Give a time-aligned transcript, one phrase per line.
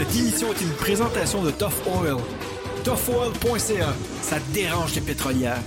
[0.00, 2.16] Cette émission est une présentation de Tough Oil.
[2.84, 5.60] ToughOil.ca, ça dérange les pétrolières.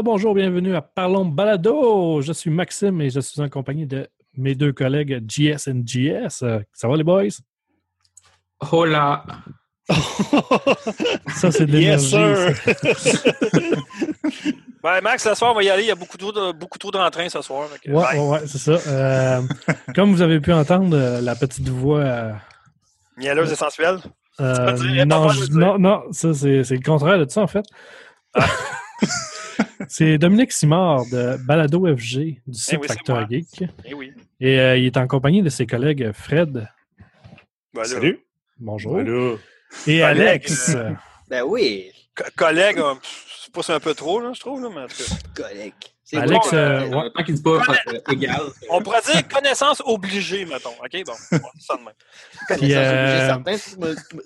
[0.00, 2.22] Le bonjour, bienvenue à Parlons Balado.
[2.22, 6.42] Je suis Maxime et je suis en compagnie de mes deux collègues GS et GS.
[6.42, 7.24] Euh, Ça va les boys?
[8.72, 9.24] Hola.
[11.34, 12.54] Ça, c'est de Yes, l'énergie.
[12.64, 12.96] sir.
[12.96, 13.30] ça.
[14.82, 15.82] Ben, Max, ce soir, on va y aller.
[15.82, 17.68] Il y a beaucoup trop de, beaucoup trop d'entrain ce soir.
[17.86, 18.78] Ouais, ouais, ouais, c'est ça.
[18.90, 19.42] Euh,
[19.94, 21.98] comme vous avez pu entendre, euh, la petite voix.
[21.98, 22.32] euh,
[23.18, 23.98] Mielleuse essentielle.
[24.40, 27.66] euh, pas dire, non, non, non, ça, c'est c'est le contraire de ça, en fait.
[28.32, 28.46] Ah.
[29.88, 33.28] c'est Dominique Simard de Balado FG du site oui, c'est Factor.
[33.30, 33.64] Geek.
[33.84, 34.12] Eh oui.
[34.40, 36.68] Et euh, il est en compagnie de ses collègues Fred.
[37.74, 38.18] Ben, Salut.
[38.58, 38.94] Bonjour.
[39.02, 39.36] Ben
[39.86, 40.74] Et Alex.
[40.74, 40.90] euh,
[41.28, 42.78] Ben oui, co- collègue,
[43.50, 44.62] euh, pas c'est un peu trop, là, je trouve.
[44.62, 44.94] Là, mais en tout
[45.34, 45.42] cas.
[45.48, 45.72] collègue.
[46.02, 47.10] C'est Alex, bon, euh, ouais.
[47.14, 48.40] Tant qu'il dit pas euh, égal.
[48.68, 50.70] On pourrait dire connaissance obligée, mettons.
[50.70, 51.12] OK, bon.
[51.12, 51.94] Ouais, c'est ça de même.
[52.48, 53.56] Connaissance euh, obligée, certain,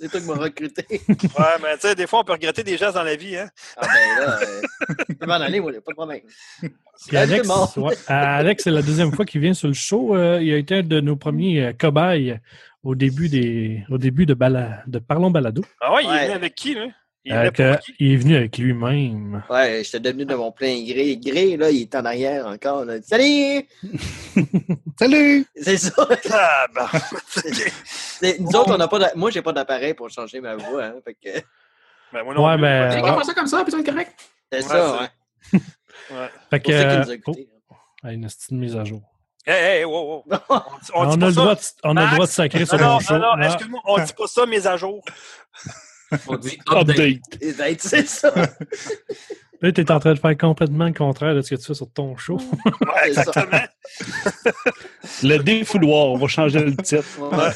[0.01, 0.87] c'est toi qui m'as recruté.
[1.39, 3.37] Ouais, mais tu sais, des fois, on peut regretter des gestes dans la vie.
[3.37, 3.51] Hein?
[3.77, 4.63] Ah ben là, euh,
[5.11, 6.21] je peux m'en aller, moi, là, pas de problème.
[7.07, 10.17] Puis Alex, ouais, Alex, c'est la deuxième fois qu'il vient sur le show.
[10.17, 12.41] Euh, il a été un de nos premiers euh, cobayes
[12.83, 15.63] au début des au début de, bala- de Parlons Balado.
[15.83, 16.91] Ah ouais, il est venu avec qui, lui?
[17.27, 19.43] Il est Euh, que- il est venu avec lui-même.
[19.49, 21.17] Ouais, j'étais devenu de mon plein gré.
[21.17, 22.85] Gré, là, il est en arrière encore.
[22.85, 22.97] Là.
[23.03, 23.67] Salut!
[24.99, 25.47] Salut!
[25.57, 26.07] C'est ça.
[26.33, 26.87] Ah, ben.
[27.27, 30.85] C'est- Nous autres, on n'a pas Moi, j'ai pas d'appareil pour changer ma voix.
[30.85, 31.31] Hein, fait que
[32.13, 32.63] Ben, moi non Ouais, plus.
[32.63, 34.13] ben, comment ça comme ça, puis être correct?
[34.53, 35.09] c'est Ouais, ça,
[35.51, 35.63] c'est- ouais.
[36.11, 36.29] Ouais.
[36.51, 37.49] Fait que, C'est euh, ont écoutés.
[37.71, 37.75] oh,
[38.05, 39.01] ah, une petite mise à jour.
[39.47, 40.39] Hey, hey, wow, wow.
[40.49, 41.41] On, dit- on a pas le ça.
[41.41, 43.81] droit de, on a le droit de sacrer sur Non, non, non, non, Ah, excuse-moi,
[43.87, 45.03] on dit pas ça, mes à jour.
[46.27, 47.21] On dit update.
[47.41, 48.33] d'être, C'est ça.
[49.61, 51.75] Là, tu es en train de faire complètement le contraire de ce que tu fais
[51.75, 52.37] sur ton show.
[52.37, 53.23] Ouais, ça.
[53.23, 53.61] exactement.
[55.23, 57.05] Le défouloir, on va changer le titre.
[57.19, 57.51] Ouais.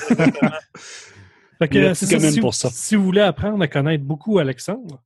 [1.58, 2.70] Fait que, Il y a c'est une commune si, pour ça.
[2.72, 5.02] si vous voulez apprendre à connaître beaucoup Alexandre,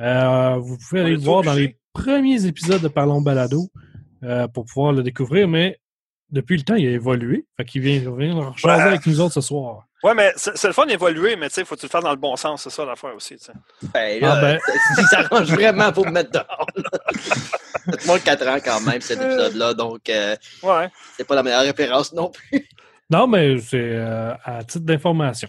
[0.00, 3.68] euh, vous pouvez On aller le voir dans les premiers épisodes de Parlons Balado
[4.22, 5.78] euh, pour pouvoir le découvrir, mais
[6.30, 7.46] depuis le temps, il a évolué.
[7.56, 8.70] Fait qu'il vient, vient Ouais.
[8.70, 9.84] avec nous autres ce soir.
[10.02, 12.16] Ouais, mais c'est le fun d'évoluer, mais tu sais, faut tu le faire dans le
[12.16, 13.36] bon sens, c'est ça l'affaire aussi.
[13.38, 13.52] tu sais.
[13.94, 14.58] Ben là, Ah ben.
[14.96, 16.66] ça s'arrange vraiment pour me mettre dehors.
[18.06, 20.88] Moi, 4 ans quand même, cet épisode-là, donc euh, Ouais.
[21.16, 22.66] c'est pas la meilleure référence non plus.
[23.10, 25.48] Non, mais c'est euh, à titre d'information.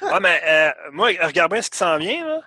[0.00, 2.24] Ouais, mais euh, moi, regarde bien ce qui s'en vient.
[2.26, 2.40] Là.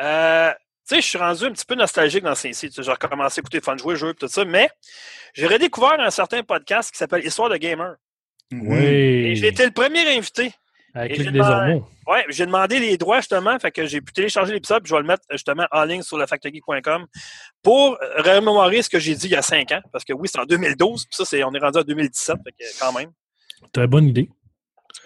[0.00, 0.52] Euh,
[0.88, 2.80] tu sais, je suis rendu un petit peu nostalgique dans ces sites.
[2.82, 4.68] J'ai recommencé à écouter Fun Jouer, jeux, tout ça, mais
[5.34, 7.96] j'ai redécouvert un certain podcast qui s'appelle Histoire de Gamer.
[8.52, 8.76] Oui.
[8.76, 10.52] Et j'ai été le premier invité.
[10.94, 11.88] Avec Luc j'ai Desormeaux.
[12.06, 15.00] Ouais, j'ai demandé les droits justement, fait que j'ai pu télécharger l'épisode, puis je vais
[15.00, 17.06] le mettre justement en ligne sur le factory.com
[17.62, 20.38] pour remémorer ce que j'ai dit il y a cinq ans, parce que oui, c'est
[20.38, 23.10] en 2012, puis ça, c'est, on est rendu en 2017, fait que quand même.
[23.72, 24.28] Très bonne idée.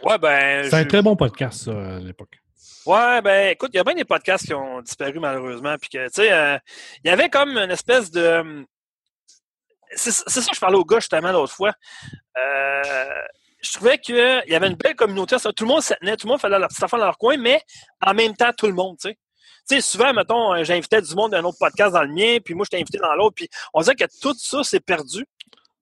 [0.02, 0.68] Ouais, ben.
[0.68, 2.38] C'est un très bon podcast, ça, à l'époque.
[2.84, 6.06] Ouais, ben, écoute, il y a bien des podcasts qui ont disparu malheureusement, puis que,
[6.06, 6.58] tu sais, euh,
[7.04, 8.66] il y avait comme une espèce de.
[9.94, 11.72] C'est ça que je parlais au gars justement l'autre fois.
[12.36, 12.82] Euh,
[13.62, 15.38] je trouvais qu'il y avait une belle communauté.
[15.38, 15.52] ça.
[15.52, 17.36] Tout le monde se tenait, tout le monde faisait leur petite affaire dans leur coin,
[17.36, 17.60] mais
[18.04, 19.18] en même temps, tout le monde, tu sais.
[19.68, 22.54] Tu sais, souvent, mettons, euh, j'invitais du monde d'un autre podcast dans le mien, puis
[22.54, 25.26] moi, je t'ai invité dans l'autre, puis on dirait que tout ça, c'est perdu.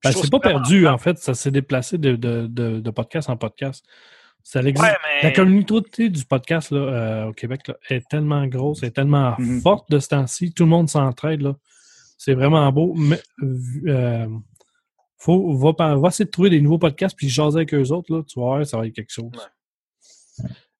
[0.03, 1.17] Ben, c'est pas perdu, en fait.
[1.19, 3.85] Ça s'est déplacé de, de, de, de podcast en podcast.
[4.43, 4.81] Ça existe.
[4.83, 5.29] Ouais, mais.
[5.29, 9.61] La communauté du podcast là, euh, au Québec là, est tellement grosse, est tellement Mhm.
[9.61, 10.53] forte de ce temps-ci.
[10.53, 11.53] Tout le monde s'entraide.
[12.17, 12.93] C'est vraiment beau.
[12.95, 13.21] Mais
[13.87, 14.27] euh,
[15.17, 18.13] faut, va, essayer de trouver des nouveaux podcasts puis jaser avec eux autres.
[18.15, 19.31] Là, tu voir, ça va être quelque chose.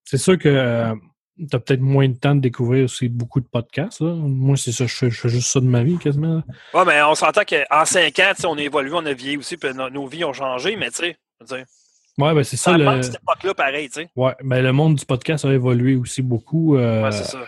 [0.04, 0.94] C'est sûr que
[1.38, 4.00] tu as peut-être moins de temps de découvrir aussi beaucoup de podcasts.
[4.00, 4.12] là.
[4.12, 6.42] Moi, c'est ça, je fais, je fais juste ça de ma vie quasiment.
[6.74, 9.36] Ouais, mais on s'entend qu'en cinq ans, tu sais, on a évolué, on a vieilli
[9.36, 11.16] aussi, puis no- nos vies ont changé, mais tu sais,
[12.18, 12.72] Ouais, ben c'est ça.
[12.72, 14.08] ça Le, cette époque-là, pareil, tu sais.
[14.16, 16.76] ouais, ben, le monde du podcast a évolué aussi beaucoup.
[16.76, 17.44] euh, Ouais, c'est ça.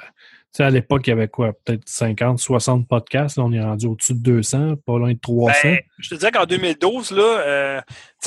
[0.52, 1.52] Sais, à l'époque, il y avait quoi?
[1.52, 3.37] Peut-être 50, 60 podcasts.
[3.37, 5.55] Là, on est rendu au-dessus de 200, pas loin de 300.
[5.62, 7.81] Ben, je te disais qu'en 2012, là, euh,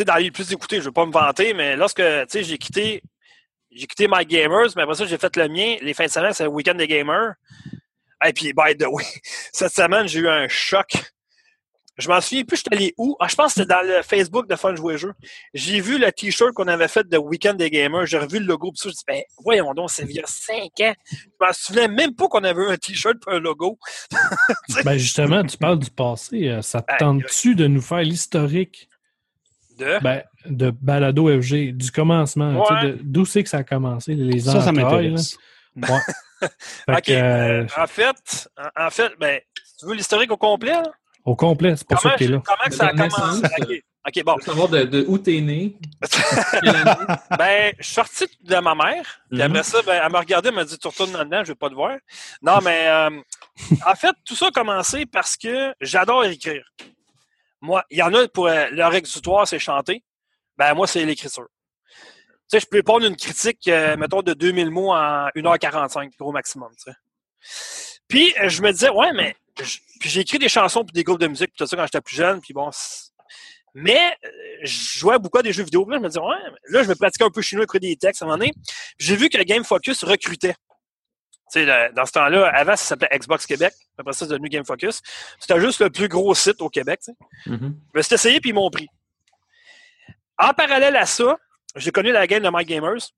[0.06, 3.04] dans les plus écoutés, je ne veux pas me vanter, mais lorsque, j'ai quitté,
[3.72, 5.76] j'ai quitté My Gamers, mais après ça, j'ai fait le mien.
[5.82, 7.34] Les fins de semaine, c'est le week-end des gamers.
[8.26, 9.04] Et puis, by the way,
[9.52, 11.13] cette semaine, j'ai eu un choc.
[11.98, 13.16] Je m'en souviens plus, je suis allé où?
[13.20, 15.14] Ah, je pense que c'était dans le Facebook de Fun Jouer Jeu.
[15.54, 18.08] J'ai vu le t-shirt qu'on avait fait de Weekend des Gamers.
[18.08, 18.72] J'ai revu le logo.
[18.72, 20.94] Puis ça, je dis, ben, voyons donc, c'est il y a cinq ans.
[21.12, 23.78] Je m'en souvenais même pas qu'on avait un t-shirt et un logo.
[24.86, 26.48] Ben justement, tu parles du passé.
[26.50, 28.90] euh, Ça te tente-tu de nous faire l'historique?
[29.78, 30.00] De...
[30.02, 32.64] ben, de Balado FG, du commencement?
[32.70, 32.96] Ouais.
[33.02, 35.38] D'où c'est que ça a commencé, les Ça, ça entrailles, m'intéresse.
[35.76, 35.90] là?
[35.94, 36.00] Ouais.
[36.86, 37.02] Fait OK.
[37.04, 39.40] que, euh, en fait, en, en fait, ben,
[39.80, 40.72] tu veux l'historique au complet?
[40.74, 40.92] Là?
[41.26, 42.42] Au complet, c'est pour ça Comment, que t'es là.
[42.46, 43.84] comment que ça a commencé?
[44.06, 44.24] OK.
[44.26, 44.36] Bon.
[44.38, 45.78] Je veux savoir de, de où t'es né.
[47.38, 49.22] Ben, je suis sorti de ma mère.
[49.30, 49.42] Puis Mhm.
[49.46, 51.70] après ça, ben, elle m'a regardé, elle m'a dit Tu retournes là-dedans, je vais pas
[51.70, 51.96] te voir.
[52.42, 53.10] Non, mais euh,
[53.86, 56.66] en fait, tout ça a commencé parce que j'adore écrire.
[57.62, 60.04] Moi, il y en a pour euh, leur exutoire, c'est chanter.
[60.58, 61.48] Ben, moi, c'est l'écriture.
[61.98, 62.00] Tu
[62.50, 66.70] sais, je peux prendre une critique, euh, mettons, de 2000 mots en 1h45, gros maximum,
[66.78, 67.93] tu sais.
[68.14, 69.36] Puis, euh, je me disais, ouais, mais.
[70.02, 72.16] j'ai écrit des chansons pour des groupes de musique, puis tout ça, quand j'étais plus
[72.16, 72.70] jeune, puis bon.
[73.74, 74.30] Mais, euh,
[74.62, 75.84] je jouais beaucoup à des jeux vidéo.
[75.84, 77.82] Puis là, je me disais, ouais, mais là, je me pratiquais un peu chinois, écrire
[77.82, 78.54] des textes à un moment donné.
[79.00, 80.54] J'ai vu que Game Focus recrutait.
[81.52, 83.74] Tu sais, dans ce temps-là, avant, ça s'appelait Xbox Québec.
[83.98, 85.02] Après ça, c'est devenu Game Focus.
[85.40, 87.00] C'était juste le plus gros site au Québec.
[87.04, 87.50] tu sais.
[87.50, 87.80] Mhm.
[87.96, 88.90] Je me suis essayé, puis ils m'ont pris.
[90.38, 91.36] En parallèle à ça,
[91.76, 93.10] j'ai connu la game de My Gamers.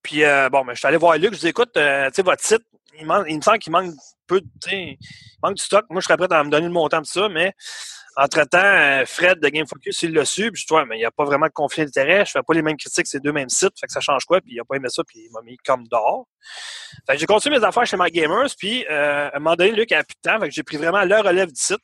[0.00, 1.24] Puis, euh, bon, ben, je suis allé voir Luc.
[1.24, 2.62] Je lui ai dit, écoute, euh, tu sais, votre site,
[2.98, 3.94] il, me semble qu'il manque
[4.26, 4.96] peu, de-
[5.42, 5.84] manque du stock.
[5.90, 7.52] Moi, je serais prêt à me donner le montant de ça, mais
[8.16, 10.52] entre-temps, euh, Fred de Game Focus, il l'a su.
[10.52, 12.24] Puis, je dis, mais il n'y a pas vraiment de conflit d'intérêt.
[12.24, 13.78] Je fais pas les mêmes critiques, c'est deux mêmes sites.
[13.78, 14.40] Fait que ça change quoi?
[14.40, 16.26] Puis, il a pas aimé ça, puis il m'a mis comme dehors.
[17.06, 18.50] Fait que j'ai continué mes affaires chez My Gamers.
[18.56, 20.02] Puis, euh, à un moment donné, Luc a.
[20.04, 21.80] Fait que j'ai pris vraiment le relève du site.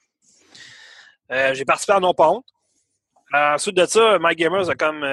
[1.33, 2.33] Euh, j'ai participé à Non Pas
[3.33, 5.05] Ensuite de ça, My Gamers a comme.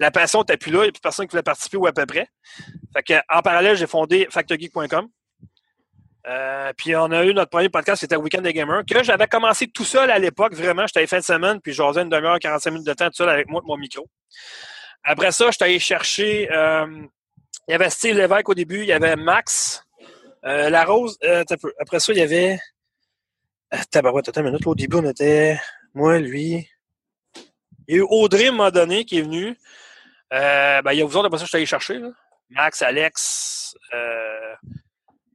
[0.00, 1.92] La passion n'était plus là, il n'y a plus personne qui voulait participer ou à
[1.92, 2.28] peu près.
[3.28, 5.08] En parallèle, j'ai fondé factorgeek.com.
[6.26, 9.26] Euh, puis on a eu notre premier podcast qui était Weekend des Gamers, que j'avais
[9.26, 10.86] commencé tout seul à l'époque, vraiment.
[10.86, 13.48] J'étais fin de semaine, puis j'osais une demi-heure, 45 minutes de temps tout seul avec
[13.48, 14.06] moi mon micro.
[15.02, 16.50] Après ça, j'étais allé chercher.
[16.52, 16.86] euh,
[17.68, 19.82] il y avait Steve Lévesque au début, il y avait Max,
[20.44, 21.18] euh, La Rose.
[21.78, 22.58] Après ça, il y avait.
[23.90, 24.66] Tabarouette, attends une minute.
[24.66, 25.58] Au début, on était.
[25.94, 26.68] Moi, lui.
[27.90, 29.58] Il y a eu Audrey, à un moment donné, qui est venu.
[30.32, 31.98] Euh, ben, il y a vous autres, après ça, je suis allé chercher.
[31.98, 32.10] là.
[32.50, 33.74] Max, Alex.
[33.92, 34.54] Euh...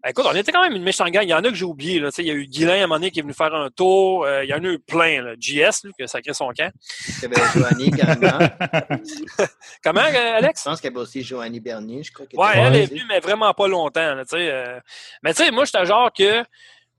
[0.01, 1.23] ben, écoute, on était quand même une méchante gang.
[1.23, 1.99] Il y en a que j'ai oublié.
[1.99, 2.11] Là.
[2.17, 4.23] Il y a eu Guylain, à un moment donné, qui est venu faire un tour.
[4.23, 5.21] Euh, il y en a eu plein.
[5.21, 5.33] Là.
[5.37, 6.71] JS, lui, qui a sacré son camp.
[7.09, 7.91] Il y avait Joanie.
[9.83, 10.63] Comment, euh, Je Alex?
[10.63, 12.25] pense qu'il y avait aussi Joanie Bernier, je crois.
[12.35, 14.15] Ouais, elle est venue, mais vraiment pas longtemps.
[14.15, 14.81] Là, tu sais.
[15.23, 16.41] Mais tu sais, moi, j'étais genre que.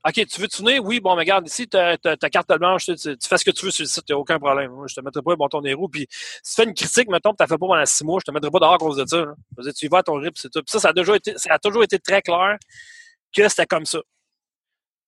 [0.05, 0.83] OK, tu veux te venir?
[0.83, 3.65] Oui, bon, mais regarde, ici, ta, carte blanche, tu, tu- tu fais ce que tu
[3.65, 4.71] veux sur le site, il n'y a aucun problème.
[4.71, 5.89] Moi, je te mettrai pas bâton des roues.
[5.89, 8.19] Puis, si tu fais une critique, mettons, que tu n'as fait pas pendant six mois,
[8.21, 9.25] je te mettrai pas dehors à cause de ça.
[9.59, 10.61] dire, tu y vas à ton rythme, c'est tout.
[10.61, 12.57] Puis ça, ça a, toujours été, ça a toujours été très clair
[13.35, 13.99] que c'était comme ça.
[13.99, 14.03] Tu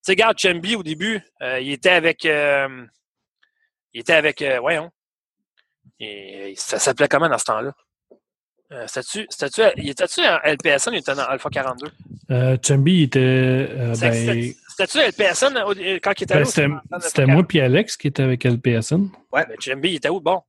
[0.02, 2.26] sais, regarde, Chambi, au début, euh, il était avec.
[2.26, 2.86] euh,
[3.94, 4.42] il était avec.
[4.42, 4.90] euh, voyons.
[6.00, 7.74] Et, ça s'appelait comment dans ce temps-là?
[8.72, 8.86] Euh,
[9.78, 11.92] il était-tu en LPSN ou il était dans Alpha 42?
[12.32, 13.20] Euh, Chambi, il était.
[13.20, 15.54] euh, ben, C'était-tu LPSN
[16.02, 16.40] quand il était ben,
[16.92, 17.00] là?
[17.02, 19.10] c'était moi puis Alex qui était avec LPSN.
[19.34, 20.20] Ouais, mais Jambi, il était où?
[20.22, 20.42] Bon?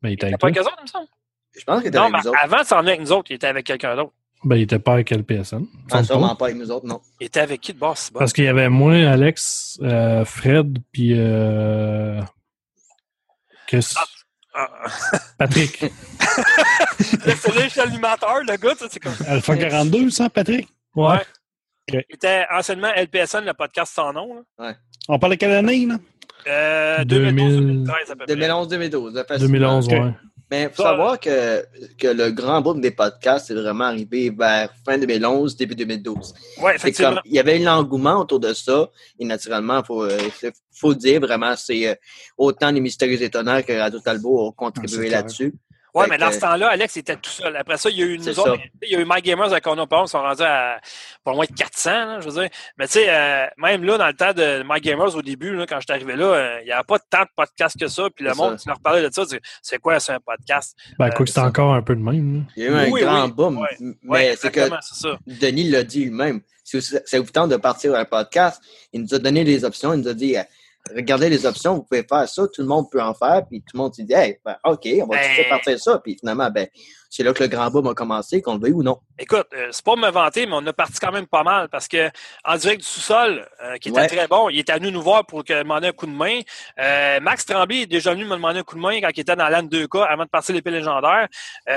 [0.00, 0.56] Ben, il était Il avec pas toi.
[0.56, 1.06] avec eux autres, il me semble.
[1.58, 2.38] Je pense qu'il était Non, avec mais nous autres.
[2.42, 4.12] avant de s'en avec nous autres, il était avec quelqu'un d'autre.
[4.44, 5.60] Ben, il était pas avec LPSN.
[5.62, 6.34] il Ah, sûrement pas.
[6.36, 7.00] pas avec nous autres, non.
[7.20, 7.94] Il était avec qui de bon?
[8.14, 12.20] Parce qu'il y avait moi, Alex, euh, Fred, puis euh,
[13.66, 13.94] Chris-
[14.54, 14.68] Ah,
[15.38, 15.80] Patrick.
[16.98, 19.14] Je suis animateur, le gars, ça, c'est comme.
[19.26, 20.68] Alpha 42, ça, Patrick?
[20.94, 21.18] Ouais.
[21.88, 24.44] Il était anciennement LPSN, le podcast sans nom.
[24.58, 24.74] là.
[25.08, 25.96] On parle de quelle année, là?
[26.46, 27.84] Euh, 2000.
[27.86, 28.34] 2012-2013 à peu près.
[28.36, 29.14] 2011-2012.
[29.14, 29.52] là, facilement.
[29.52, 29.92] 2011, Ok.
[29.92, 30.10] ouais.
[30.50, 31.64] Mais il faut Ça, savoir que,
[31.98, 36.34] que le grand boom des podcasts est vraiment arrivé vers fin 2011, début 2012.
[36.60, 37.10] Ouais, C'est effectivement.
[37.12, 40.18] comme, il y avait l'engouement autour de ça, et naturellement, il faut, euh,
[40.74, 41.94] faut dire vraiment, c'est euh,
[42.36, 45.54] autant les mystérieux étonnants que Radio Talbot ont Ah, contribué là-dessus.
[45.94, 47.54] Ouais, Fait mais dans que- ce temps-là, Alex était tout seul.
[47.54, 48.56] Après ça, il y a eu nous C'est autres.
[48.56, 48.62] ça.
[48.82, 50.80] Il y a eu My Gamers On Pas, ils sont rendus à
[51.22, 52.50] pas loin de 400, là, je veux dire.
[52.78, 55.66] Mais tu sais, euh, même là, dans le temps de My Gamers au début, là,
[55.66, 58.08] quand je suis arrivé là, euh, il n'y avait pas tant de podcasts que ça.
[58.14, 58.62] Puis le C'est monde, ça.
[58.62, 59.22] tu leur parlais de ça,
[59.60, 60.74] c'est quoi, c'est un podcast?
[60.98, 61.44] Ben, Euh, quoi que ça.
[61.44, 62.36] encore un peu de même.
[62.38, 62.42] là.
[62.56, 63.32] Il y a eu un Oui, grand oui.
[63.32, 63.58] boom.
[63.58, 63.68] Ouais,
[64.02, 65.18] Mais c'est que exactement, c'est ça.
[65.26, 66.40] Denis l'a dit lui-même.
[66.64, 68.62] Si ça vous tente de partir un podcast,
[68.94, 69.92] il nous a donné des options.
[69.92, 70.42] Il nous a dit euh,
[70.94, 73.42] regardez les options, vous pouvez faire ça, tout le monde peut en faire.
[73.48, 75.78] Puis tout le monde s'est dit hey, ben, OK, on va Ben- tout faire partir
[75.80, 75.98] ça.
[75.98, 76.66] Puis finalement, ben,
[77.14, 78.98] c'est là que le grand boom a commencé, qu'on le veuille ou non.
[79.18, 81.86] Écoute, euh, c'est pas me vanter, mais on a parti quand même pas mal parce
[81.86, 82.08] que
[82.42, 84.06] en direct du sous-sol, euh, qui était Ouais.
[84.06, 86.40] très bon, il était à nous nous voir pour que demander un coup de main.
[86.80, 89.36] Euh, Max Tremblay est déjà venu me demander un coup de main quand il était
[89.36, 91.28] dans l'AN 2K avant de partir l'épée légendaire.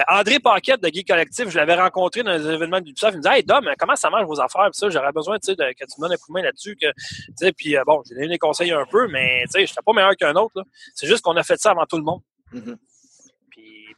[0.08, 3.16] André Paquette de Geek Collectif, je l'avais rencontré dans les événements du Ubisoft.
[3.16, 4.70] Il me disait Hey Dom, comment ça marche vos affaires?
[4.72, 6.78] Puis ça, j'aurais besoin de, que tu me donnes un coup de main là-dessus.
[6.82, 10.34] Que, puis bon, j'ai donné des conseils un peu, mais sais, j'étais pas meilleur qu'un
[10.36, 10.64] autre.
[10.94, 12.22] C'est juste qu'on a fait ça avant tout le monde.
[12.54, 12.78] Mhm.
[12.78, 12.95] Puis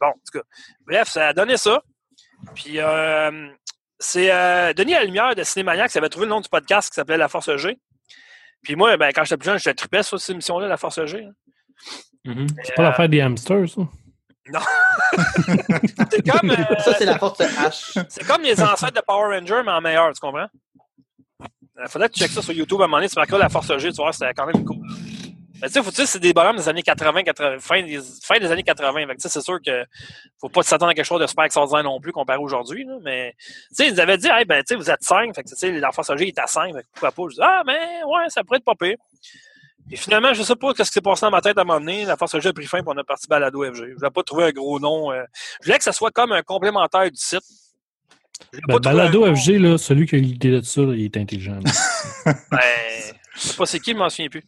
[0.00, 0.44] bon, en tout cas.
[0.86, 1.82] Bref, ça a donné ça.
[2.54, 3.48] Puis euh,
[3.98, 7.16] c'est euh, Denis Allumière de Cinémaniac qui avait trouvé le nom du podcast qui s'appelait
[7.16, 7.78] La Force G.
[8.62, 11.24] Puis moi, ben, quand j'étais plus jeune, je tripais sur cette émission-là, La Force G.
[11.24, 11.32] hein.
[12.24, 12.46] Mhm.
[12.64, 13.82] C'est pas l'affaire des hamsters, ça?
[16.10, 18.04] C'est comme, euh, Ça, c'est la force H.
[18.08, 20.46] c'est comme les ancêtres de Power Ranger, mais en meilleur, tu comprends?
[21.80, 23.48] Il faudrait que tu checkes ça sur YouTube à un moment donné, tu marqueras La
[23.50, 24.78] Force G, tu vois, c'était quand même cool.
[25.60, 28.50] Mais tu sais, faut c'est des bonhommes des années 80, 80 fin, des, fin des
[28.50, 28.92] années 80.
[28.92, 29.84] Fait que, tu sais, c'est sûr que
[30.40, 32.86] faut pas s'attendre à quelque chose de super extraordinaire non plus comparé aujourd'hui.
[33.02, 35.34] Mais tu sais, ils nous avaient dit, hey, ben, tu sais, vous êtes 5.
[35.34, 36.74] Fait que, tu sais, G est à 5.
[36.74, 37.22] Fait que pourquoi pas?
[37.30, 38.96] Je dis, ah, mais ouais, ça pourrait être pas pire.
[39.90, 41.80] Et finalement, je sais pas ce qui s'est passé dans ma tête à un moment
[41.80, 42.04] donné.
[42.04, 43.74] La Force G a pris fin et on a parti balado FG.
[43.74, 45.10] Je voulais pas trouver un gros nom.
[45.10, 45.22] euh,
[45.60, 47.40] je voulais que ça soit comme un complémentaire du site.
[48.68, 49.34] Ben, Balado un.
[49.34, 51.58] FG, là, celui qui a eu l'idée de ça, il est intelligent.
[52.50, 52.60] Ben,
[53.34, 54.44] je sais pas c'est qui, je m'en souviens plus.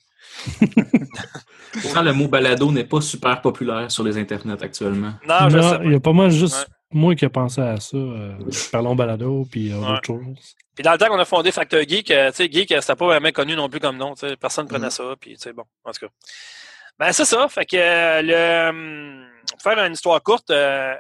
[1.82, 5.12] Pourtant, le mot balado n'est pas super populaire sur les internets actuellement.
[5.26, 6.98] Non, je il y a pas mal juste Ouais.
[6.98, 7.96] moi qui ai pensé à ça.
[7.96, 8.32] euh,
[8.72, 9.92] parlons balado, puis euh, Ouais.
[9.92, 10.56] autre chose.
[10.74, 12.96] Puis dans le temps qu'on a fondé Factor Geek, euh, tu sais, Geek, euh, c'était
[12.96, 14.14] pas vraiment connu non plus comme nom.
[14.14, 14.90] tu sais, Personne prenait Mhm.
[14.90, 15.04] ça.
[15.20, 16.12] Puis, tu sais, bon, en tout cas.
[16.98, 17.48] Ben, c'est ça.
[17.48, 20.94] Fait que euh, le, hum, pour faire une histoire courte, euh,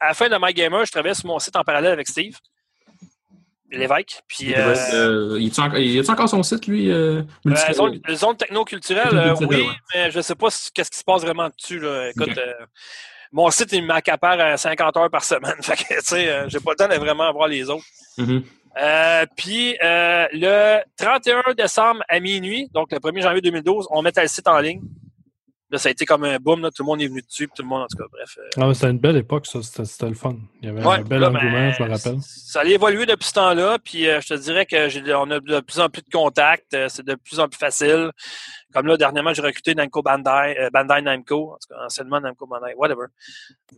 [0.00, 2.36] à la fin de My Gamer, je travaillais sur mon site en parallèle avec Steve,
[3.70, 4.22] l'évêque.
[4.28, 6.90] Puis, euh, Euh, il, a encore, il a encore son site, lui?
[6.90, 9.66] Euh, euh, zone, zone techno-culturelle, euh, oui, ouais.
[9.94, 11.78] mais je sais pas ce- qu'est-ce qui se passe vraiment dessus.
[11.80, 12.10] Là.
[12.10, 12.52] Écoute, euh,
[13.32, 15.56] mon site, il m'accapare à 50 heures par semaine.
[15.62, 17.84] Fait que, tu sais, euh, j'ai pas le temps de vraiment voir les autres.
[18.18, 18.42] Mhm.
[18.78, 24.20] Euh, puis euh, le 31 décembre à minuit, donc le 1er janvier 2012, on mettait
[24.22, 24.82] le site en ligne.
[25.70, 27.62] Là, ça a été comme un boom, là, tout le monde est venu dessus, tout
[27.62, 28.38] le monde, en tout cas, bref.
[28.38, 29.60] euh, Ah, c'était une belle époque, ça.
[29.62, 30.36] C'était le fun.
[30.62, 32.16] Il y avait ouais, un bel là, engouement, ben, je me rappelle.
[32.20, 35.40] Ça a évolué depuis ce temps-là, puis euh, je te dirais que j'ai on a
[35.40, 38.10] de plus en plus de contacts, euh, c'est de plus en plus facile.
[38.72, 42.46] Comme là, dernièrement, j'ai recruté Namco Bandai, euh, Bandai Namco, en tout cas, anciennement Namco
[42.46, 43.06] Bandai, whatever.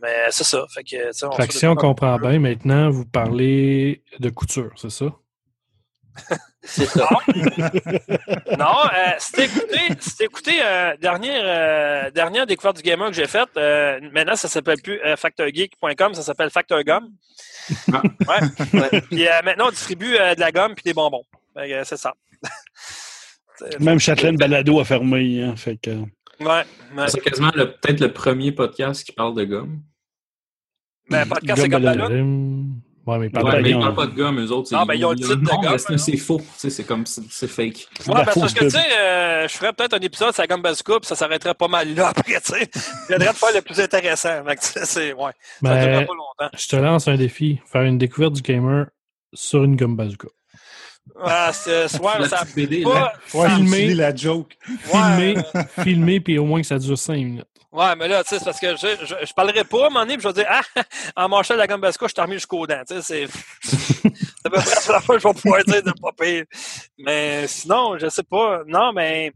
[0.01, 0.65] Mais c'est ça.
[0.73, 5.05] Fait que, on comprend bien, maintenant, vous parlez de couture, c'est ça?
[6.61, 7.07] C'est ça.
[8.57, 13.27] Non, euh, c'était écouté, c'était écouté euh, dernière, euh, dernière découverte du gamer que j'ai
[13.27, 13.49] faite.
[13.57, 17.09] euh, maintenant, ça s'appelle plus euh, factorgeek.com, ça s'appelle Factorgum.
[17.91, 18.01] Ah.
[18.27, 18.79] Ouais.
[18.79, 19.01] Ouais.
[19.09, 21.23] Puis euh, maintenant, on distribue euh, de la gomme puis des bonbons.
[21.57, 22.13] Euh, c'est ça.
[23.79, 25.43] Même Châtelaine Balado a fermé.
[25.43, 25.91] Hein, fait que...
[26.39, 26.63] Ouais.
[27.07, 29.81] C'est quasiment peut-être le premier podcast qui parle de gomme.
[31.09, 32.81] Ben, podcast, c'est Gomme comme.
[33.09, 34.69] Ouais, mais Ouais, mais ils parlent pas de gomme, eux autres.
[34.73, 36.37] Ah, ben, ils ont le titre de Non, gomme, mais c'est- faux.
[36.39, 37.87] Tu sais, C'est comme, c'est fake.
[38.07, 40.61] Ouais, ben, parce que, tu sais, euh, je ferais peut-être un épisode sur la gomme
[40.61, 42.69] bazooka, puis ça s'arrêterait pas mal là après, tu sais.
[42.73, 44.43] Je viendrais de faire le plus intéressant.
[44.59, 45.31] Sais, c'est, ouais.
[45.31, 46.57] Ça Ben, durerait pas longtemps.
[46.57, 47.59] je te lance un défi.
[47.71, 48.85] Faire une découverte du gamer
[49.33, 50.27] sur une gomme bazooka.
[51.21, 53.13] Ah, c'est, ouais, La ça BD, pas.
[53.33, 53.93] Ouais, Filmer.
[53.95, 54.55] la joke.
[54.83, 57.45] Filmer, Ouais, filmer, puis au moins que ça dure 5 minutes.
[57.71, 59.89] Ouais, mais là, tu sais, c'est parce que je, je, je parlerai pas à un
[59.89, 60.61] moment donné, puis je vais dire, ah,
[61.15, 62.81] en manchant la gomme basco, je t'ai remis jusqu'aux dents.
[62.87, 63.27] Tu sais, c'est.
[63.63, 66.45] c'est à peu près la fois que je vais pouvoir dire de pas pire.
[66.97, 68.61] Mais sinon, je sais pas.
[68.67, 69.31] Non, mais.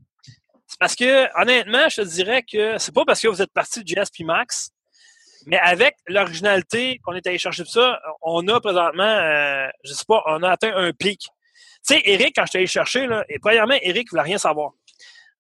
[0.65, 3.84] C'est parce que, honnêtement, je te dirais que c'est pas parce que vous êtes parti
[3.84, 4.72] du GSP Max,
[5.46, 10.05] mais avec l'originalité qu'on est allé chercher de ça, on a présentement, euh, je sais
[10.08, 11.27] pas, on a atteint un pic.
[11.86, 14.72] Tu sais, Eric, quand je t'ai allé chercher, là, et premièrement, Eric voulait rien savoir.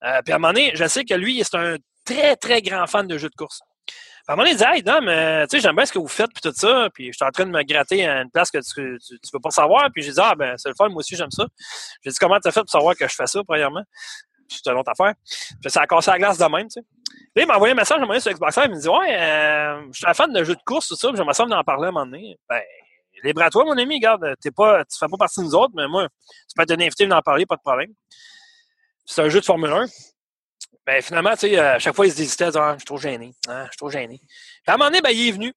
[0.03, 2.85] Euh, puis à un moment donné, je sais que lui, c'est un très, très grand
[2.87, 3.61] fan de jeux de course.
[3.85, 3.95] Puis
[4.27, 5.99] à un moment donné, il dit Hey, Dom, euh, tu sais, j'aime bien ce que
[5.99, 6.89] vous faites, puis tout ça.
[6.93, 9.39] Puis je suis en train de me gratter à une place que tu, tu veux
[9.39, 9.89] pas savoir.
[9.93, 11.45] Puis j'ai dit Ah, ben, c'est le fun, moi aussi, j'aime ça.
[12.03, 13.83] J'ai dit Comment tu as fait pour savoir que je fais ça, premièrement?
[14.47, 15.13] C'est une autre affaire.
[15.61, 16.81] Puis ça a cassé la glace de même, tu sais.
[17.35, 19.97] Là, il m'a envoyé un message, j'ai sur Xbox il me dit Ouais, euh, je
[19.97, 21.89] suis un fan de jeux de course, tout ça, puis j'aimerais ça en parler à
[21.89, 22.37] un moment donné.
[22.47, 22.61] Ben,
[23.23, 25.73] libre à toi, mon ami, regarde, t'es pas, tu fais pas partie de nous autres,
[25.75, 27.91] mais moi, tu peux être un invité, venir en parler, pas de problème.
[29.05, 29.85] C'est un jeu de Formule 1.
[30.85, 33.33] Ben, finalement, tu sais, à chaque fois, il se hésitait, ah, je suis trop gêné.
[33.47, 34.19] Ah, je suis trop gêné.
[34.19, 35.53] Puis à un moment donné, ben, il est venu.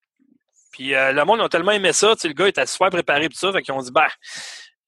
[0.71, 3.29] Puis euh, le monde a tellement aimé ça, tu sais, le gars était super préparé
[3.29, 4.07] pour ça, fait qu'ils ont dit, ben,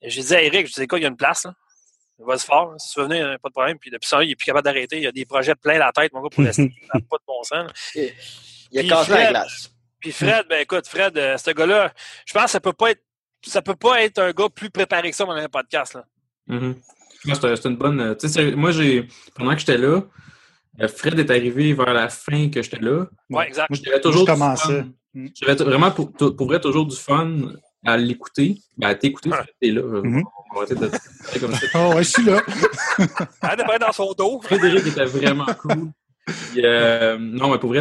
[0.03, 1.55] j'ai dit à Eric, je disais quoi, il y a une place, là.
[2.21, 3.79] Vas-y fort, si tu veux venir, pas de problème.
[3.79, 4.97] Puis depuis ça, il est plus capable d'arrêter.
[4.97, 6.69] Il y a des projets plein la tête, mon gars, pour rester.
[6.93, 7.53] Pas de bon sens.
[7.53, 7.67] là.
[8.71, 9.71] Il a cassé la glace.
[10.01, 11.93] Puis Fred, ben écoute, Fred, euh, ce gars-là,
[12.27, 13.03] je pense que ça peut pas être
[13.43, 15.95] ça peut pas être un gars plus préparé que ça dans un podcast.
[15.95, 16.05] Là.
[16.49, 16.75] Mhm.
[17.27, 18.17] Ouais, C'était c'était une bonne.
[18.19, 20.03] tu sais, c'est- moi, j'ai pendant que j'étais là,
[20.81, 23.07] euh, Fred est arrivé vers la fin que j'étais là.
[23.31, 23.69] Ouais, exact.
[23.85, 24.87] J'avais toujours je du fun.
[25.15, 25.27] Mm.
[25.41, 27.33] J'avais vraiment pour, pour vrai toujours du fun
[27.87, 28.59] à l'écouter.
[28.77, 29.39] Ben, à t'écouter, Ouais.
[29.61, 29.83] t'es là.
[29.83, 30.23] Mhm.
[30.51, 31.67] On va arrêter de te comme ça.
[31.75, 32.41] Oh, ouais, je suis là.
[33.41, 34.41] Arrête de parler dans son dos.
[34.43, 35.91] Frédéric était vraiment cool.
[36.53, 37.81] Puis, euh, non, mais pour vrai,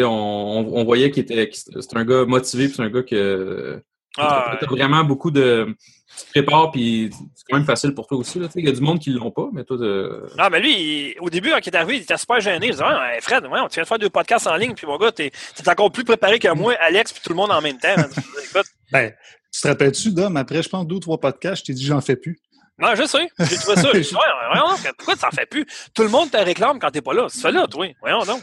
[0.00, 1.50] on, on, on voyait qu'il était,
[1.94, 3.80] un gars motivé, puis c'est un gars que
[4.16, 5.74] Ah, t'as vraiment beaucoup de.
[6.18, 8.40] Tu te prépares, puis c'est quand même facile pour toi aussi.
[8.56, 10.24] Il y a du monde qui l'ont pas, mais toi, de...
[10.36, 12.66] Non, mais lui, il- au début, quand il est arrivé, il était super gêné.
[12.66, 14.96] Il disait ouais, Fred, ouais, on vient de faire deux podcasts en ligne, puis mon
[14.96, 17.78] gars, t'es es encore plus préparé que moi, Alex, puis tout le monde en même
[17.78, 17.94] temps.
[17.96, 19.12] Écoute, Ben,
[19.52, 22.00] tu te rappelles-tu, Dom, après, je pense, deux ou trois podcasts, je t'ai dit, j'en
[22.00, 22.40] fais plus.
[22.78, 23.28] Non, je sais.
[23.40, 24.18] J'ai trouvé ça.
[24.18, 25.66] Ouais, donc, pourquoi tu t'en fais plus?
[25.94, 27.26] Tout le monde te réclame quand t'es pas là.
[27.28, 27.86] Fais là, toi.
[28.00, 28.42] Voyons donc.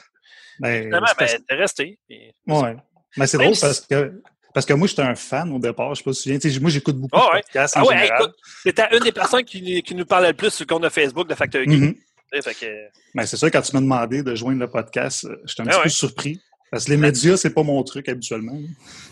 [0.59, 1.99] Ben, c'est parce- ben, t'es resté.
[2.47, 2.75] Ouais.
[3.17, 4.21] Mais c'est drôle si- parce que,
[4.53, 5.93] parce que moi, j'étais un fan au départ.
[5.95, 6.61] Je sais pas si tu te souviens.
[6.61, 7.41] Moi, j'écoute beaucoup Ah de ouais.
[7.41, 10.49] podcasts en Ah ouais, écoute, c'était une des personnes qui, qui nous parlait le plus
[10.51, 11.97] sur le compte de Facebook de Factor Geek.
[12.43, 12.65] Fait que,
[13.13, 15.77] Ben, c'est sûr, quand tu m'as demandé de joindre le podcast, j'étais un Ah petit
[15.77, 15.83] ouais.
[15.83, 16.41] peu surpris.
[16.71, 18.57] Parce que les médias, c'est pas mon truc habituellement.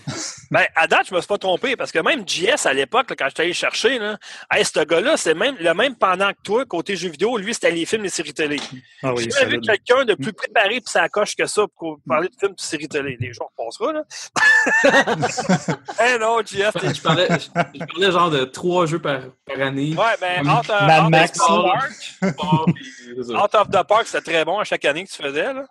[0.51, 3.25] Ben, à date, je me suis pas trompé parce que même JS à l'époque, quand
[3.29, 4.17] j'étais allé chercher, là,
[4.51, 7.71] hey, ce gars-là, c'est même le même pendant que toi, côté jeux vidéo, lui, c'était
[7.71, 8.57] les films et les séries télé.
[9.01, 11.97] Ah oui, J'ai jamais vu quelqu'un de plus préparé pour sa coche que ça pour
[12.07, 13.17] parler de films et de séries télé.
[13.19, 14.03] Les jours passera, là.
[16.05, 17.35] Eh non, JS, je, parlais, je,
[17.79, 19.95] je parlais genre de trois jeux par, par année.
[19.95, 21.35] Ouais, ben, Out, of- Out the Park,
[22.33, 23.43] Sport, puis c'est ça.
[23.43, 25.65] Out of the Park, c'était très bon à chaque année que tu faisais, là.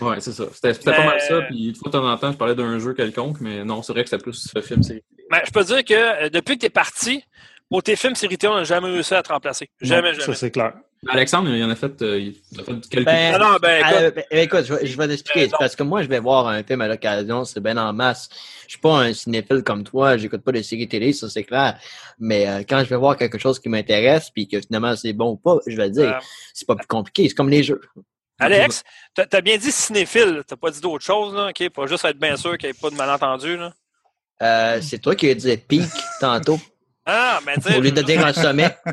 [0.00, 0.44] Ouais, c'est ça.
[0.52, 1.42] C'était Mais- pas mal ça.
[1.42, 3.92] Puis, de fois de temps en temps, je parlais d'un jeu quelconque, mais non, c'est
[3.92, 4.82] vrai que c'était plus ce film.
[4.82, 5.02] C'est...
[5.30, 7.24] Ben, je peux te dire que euh, depuis que t'es parti,
[7.70, 9.70] pour tes films séries télé, on n'a jamais réussi à te remplacer.
[9.80, 10.26] Jamais, Non, jamais.
[10.26, 10.74] Ça, c'est clair.
[11.06, 13.04] Alexandre, il en a fait, euh, il a fait quelques.
[13.04, 15.42] Ben, Non, non, ben, écoute, Euh, ben, écoute, je, vais- je vais t'expliquer.
[15.42, 15.56] Euh, non.
[15.58, 18.30] parce que moi, je vais voir un film à l'occasion, c'est bien en masse.
[18.66, 21.78] Je suis pas un cinéphile comme toi, j'écoute pas de séries télé, ça c'est clair.
[22.18, 25.32] Mais euh, quand je vais voir quelque chose qui m'intéresse, puis que finalement c'est bon
[25.32, 26.08] ou pas, je vais le dire.
[26.16, 26.20] Euh,
[26.54, 27.82] C'est pas plus compliqué, c'est comme les jeux.
[28.38, 28.82] Alex,
[29.14, 31.68] t'as t'as bien dit cinéphile, t'as pas dit d'autre chose, là, OK?
[31.70, 33.72] Pas juste être bien sûr qu'il n'y ait pas de malentendu, là.
[34.42, 35.82] Euh, c'est toi qui as dit pic
[36.20, 36.58] tantôt,
[37.06, 38.76] Ah, ben, tu au lieu de dire un sommet.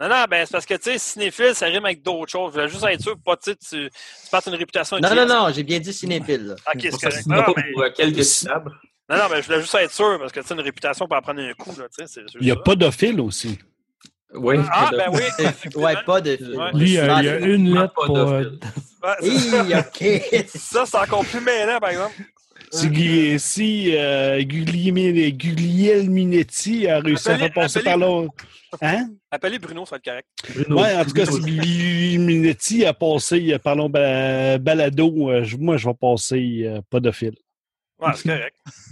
[0.00, 2.48] Non, non, ben, c'est parce que, tu sais, cinéphile, ça rime avec d'autres choses.
[2.52, 4.98] Je voulais juste être sûr, pour pas, tu sais, tu, tu passes une réputation.
[4.98, 6.44] Non, non, non, j'ai bien dit cinéphile.
[6.44, 6.54] là.
[6.54, 7.26] OK, c'est Pour ça, correct.
[7.28, 8.68] Non, pas non, pour mais- euh, quelques syllabes.
[9.08, 11.14] non, non, mais je voulais juste être sûr, parce que, tu sais, une réputation peut
[11.14, 12.60] en prendre un coup, là, tu c'est Il y a ça.
[12.62, 13.60] pas d'ophile aussi.
[14.34, 14.56] Oui.
[14.72, 15.20] Ah, ben oui.
[15.74, 16.38] Ouais, pas de.
[16.78, 18.18] Lui, euh, il y a une lettre Pas pour.
[18.18, 18.44] euh.
[19.22, 20.46] Hi, ok.
[20.54, 22.14] Ça, c'est encore plus mêlant, par exemple.
[22.70, 28.26] Si, si euh, Guglielmi- Guglielminetti a réussi à faire passer par là.
[28.80, 29.10] Hein?
[29.30, 30.26] Appelez Bruno, ça va être correct.
[30.54, 30.80] Bruno.
[30.80, 35.56] Ouais, en tout cas, si Guglielminetti a passé euh, par là, ba- balado, moi, je
[35.58, 37.34] vais passer euh, pas de fil.
[38.00, 38.56] Ouais, c'est correct.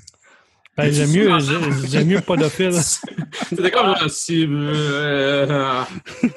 [0.83, 2.73] ben, j'aime mieux, j'ai- j'aime mieux pédophile.
[3.49, 4.47] C'était comme genre, si.
[4.51, 5.83] Euh,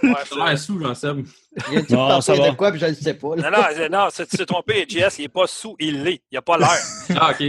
[0.04, 1.26] Ouais, t'as l'air sous, genre, Seb.
[1.70, 2.52] Viens-tu Non, ça parler va.
[2.52, 3.36] de quoi, puis je ne sais pas.
[3.36, 3.50] là.
[3.52, 4.86] Non, non, c'est- non, tu t'es trompé.
[4.90, 6.22] JS, il est pas sous, il l'est.
[6.32, 6.70] Il a pas l'air.
[7.20, 7.40] Ah, ok.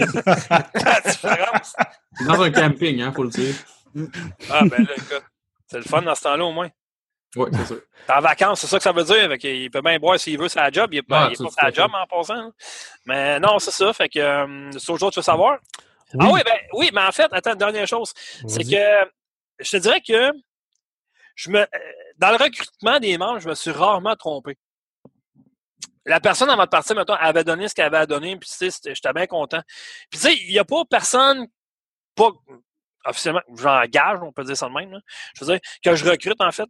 [0.74, 1.74] La différence.
[2.16, 3.54] C'est dans un camping, hein, faut le dire.
[4.50, 5.22] Ah, ben là, écoute.
[5.66, 6.68] C'est le fun dans ce temps-là, au moins.
[7.36, 7.80] Oui, c'est sûr.
[8.06, 9.28] T'es en vacances, c'est ça que ça veut dire.
[9.42, 10.90] Il peut bien boire s'il veut sa job.
[10.92, 12.34] Il est pas, Ah, il pas sa job en passant.
[12.34, 12.52] hein.
[13.06, 13.92] Mais non, c'est ça.
[13.92, 15.58] Fait que euh, c'est chose que tu veux savoir.
[16.18, 16.32] Ah Oui.
[16.34, 18.12] oui, ben oui, mais en fait, attends, dernière chose.
[18.46, 19.10] C'est que
[19.58, 20.30] je te dirais que
[21.36, 21.66] je me euh,
[22.18, 24.56] dans le recrutement des membres, je me suis rarement trompé.
[26.06, 28.70] La personne avant de partir, mettons, avait donné ce qu'elle avait à donner, puis tu
[28.70, 29.62] sais, j'étais bien content.
[30.10, 31.46] Puis tu sais, il n'y a pas personne,
[32.14, 32.30] pas
[33.06, 35.00] officiellement, j'en gage, on peut dire ça de même, là.
[35.34, 36.68] je veux dire, que je recrute en fait,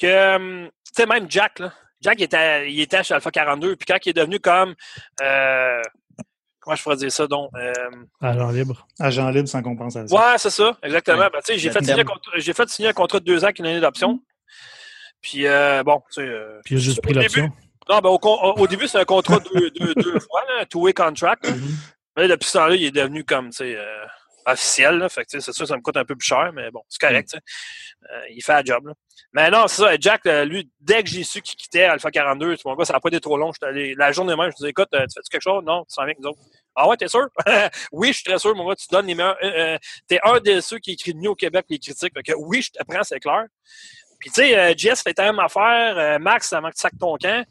[0.00, 3.76] que, hum, tu sais, même Jack, là, Jack, il était, il était chez Alpha 42,
[3.76, 4.74] puis quand il est devenu comme,
[5.22, 5.82] euh,
[6.64, 7.72] comment je pourrais dire ça, donc, euh,
[8.22, 8.86] Alors libre.
[8.98, 10.16] Agent libre sans compensation.
[10.16, 11.18] Ouais, c'est ça, exactement.
[11.18, 11.30] Ouais.
[11.32, 12.06] Ben, tu sais, j'ai fait, signer un thème.
[12.06, 14.20] contrat- j'ai fait signer un contrat de deux ans avec une année d'option.
[15.20, 16.28] Puis, euh, bon, tu sais.
[16.28, 17.50] euh, Puis il a juste pris l'option.
[17.88, 20.92] non, ben, au, début, c'est un contrat de deux, deux, deux fois, là, un two-way
[20.92, 21.46] contract.
[21.46, 21.54] là.
[22.16, 24.04] Mais depuis ce temps-là, il est devenu comme, tu sais, euh,
[24.46, 24.98] officiel.
[24.98, 27.00] Là, fait que, c'est sûr, ça me coûte un peu plus cher, mais bon, c'est
[27.00, 27.30] correct.
[27.30, 28.12] tu sais.
[28.12, 28.86] Euh, il fait la job.
[28.86, 28.94] Là.
[29.32, 29.90] Mais non, c'est ça.
[29.98, 33.00] Jack, euh, lui, dès que j'ai su qu'il quittait Alpha 42, mon gars, ça n'a
[33.00, 33.52] pas été trop long.
[33.52, 35.64] J'étais allé, la journée même, je disais, écoute, euh, tu fais-tu quelque chose?
[35.64, 36.40] Non, tu s'en viens avec nous autres.
[36.76, 37.26] Ah ouais, t'es sûr?
[37.92, 39.36] oui, je suis très sûr, mon gars, tu donnes les meilleurs.
[39.42, 42.12] euh, t'es un de ceux qui écrit mieux au Québec les critiques.
[42.14, 43.44] Fait que oui, je te prends, c'est clair.
[44.20, 45.98] Puis, tu sais, euh, JS fait la même affaire.
[45.98, 47.44] Euh, Max, avant que tu sacs ton camp?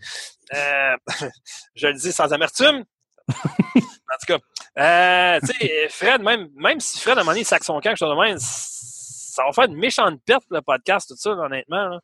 [1.75, 2.83] Je le dis sans amertume.
[4.13, 7.41] en tout cas, euh, tu sais, Fred, même, même si Fred, à un moment donné,
[7.41, 11.09] il sac son camp, je te demande, ça va faire une méchante perte, le podcast,
[11.09, 11.87] tout ça, honnêtement.
[11.87, 11.99] là.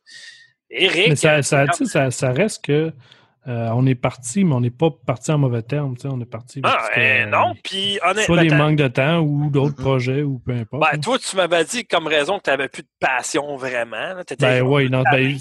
[0.70, 1.08] Eric.
[1.08, 2.92] Mais ça, euh, ça reste que
[3.48, 5.96] euh, on est parti, mais on n'est pas parti en mauvais terme.
[5.96, 6.60] tu sais, On est parti.
[6.62, 8.22] Ah, parce que, euh, non, puis honnêtement.
[8.34, 9.84] Soit des manques de temps ou d'autres Mhm.
[9.84, 10.82] projets ou peu importe.
[10.92, 13.96] Ben, toi, tu m'avais dit comme raison que tu n'avais plus de passion vraiment.
[13.96, 14.24] là.
[14.24, 15.36] T'étais Ben ouais, non, ben,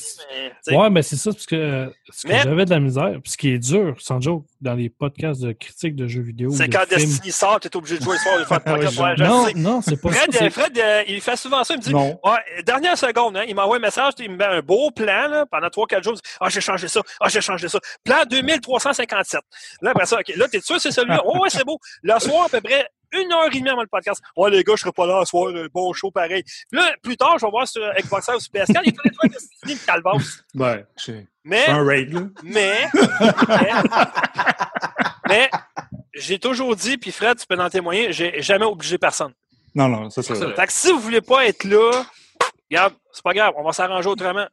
[0.67, 0.75] mais.
[0.77, 3.31] Ouais, mais c'est ça, parce que euh, ce que Mais- j'avais de la misère, puis
[3.31, 6.49] ce qui est dur, sans joke, dans les podcasts de critiques de jeux vidéo.
[6.51, 6.99] C'est de quand films.
[7.01, 8.99] Destiny sort, tu es obligé de jouer le soir et faire Ah oui, podcast.
[8.99, 9.53] Ouais, je Non, sais.
[9.55, 10.49] non, c'est pas Fred, ça.
[10.49, 11.73] Fred euh, il fait souvent ça.
[11.73, 12.19] Il me dit Non.
[12.23, 15.45] Ouais, dernière seconde, hein, il m'envoie un message, il me met un beau plan là,
[15.49, 16.13] pendant 3-4 jours.
[16.13, 17.01] il dit, Ah, j'ai changé ça.
[17.19, 17.79] Ah, j'ai changé ça.
[18.03, 19.41] Plan 2357.
[19.81, 20.35] Là, après ça, OK.
[20.35, 21.21] Là, t'es sûr que c'est celui-là?
[21.29, 21.77] Oh, ouais, c'est beau.
[22.01, 24.21] Le soir, à peu près une heure et demie avant le podcast.
[24.35, 25.53] Ouais, les gars, je serai pas là ce soir.
[25.55, 26.43] un Bon show pareil.
[26.43, 28.81] Puis là, plus tard, je vais voir sur Xbox ou sur PS4.
[28.85, 30.41] Il connaît toi Destiny de Calvas.
[30.53, 31.27] Ben, c'est
[31.67, 32.21] un raid, là.
[32.43, 32.87] mais,
[33.47, 33.71] mais,
[35.27, 35.49] mais,
[36.13, 39.33] j'ai toujours dit, puis Fred, tu peux en témoigner, j'ai jamais obligé personne.
[39.73, 40.53] Non, non, ça, c'est vrai.
[40.55, 42.05] Fait que si vous voulez pas être là,
[42.69, 44.47] regarde, c'est pas grave, on va s'arranger autrement.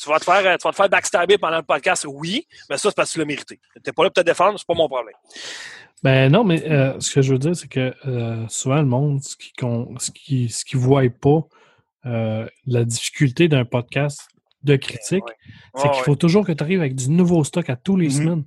[0.00, 2.76] Tu vas te faire, euh, tu vas te faire backstabber pendant le podcast, oui, mais
[2.78, 3.60] ça, c'est parce que tu l'as mérité.
[3.82, 5.14] T'es pas là pour te défendre, c'est pas mon problème.
[6.02, 9.22] Ben non, mais euh, ce que je veux dire, c'est que euh, souvent, le monde,
[9.22, 11.40] ce qui con- ce qui, ce qui voit pas
[12.06, 14.28] euh, la difficulté d'un podcast
[14.62, 15.24] de critique,
[15.76, 16.04] c'est qu'il ouais.
[16.04, 18.12] faut toujours que tu arrives avec du nouveau stock à tous les Mhm.
[18.12, 18.44] semaines.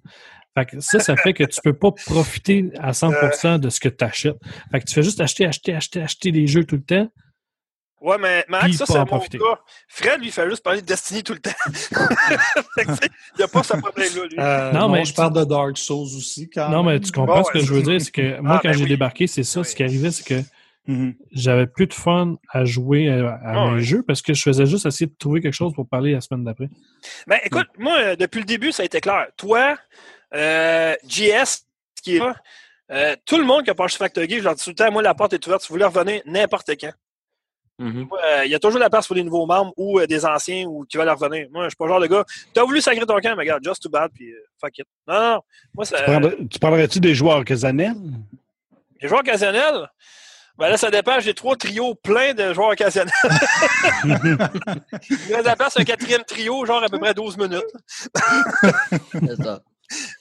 [0.54, 3.89] Fait que ça, ça fait que tu peux pas profiter à 100% de ce que
[3.89, 4.36] tu achètes.
[4.72, 7.08] Fait que tu fais juste acheter, acheter, acheter, acheter des jeux tout le temps.
[8.02, 9.38] Ouais, mais Max, ça, c'est mon profiter.
[9.38, 9.60] cas.
[9.88, 11.52] Fred, lui, fait juste parler de Destiny tout le temps.
[12.78, 12.88] Il
[13.38, 14.40] n'y a pas ce problème-là, lui.
[14.40, 17.38] Euh, Non, non, mais je parle de Dark Souls aussi, quand Non, mais tu comprends
[17.42, 18.90] Bon, ce que je veux dire, c'est que moi, Ah, quand ben j'ai oui.
[18.90, 19.60] débarqué, c'est ça.
[19.60, 19.66] Oui.
[19.66, 20.42] Ce qui arrivait, c'est que
[20.88, 21.14] Mhm.
[21.32, 24.66] j'avais plus de fun à jouer à, à Ah, mes jeux parce que je faisais
[24.66, 26.70] juste essayer de trouver quelque chose pour parler la semaine d'après.
[27.28, 29.28] Ben, écoute, moi, euh, depuis le début, ça a été clair.
[29.38, 29.78] Toi,
[30.34, 31.66] euh, JS,
[32.02, 32.36] qui est là,
[32.92, 34.92] euh, tout le monde qui a passé Factor Geek, je leur dis tout le temps,
[34.92, 36.92] moi, la porte est ouverte, tu voulais revenir n'importe quand.
[37.82, 38.08] Mhm.
[38.10, 40.24] Moi, euh, Il y a toujours la place pour des nouveaux membres ou euh, des
[40.26, 41.48] anciens ou qui veulent revenir.
[41.52, 42.24] Moi, je suis pas le genre de gars.
[42.54, 44.86] T'as voulu sacrer ton camp, mais regarde, just too bad, puis euh, fuck it.
[45.08, 45.39] Non, non, non.
[45.74, 47.96] Moi, ça, Tu, prendrais- tu parlerais-tu des joueurs occasionnels?
[49.02, 49.89] les joueurs occasionnels,
[50.60, 51.20] ben là, ça dépend.
[51.20, 53.12] J'ai trois trios pleins de joueurs occasionnels.
[54.04, 57.63] Il reste la place un quatrième trio, genre à peu près 12 minutes.
[59.12, 59.60] C'est ça.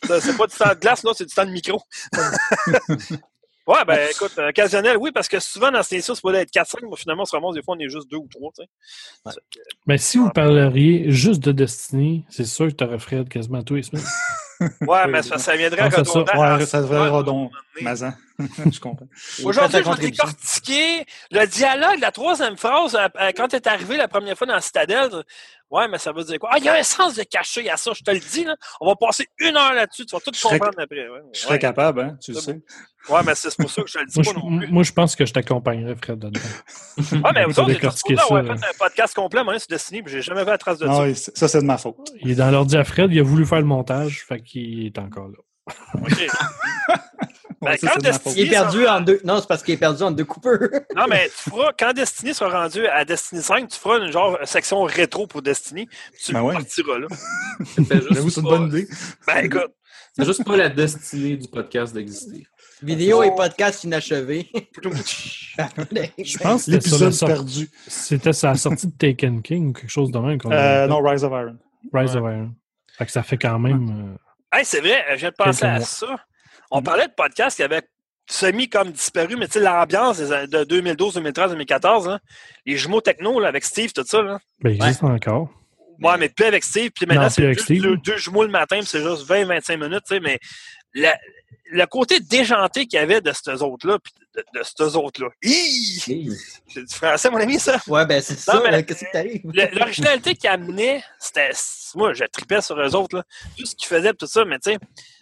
[0.07, 1.81] Ça, C'est pas du temps de glace, non, c'est du temps de micro.
[3.71, 6.51] ouais, ben écoute, euh, occasionnel, oui, parce que souvent dans ces émissions, c'est pas d'être
[6.53, 8.51] 4-5, mais finalement, on se ramasse, des fois, on est juste 2 ou 3.
[8.59, 8.65] Tu
[9.33, 9.41] sais.
[9.87, 13.77] Mais si vous parleriez juste de Destiny, c'est sûr que tu aurais Fred quasiment tous
[13.77, 14.05] les semaines.
[14.83, 16.19] Ouais, mais ça, ça viendrait Ah, c'est ça.
[16.21, 16.57] redondant.
[16.59, 16.81] Ouais, ça
[17.83, 18.13] Mazan.
[18.73, 19.07] je comprends.
[19.45, 23.97] Aujourd'hui, je vais décortiquer le dialogue, la troisième phrase, euh, euh, quand tu es arrivé
[23.97, 25.11] la première fois dans la citadelle.
[25.71, 26.51] Ouais, mais ça veut dire quoi?
[26.53, 28.45] Ah, il y a un sens de caché à ça, je te le dis.
[28.45, 28.57] Là.
[28.81, 31.09] On va passer une heure là-dessus, tu vas tout Je serais- comprendre après.
[31.09, 31.59] Ouais, Je serais ouais.
[31.61, 32.61] capable, hein, tu le C'est sais.
[33.09, 34.69] Ouais, mais c'est pour ça que je te le dis Moi, pas je, non plus.
[34.73, 36.41] moi, je pense que je t'accompagnerais, Fred, dedans.
[37.13, 40.43] Ouais, mais vous autres, ça, fait un podcast complet, moi, sur Destiny, puis j'ai jamais
[40.43, 41.03] vu la trace de Non, ça.
[41.05, 42.11] oui, ça, c'est de ma faute.
[42.21, 44.99] Il est dans l'ordi à Fred, il a voulu faire le montage, fait qu'il est
[44.99, 45.39] encore là.
[46.03, 46.27] OK.
[47.63, 48.33] Ben, quand faute.
[48.37, 49.21] Il est perdu en deux.
[49.25, 50.59] Non, c'est parce qu'il est perdu en deux coupeurs.
[50.97, 54.39] Non, mais tu feras, quand Destiny sera rendu à Destiny 5, tu feras une genre
[54.45, 55.87] section rétro pour Destiny.
[56.25, 56.55] Tu Ben ouais.
[56.55, 57.07] partiras là.
[58.11, 58.89] J'avoue, c'est une bonne idée.
[59.27, 59.73] Ben écoute,
[60.17, 62.47] C'est juste pas la destinée du podcast d'exister.
[62.83, 64.51] Vidéo et podcast inachevés.
[66.19, 67.71] Je pense que c'était sur, la L'épisode perdu.
[67.87, 70.39] c'était la sortie de Taken King ou quelque chose de même.
[70.47, 71.59] Euh, non, Rise of Iron.
[71.93, 72.55] Rise of Iron.
[72.97, 74.17] Fait que ça fait quand même.
[74.53, 75.85] euh, hey, c'est vrai, je viens de penser à mois.
[75.85, 76.17] ça.
[76.71, 77.83] On parlait de podcast qui avait
[78.29, 82.21] semi comme disparu, mais tu sais, l'ambiance de 2012, 2013, 2014, hein,
[82.65, 84.23] les jumeaux techno là, avec Steve, tout ça.
[84.23, 84.39] Là.
[84.61, 85.49] ben, il existe encore.
[86.01, 86.91] Ouais, mais plus avec Steve.
[86.95, 87.83] Puis maintenant, c'est deux, Steve.
[87.83, 90.39] deux- deux jumeaux le matin, puis c'est juste 20-25 minutes, tu sais, mais
[90.95, 91.19] la-
[91.73, 95.29] le côté déjanté qu'il y avait de ces autres-là, puis de, de ces autres-là.
[95.43, 96.27] Hi!
[96.69, 97.79] C'est du français, mon ami, ça?
[97.87, 98.55] Ouais, ben c'est ça.
[98.55, 99.43] Non, mais- là, Qu'est-ce qui t'arrive?
[99.45, 101.51] L'originalité qu'ils amenaient, c'était.
[101.97, 103.25] Moi, je tripais sur eux autres, là.
[103.59, 104.79] Tout ce qu'ils faisaient, tout ça, mais tu sais,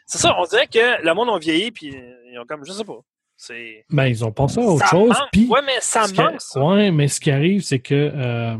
[0.08, 1.94] c'est ça, on dirait que le monde a vieilli, puis
[2.32, 2.98] ils ont comme, je sais pas.
[3.36, 3.84] C'est.
[3.90, 5.10] Ben, ils ont pensé à autre Ça chose.
[5.10, 5.28] manque.
[5.32, 6.60] Puis, Ouais, mais ça ce qui- manque, ça.
[6.60, 8.56] ouais, mais ce qui arrive, c'est que euh,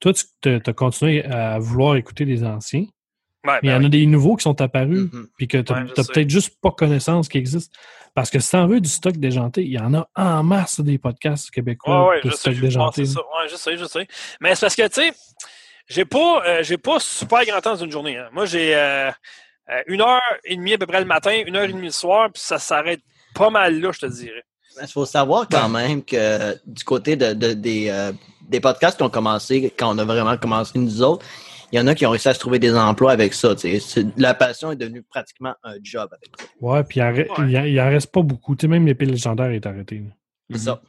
[0.00, 2.84] toi, tu as continué à vouloir écouter les anciens.
[3.46, 5.28] Ouais, Mais il y ben en a des nouveaux qui sont apparus, Mhm.
[5.38, 6.12] puis que tu n'as je sais.
[6.12, 7.74] peut-être juste pas connaissance qu'ils existent.
[8.14, 10.98] Parce que si t'en veux du stock déjanté, il y en a en masse des
[10.98, 13.06] podcasts québécois Ouais, ouais, de je sais, stock je déjanté.
[13.06, 13.20] c'est ça.
[13.20, 14.06] Ouais, je sais, je sais.
[14.40, 15.12] Mais c'est parce que, tu sais,
[15.88, 18.16] j'ai pas, euh, j'ai pas super grand temps dans une journée.
[18.18, 18.28] hein.
[18.32, 19.10] Moi, j'ai euh,
[19.70, 21.90] euh, une heure et demie à peu près le matin, une heure et demie le
[21.92, 23.00] soir, puis ça s'arrête
[23.34, 24.42] pas mal là, je te dirais.
[24.80, 29.02] Il faut savoir quand même que du côté de, de- des, euh, des podcasts qui
[29.02, 31.26] ont commencé, quand on a vraiment commencé nous autres,
[31.72, 33.54] il y en a qui ont réussi à se trouver des emplois avec ça.
[33.56, 33.80] tu sais.
[33.80, 36.46] C'est- La passion est devenue pratiquement un job avec ça.
[36.60, 37.50] Ouais, puis il en re- Ouais.
[37.50, 38.54] il en- il en reste pas beaucoup.
[38.56, 40.02] Tu sais, même l'épée légendaire est arrêtée.
[40.50, 40.80] C'est ça.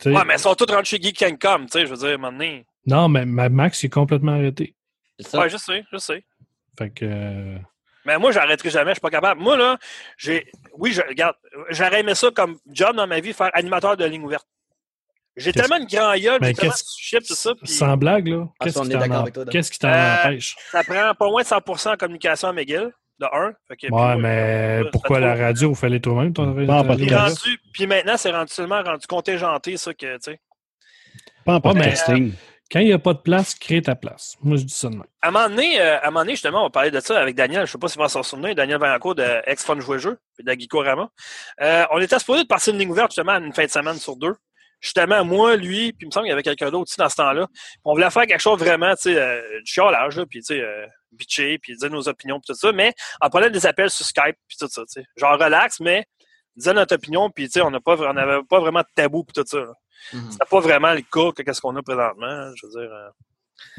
[0.00, 1.96] Que, Ouais, mais ils sont tous rendus chez Geek King Com, tu sais, je veux
[1.96, 2.66] dire, à un moment donné.
[2.86, 4.74] Non, mais Max est complètement arrêté.
[5.20, 5.38] C'est ça.
[5.40, 6.24] Ouais, je sais, je sais.
[6.76, 7.04] Fait que.
[7.04, 7.58] euh,
[8.06, 9.40] Mais moi, j'arrêterai jamais, je suis pas capable.
[9.40, 9.76] Moi, là,
[10.16, 10.50] j'ai.
[10.74, 11.34] Oui, je regarde,
[11.70, 14.46] j'aurais aimé ça comme job dans ma vie, faire animateur de ligne ouverte.
[15.36, 17.54] J'ai tellement de grand gueule, j'ai tellement qu'est-ce- de chip, tout ça.
[17.54, 20.56] puis Sans blague, là, Ah, qu'est-ce qui t'en Euh, empêche?
[20.72, 23.52] Ça prend pas moins de 100 en communication à McGill, de un.
[23.68, 25.74] Fait que, puis, Ouais, moi, mais ça pourquoi la radio?
[25.74, 27.38] Fallait toi-même, ton Pas en ton- Puis, podcast.
[27.44, 30.40] rendu, puis maintenant, c'est rendu seulement rendu contingenté, ça, que, tu sais.
[31.44, 32.32] Pas en podcasting.
[32.70, 34.36] Quand il n'y a pas de place, crée ta place.
[34.42, 34.96] Moi, je dis ça de.
[35.22, 37.20] À un moment donné, euh, à un moment donné, justement, on va parler de ça
[37.20, 37.64] avec Daniel.
[37.64, 41.10] Je sais pas si vous en souvenez, Daniel Valancourt de Ex-Fun Jouer Jeu, de.
[41.62, 44.16] Euh, on était supposé de passer une ligne ouverte, justement, une fin de semaine sur
[44.16, 44.34] deux.
[44.80, 47.16] Justement, moi, lui, puis il me semble qu'il y avait quelqu'un d'autre aussi dans ce
[47.16, 47.46] temps-là.
[47.84, 51.58] On voulait faire quelque chose vraiment, tu sais, euh, du puis tu sais, euh, bitcher,
[51.58, 54.58] puis dire nos opinions, puis tout ça, mais en prenant des appels sur Skype, puis
[54.58, 55.04] tout ça, tu sais.
[55.16, 56.04] Genre relax, mais
[56.56, 59.64] disant notre opinion, puis tu sais, on n'avait pas vraiment de tabou, puis tout ça.
[60.12, 60.30] Mhm.
[60.32, 62.92] C'était pas vraiment le cas que qu'est-ce qu'on a présentement, je veux dire.
[62.92, 63.08] euh.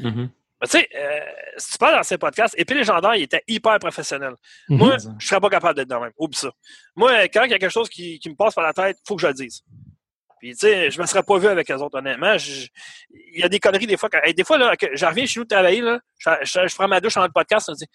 [0.00, 0.30] Mhm.
[0.60, 1.20] Mais tu sais, euh,
[1.56, 4.34] si tu parles dans ces podcasts, Épée légendaire, il était hyper professionnel.
[4.68, 4.76] Mhm.
[4.78, 6.10] Moi, je serais pas capable d'être de même.
[6.18, 6.50] Oublie ça.
[6.96, 9.06] Moi, quand il y a quelque chose qui, qui me passe par la tête, il
[9.06, 9.62] faut que je le dise.
[10.40, 12.34] Puis, tu sais, je me serais pas vu avec eux autres, honnêtement.
[13.10, 14.08] Il y a des conneries des fois.
[14.08, 16.74] Quand, hey, des fois, là, que je reviens chez nous travailler, là, je, je- je
[16.76, 17.86] prends ma douche en le podcast, je me dis,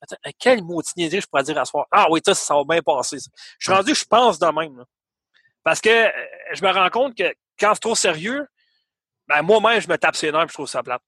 [0.00, 1.86] attends, quelle maudite niaiserie je pourrais dire à soir?
[1.92, 3.18] Ah oui, ça, ça va bien passer.
[3.20, 3.30] ça.
[3.58, 4.78] Je suis rendu, je pense de même.
[4.78, 4.84] là.
[5.64, 6.10] Parce que euh,
[6.54, 8.46] je me rends compte que quand c'est trop sérieux,
[9.28, 11.02] ben, moi-même, je me tape ses nerfs et je trouve ça plate.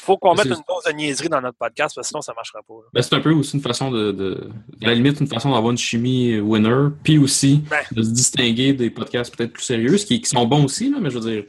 [0.00, 2.32] Il faut qu'on mette une dose de niaiserie dans notre podcast, parce que sinon, ça
[2.32, 2.74] ne marchera pas.
[2.94, 4.50] Ben, c'est un peu aussi une façon de, de,
[4.82, 7.80] à la limite, une façon d'avoir une chimie winner, puis aussi Ben.
[7.92, 11.10] de se distinguer des podcasts peut-être plus sérieux, qui, qui sont bons aussi, là, mais
[11.10, 11.44] je veux dire,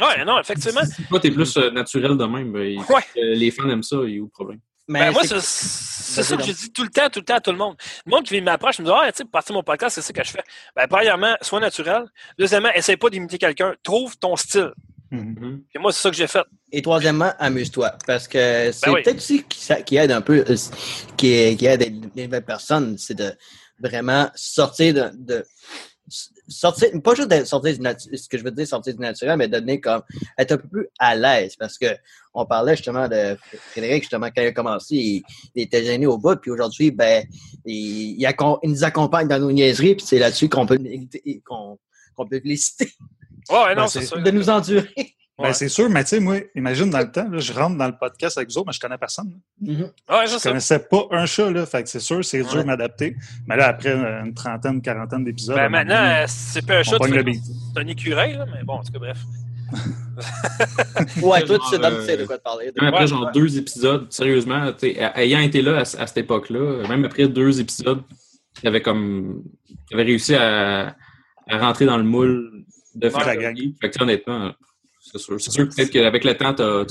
[0.00, 0.80] Ouais, non, effectivement.
[0.84, 3.02] si toi, t'es plus euh, naturel de même, ben, Ouais.
[3.16, 4.58] euh, les fans aiment ça, il y a où le problème?
[4.86, 7.24] Mais Ben, moi, c'est- c'est c'est ça que je dis tout le temps, tout le
[7.24, 7.74] temps à tout le monde.
[8.06, 10.12] Le monde qui m'approche, me dit Ah, tu sais, pour partir mon podcast, c'est ça
[10.12, 10.44] que je fais?
[10.76, 12.04] Ben, premièrement, sois naturel.
[12.38, 13.74] Deuxièmement, essaie pas d'imiter quelqu'un.
[13.82, 14.72] Trouve ton style.
[15.10, 15.36] Mhm.
[15.40, 15.62] Mhm.
[15.74, 16.44] Et moi, c'est ça que j'ai fait.
[16.72, 17.96] Et troisièmement, amuse-toi.
[18.06, 19.02] Parce que c'est Ben oui.
[19.02, 20.56] peut-être aussi qui, ça- qui aide un peu, euh,
[21.16, 23.32] qui, qui aide les, les nouvelles personnes, c'est de
[23.78, 25.44] vraiment sortir de, de-
[26.48, 29.36] sortir, pas juste de sortir du natu- ce que je veux dire, sortir du naturel,
[29.36, 30.02] mais devenir comme,
[30.38, 31.56] être un peu plus à l'aise.
[31.56, 31.86] Parce que
[32.34, 33.36] on parlait justement de
[33.70, 35.22] Frédéric, justement, quand il a commencé, il,
[35.54, 37.24] il était gêné au bout, puis aujourd'hui, ben,
[37.64, 40.78] il, il, nous accompagne dans nos niaiseries, puis c'est là-dessus qu'on peut,
[41.44, 41.78] qu'on,
[42.16, 42.90] qu'on peut féliciter
[43.50, 44.16] Ouais, non, Ben, c'est c'est- ça.
[44.20, 44.88] de nous endurer.
[45.36, 45.52] Ben, Ouais.
[45.52, 47.96] c'est sûr, mais tu sais, moi, imagine dans le temps, là, je rentre dans le
[47.98, 49.32] podcast avec vous autres, mais je connais personne.
[49.60, 49.76] Ouais,
[50.26, 51.66] c'est Je connaissais pas un chat, là.
[51.66, 52.60] Fait que c'est sûr, c'est dur Ouais.
[52.62, 53.16] de m'adapter.
[53.48, 55.56] Mais là, après une trentaine, quarantaine d'épisodes.
[55.56, 58.98] Ben, maintenant, c'est pas un chat, c'est un écureuil, là, mais bon, en tout cas,
[59.00, 59.18] bref.
[61.22, 62.66] Ouais, toi, tu sais, euh, sais de quoi te parler.
[62.80, 63.32] Même après, Ouais, genre ouais.
[63.34, 64.70] deux épisodes, sérieusement,
[65.16, 68.02] ayant été là à, à cette époque-là, même après deux épisodes,
[68.62, 69.42] il avait comme.
[69.90, 70.94] il avait réussi à,
[71.48, 73.56] à rentrer dans le moule de faire la gang.
[73.80, 74.52] Fait que, honnêtement,
[75.14, 75.40] c'est sûr.
[75.40, 76.84] C'est sûr que peut-être qu'avec le temps, t'as.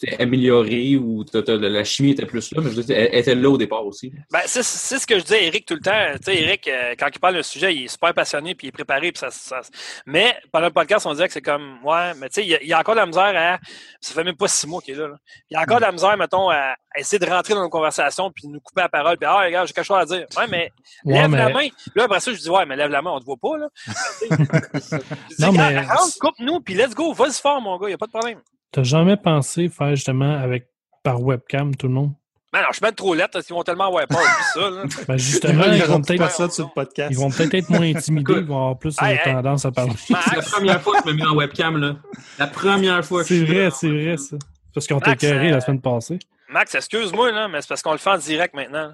[0.00, 2.96] T'as t'es amélioré ou t'as- t'as- la chimie était plus là, mais je veux dire,
[2.96, 4.12] elle, elle était là au départ aussi.
[4.30, 5.90] Ben, c'est c'est ce que je dis à Eric tout le temps.
[6.24, 8.68] Tu sais, Eric, euh, quand il parle d'un sujet, il est super passionné puis il
[8.68, 9.12] est préparé.
[9.12, 9.60] Puis ça, ça-
[10.06, 12.54] Mais pendant le podcast, on disait que c'est comme, ouais, mais tu sais, il y,
[12.54, 13.58] a- il y a encore de la misère à.
[14.00, 15.08] Ça fait même pas six mois qu'il est là.
[15.08, 15.16] là.
[15.50, 17.70] Il y a encore de la misère, mettons, à, à essayer de rentrer dans une
[17.70, 19.16] conversation puis de nous couper la parole.
[19.18, 20.26] Puis, ah, regarde, j'ai quelque chose à dire.
[20.36, 20.70] Ouais, mais
[21.04, 21.68] Ouais, lève mais- la main.
[21.68, 23.58] Puis là, après ça, je dis, ouais, mais lève la main, on te voit pas,
[23.58, 23.68] là.
[24.26, 25.82] Je dis, Non, mais-
[26.20, 28.38] coupe-nous, puis let's go, vas-y fort, mon gars, il n'y a pas de problème.
[28.72, 30.68] T'as jamais pensé faire justement avec
[31.02, 32.12] par webcam tout le monde?
[32.52, 34.82] Ben non, je suis même trop lettre, ils vont tellement ouais pas oublie ça, là.
[35.06, 37.10] Ben justement, Ils ils vont peut-être ça sur le podcast.
[37.12, 39.32] ils vont peut-être être moins intimidés, ils vont avoir plus Hey, hey.
[39.34, 39.92] tendance à parler.
[39.96, 41.96] C'est la première fois que je me mets en webcam, là.
[42.40, 44.36] La première fois que C'est vrai, c'est vrai, ça.
[44.74, 46.18] Parce qu'on t'a Max, écœuré euh, la semaine passée.
[46.48, 48.92] Max, excuse-moi, là, mais c'est parce qu'on le fait en direct maintenant.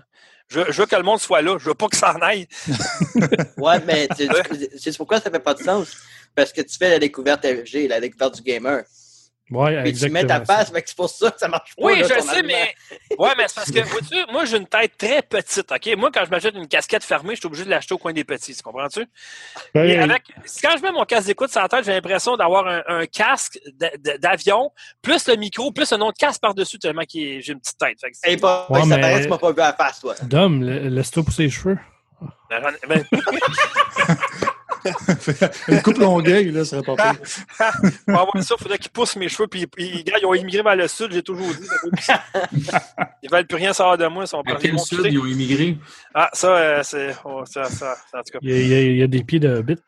[0.49, 1.57] Je, je veux que le monde soit là.
[1.59, 2.47] Je veux pas que ça en aille.
[3.57, 5.97] Ouais, mais tu- tu- c'est pourquoi ça fait pas de sens?
[6.35, 8.83] Parce que tu fais la découverte FG, la découverte du gamer.
[9.49, 11.85] Ouais, Puis tu mets ta face, c'est pour ça que ça marche pas.
[11.87, 12.49] Oui, là, je sais, argument.
[12.49, 12.75] mais.
[13.17, 15.97] Ouais, mais c'est parce que, vois-tu, moi, j'ai une tête très petite, OK?
[15.97, 18.25] Moi, quand je m'achète une casquette fermée, je suis obligé de l'acheter au coin des
[18.25, 18.57] petits.
[18.57, 19.07] Tu comprends-tu?
[19.73, 20.23] Ben, avec,
[20.61, 23.61] quand je mets mon casque d'écoute sur la tête, j'ai l'impression d'avoir un, un casque
[24.21, 28.01] d'avion, plus le micro, plus un autre casque par-dessus, tellement que j'ai une petite tête.
[28.01, 29.67] Fait que c'est- Hey, pas, Ouais, ça mais- paraît que tu m'as pas vu à
[29.67, 30.15] la face, toi.
[30.23, 31.79] Dom, la- laisse-toi pousser les cheveux.
[32.51, 33.05] Ben, ben,
[35.69, 37.21] Une coupe longueuil, là, serait pas pire.
[38.07, 39.47] pour avoir ça, il faudrait qu'ils poussent mes cheveux.
[39.49, 41.69] Puis, ils, gars, ils ont immigré vers le sud, j'ai toujours dit.
[43.23, 44.25] Ils veulent plus rien savoir de moi.
[44.25, 45.77] Ils sont À pas quel sud ils ont immigré?
[46.15, 47.15] Ah, ça, euh, c'est.
[47.25, 48.39] oh, ça, ça, ça, en tout cas.
[48.43, 49.83] Il y a, il y a- il y a des pieds de bite.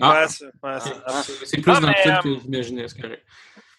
[0.00, 0.90] Ah, Ouais, c'est- ouais, c'est-
[1.22, 3.22] c'est c'est plus Ah, dans le sud euh, que j'imaginais, c'est correct.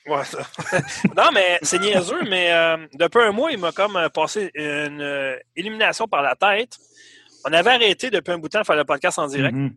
[0.05, 0.39] Ouais, ça.
[1.17, 5.35] non, mais c'est niaiseux, mais euh, depuis un mois, il m'a comme passé une euh,
[5.55, 6.77] illumination par la tête.
[7.45, 9.53] On avait arrêté depuis un bout de temps de faire le podcast en direct.
[9.55, 9.73] Mhm.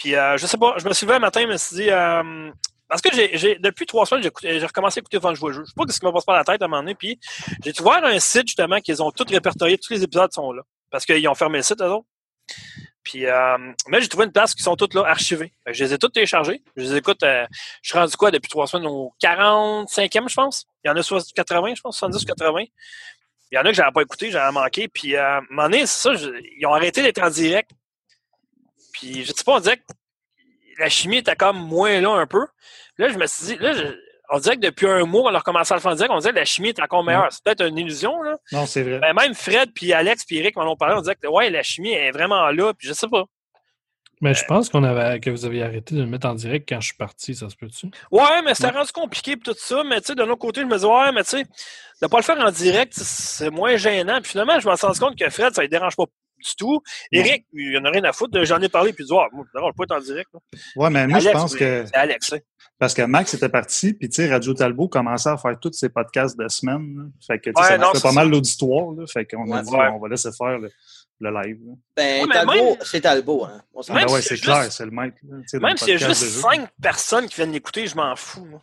[0.00, 1.90] Puis, euh, je sais pas, je me suis levé un matin, je me suis dit,
[1.90, 2.50] euh,
[2.88, 5.52] Parce que j'ai, depuis trois semaines, j'ai, recommencé à écouter Fun Jouer.
[5.52, 6.94] Je sais pas ce qui me passe par la tête à un moment donné.
[6.94, 7.20] Puis
[7.62, 10.62] j'ai ouvert un site justement qu'ils ont tout répertorié, tous les épisodes sont là.
[10.90, 12.06] Parce qu'ils ont fermé le site, eux autres.
[13.02, 13.58] Puis, euh,
[13.88, 15.52] mais j'ai trouvé une place qui sont toutes là, archivées.
[15.66, 16.62] Je les ai toutes téléchargées.
[16.76, 17.46] Je les écoute, euh,
[17.82, 20.66] je suis rendu quoi depuis trois semaines au 45e, je pense.
[20.84, 22.64] Il y en a 60 80, je pense, 70 ou 80.
[23.52, 24.88] Il y en a que j'avais pas écouté, j'avais manqué.
[24.88, 27.70] Puis, euh, à un moment donné, c'est ça, ils ont arrêté d'être en direct.
[29.00, 29.82] Puis, je sais pas, on dirait que
[30.78, 32.46] la chimie était comme moins là un peu.
[32.98, 33.96] Là, je me suis dit, là, je-
[34.32, 36.18] on dirait que depuis un mois, on a recommencé à le faire en direct, on
[36.18, 37.28] dirait que la chimie est encore meilleure.
[37.32, 38.36] C'est peut-être une illusion, là.
[38.52, 39.00] Non, c'est vrai.
[39.00, 41.62] Ben, même Fred, puis Alex, puis Eric m'en ont parlé, on disait que ouais, la
[41.62, 43.24] chimie est vraiment là, puis je sais pas.
[44.22, 46.78] Mais je pense qu'on avait, que vous aviez arrêté de le mettre en direct quand
[46.80, 47.86] je suis parti, ça se peut-tu?
[48.10, 50.76] Ouais, mais c'était rendu compliqué tout ça, mais tu sais, d'un autre côté, je me
[50.78, 51.44] dis, ouais, mais tu sais,
[52.02, 54.20] de pas le faire en direct, c'est moins gênant.
[54.20, 56.04] Puis finalement, je me suis rendu compte que Fred, ça ne dérange pas
[56.40, 56.80] du tout.
[57.12, 58.42] Eric, il en a rien à foutre.
[58.44, 60.28] J'en ai parlé, puis il dit, ouais, moi, dérange pas être en direct.
[60.34, 60.40] là.
[60.76, 61.84] Ouais, mais moi, je Alex, pense que.
[61.86, 62.38] C'est Alex, hein.
[62.78, 65.90] Parce que Max était parti, puis tu sais, Radio Talbot commençait à faire tous ses
[65.90, 66.94] podcasts de semaine.
[66.96, 67.02] là.
[67.26, 68.12] Fait que Ouais, ça non, fait pas ça.
[68.12, 68.92] mal l'auditoire.
[68.96, 69.04] là.
[69.06, 70.70] Fait qu'on a dit, on va laisser faire le,
[71.20, 71.58] le live.
[71.66, 71.72] là.
[71.96, 73.60] Ben, Talbot, c'est Talbot, hein.
[73.74, 76.70] On Ah, ben ouais, c'est clair, c'est le dans Même s'il y a juste cinq
[76.80, 78.46] personnes qui viennent l'écouter, je m'en fous.
[78.46, 78.62] moi.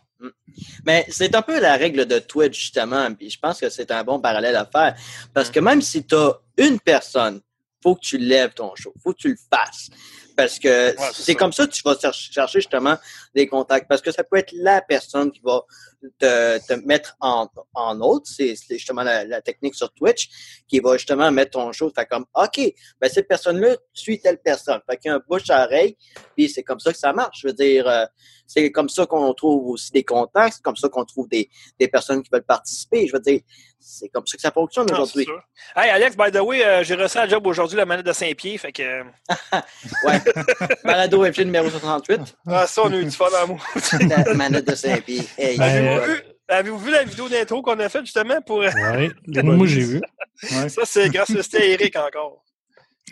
[0.84, 3.14] Mais c'est un peu la règle de Twitch, justement.
[3.14, 4.96] Puis je pense que c'est un bon parallèle à faire.
[5.32, 7.40] Parce que même si tu as une personne,
[7.82, 8.92] faut que tu lèves ton show.
[9.02, 9.88] faut que tu le fasses.
[10.36, 12.96] Parce que c'est comme ça que tu vas cher- chercher justement
[13.34, 13.88] des contacts.
[13.88, 15.62] Parce que ça peut être la personne qui va
[16.20, 18.26] te, te mettre en, en autre.
[18.32, 20.28] C'est c'est justement la, la technique sur Twitch
[20.68, 21.90] qui va justement mettre ton show.
[21.92, 22.60] Fait comme, OK,
[23.00, 24.80] ben cette personne-là suit telle personne.
[24.88, 25.96] Fait qu'il y a un bouche à oreille.
[26.36, 27.40] Puis c'est comme ça que ça marche.
[27.42, 28.04] Je veux dire, euh,
[28.50, 30.54] c'est comme ça qu'on trouve aussi des contacts.
[30.54, 33.06] C'est comme ça qu'on trouve des, des personnes qui veulent participer.
[33.06, 33.40] Je veux dire,
[33.78, 35.26] c'est comme ça que ça fonctionne Non, aujourd'hui.
[35.26, 35.42] c'est sûr.
[35.76, 38.58] Hey, Alex, by the way, euh, j'ai reçu un job aujourd'hui, la manette de Saint-Pierre.
[38.58, 38.82] Fait que.
[38.82, 39.04] euh,
[40.04, 40.20] Ouais.
[40.82, 42.20] Balado FG numéro 68.
[42.46, 43.58] Ah, ça, on a eu du fun à moi.
[44.08, 45.24] La manette de Saint-Pierre.
[45.36, 48.58] Hey, Ben, Avez-vous euh, vu, avez-vous vu la vidéo d'intro qu'on a faite justement pour.
[48.60, 49.10] Ouais.
[49.26, 50.00] Les moi, j'ai vu.
[50.52, 50.68] Ouais.
[50.70, 52.42] Ça, c'est grâce à Eric encore.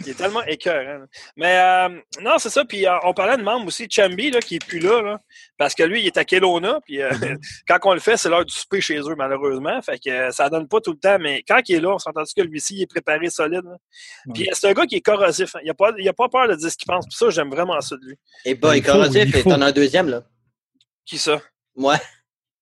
[0.00, 1.04] Il est tellement écœurant.
[1.36, 1.88] Mais euh,
[2.20, 2.64] non, c'est ça.
[2.64, 5.20] Puis euh, on parlait de membre aussi, Chambi, là, qui est plus là, là,
[5.58, 6.80] parce que lui, il est à Kelowna.
[6.84, 7.10] Puis euh,
[7.68, 9.80] quand on le fait, c'est l'heure du souper chez eux, malheureusement.
[9.82, 11.18] Fait que euh, ça donne pas tout le temps.
[11.20, 13.64] Mais quand il est là, on s'entend que lui-ci, il est préparé solide.
[14.34, 15.54] Puis c'est un gars qui est corrosif.
[15.56, 15.60] hein.
[15.62, 17.06] Il n'a pas, il a pas peur de dire ce qu'il pense.
[17.06, 18.16] Puis ça, j'aime vraiment ça de lui.
[18.44, 20.22] Et boy, Il faut, corrosif, il et t'en as un deuxième, là.
[21.04, 21.40] Qui ça?
[21.76, 21.96] Moi.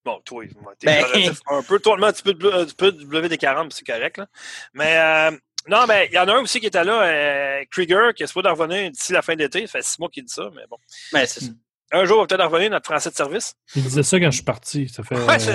[0.04, 1.78] Bon, toi, moi, t'es Ben- corrosif un peu.
[1.80, 4.18] Toi, un petit peu de, un petit peu de WD-40, puis c'est correct.
[4.18, 4.26] Là.
[4.74, 5.36] Mais euh,
[5.68, 8.26] non, mais il y en a un aussi qui était là, euh, Krieger, qui est
[8.26, 9.66] supposé d'en revenir d'ici la fin d'été.
[9.66, 10.76] Ça fait six mois qu'il dit ça, mais bon.
[11.12, 11.50] Ben, c'est ça.
[11.92, 13.54] Un jour, il va peut-être en revenir, notre français de service.
[13.76, 14.88] Il disait ça quand je suis parti.
[14.88, 15.16] Ça fait.
[15.16, 15.52] Ouais, c'est-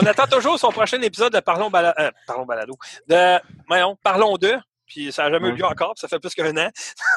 [0.00, 2.76] on attend toujours son prochain épisode de Parlons, Bala- euh, Parlons Balado.
[3.08, 4.58] De, voyons, Parlons d'eux.
[4.86, 6.68] Puis ça n'a jamais eu lieu encore, puis ça fait plus qu'un an.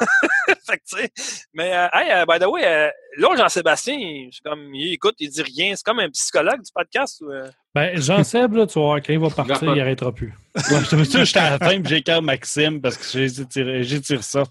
[0.66, 1.10] fait que, tu sais.
[1.52, 3.98] Mais, euh, hey, euh, by the way, euh, là, Jean-Sébastien,
[4.42, 5.74] comme, il écoute, il dit rien.
[5.76, 7.20] C'est comme un psychologue du podcast.
[7.20, 7.50] Ou, euh?
[7.74, 10.32] Ben, Jean-Seb, là, tu vas voir, quand il va partir, il n'arrêtera plus.
[10.56, 14.00] Ouais, je suis j'étais à la fin, puis j'écarte Maxime parce que j'ai tiré, j'ai
[14.00, 14.44] tiré ça.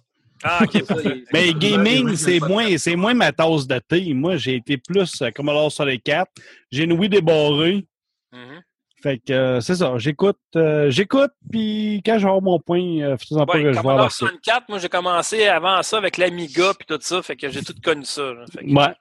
[0.44, 0.84] Ah, OK.
[1.34, 4.14] Mais gaming, c'est moins, c'est moins ma tasse de thé.
[4.14, 6.30] Moi, j'ai été plus euh, Commodore 64.
[6.72, 7.86] J'ai une Wii débarrée.
[8.32, 8.62] Mhm.
[9.02, 9.94] Fait que euh, c'est ça.
[9.98, 13.82] J'écoute, euh, j'écoute, puis quand j'aurai mon point, euh, faisant pas Ouais, que je vais
[13.82, 14.18] Commodore avancer.
[14.26, 17.22] 64, moi, j'ai commencé avant ça avec l'Amiga puis tout ça.
[17.24, 18.22] Fait que j'ai tout connu ça.
[18.34, 18.46] là.
[18.52, 18.94] Fait que Ouais.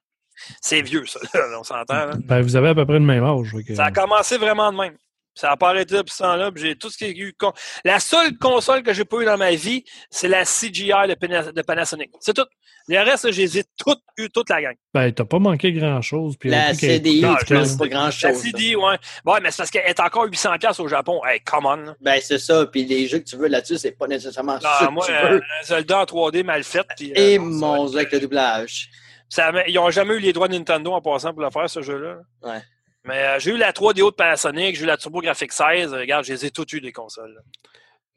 [0.60, 1.20] C'est vieux, ça.
[1.34, 2.10] là, on s'entend.
[2.24, 3.52] Ben, vous avez à peu près le même âge.
[3.66, 4.94] que- Ça a commencé vraiment de même.
[5.34, 6.52] Ça n'a pas arrêté depuis ce temps-là.
[6.52, 7.34] puis J'ai tout ce qui est eu.
[7.38, 7.52] con-
[7.84, 11.52] La seule console que j'ai pas eu dans ma vie, c'est la CGI de, Pana-
[11.52, 12.10] de Panasonic.
[12.20, 12.46] C'est tout.
[12.86, 14.74] Le reste, là, je les ai toutes eues, toute la gang.
[14.92, 16.36] Ben, t'as pas manqué grand-chose.
[16.44, 18.22] La CDI, Non, tu pas grand-chose.
[18.22, 18.96] La CD, ouais.
[19.24, 21.20] Ouais, mais c'est parce qu'elle est encore 800$ au Japon.
[21.24, 21.76] Hey, come on.
[21.76, 21.94] là.
[22.02, 22.66] Ben, c'est ça.
[22.66, 25.12] Puis les jeux que tu veux là-dessus, c'est pas nécessairement Non, ça que moi, tu
[25.12, 25.36] euh, veux.
[25.38, 26.80] un Zelda en 3D mal fait.
[26.80, 28.90] euh, Et ça mon Dieu, avec le doublage.
[29.30, 31.80] Ça ils n'ont jamais eu les droits de Nintendo en passant pour le faire, ce
[31.82, 32.18] jeu-là.
[32.42, 32.60] Ouais.
[33.04, 35.92] Mais euh, j'ai eu la 3DO de Panasonic, j'ai eu la TurboGrafx 16.
[35.92, 37.34] euh, Regarde, je les ai toutes eues, les consoles.
[37.34, 37.40] là.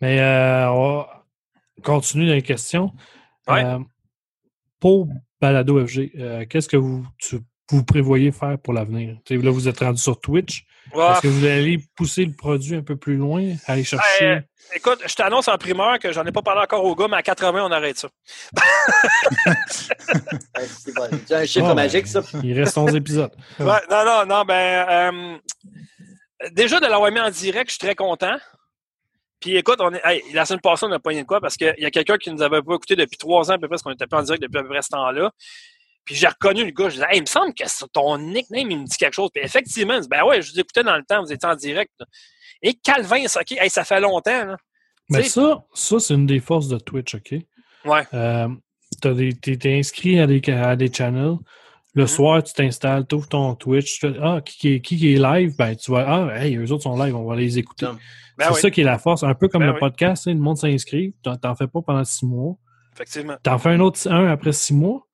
[0.02, 1.26] Mais euh, on va
[1.84, 2.94] continuer dans les questions.
[3.48, 3.64] Ouais.
[4.80, 5.08] Pour
[5.42, 7.40] Balado FG, qu'est-ce que vous, tu-
[7.76, 9.18] vous prévoyez faire pour l'avenir?
[9.30, 10.66] Là, vous êtes rendu sur Twitch.
[10.94, 11.06] Ouais.
[11.12, 13.56] Est-ce que vous allez pousser le produit un peu plus loin?
[13.66, 14.26] Aller chercher?
[14.26, 14.40] Euh,
[14.76, 17.22] écoute, je t'annonce en primeur que j'en ai pas parlé encore au gars, mais à
[17.24, 18.08] 80, on arrête ça.
[20.68, 21.04] C'est bon.
[21.32, 22.22] Un chiffre Ah, magique, ça.
[22.44, 23.32] Il reste 11 épisodes.
[23.60, 24.88] Ouais, non, non, non, ben.
[24.90, 25.38] euh,
[26.52, 28.38] déjà, de l'avoir mis en direct, je suis très content.
[29.40, 31.40] Puis écoute, on est, hey, la semaine passée, on a pas rien de quoi?
[31.40, 33.68] Parce qu'il y a quelqu'un qui nous avait pas écouté depuis trois ans à peu
[33.68, 35.32] près, parce qu'on était pas en direct depuis à peu près ce temps-là.
[36.08, 38.72] Puis j'ai reconnu le gars, je disais, hey, il me semble que c'est ton nickname,
[38.72, 39.30] il me dit quelque chose.
[39.34, 41.56] Puis effectivement, il dit, ben ouais, je vous écoutais dans le temps, vous étiez en
[41.56, 41.92] direct.
[42.00, 42.06] là.
[42.64, 44.46] Et Calvin, ça, hey, ça fait longtemps.
[44.46, 44.58] Là.
[45.10, 47.36] Mais sais- ça, ça c'est une des forces de Twitch, OK?
[47.86, 48.04] Ouais.
[48.14, 48.48] Euh,
[49.02, 51.36] t'as des- T'es inscrit à des, à des channels.
[51.94, 52.08] Le Mhm.
[52.08, 55.14] soir, tu t'installes, tu ouvres ton Twitch, tu fais Ah, qui, qui, est- qui qui
[55.16, 55.56] est live?
[55.58, 57.86] Ben, tu vas Ah, hey, eux autres sont live, on va les écouter.
[58.38, 59.24] Ben c'est oui, ça qui est la force.
[59.24, 59.80] Un peu comme Ben le oui.
[59.80, 62.56] podcast, sais, le monde s'inscrit, t'en fais pas pendant six mois.
[62.94, 63.36] effectivement.
[63.44, 65.07] T'en fais un autre un après six mois.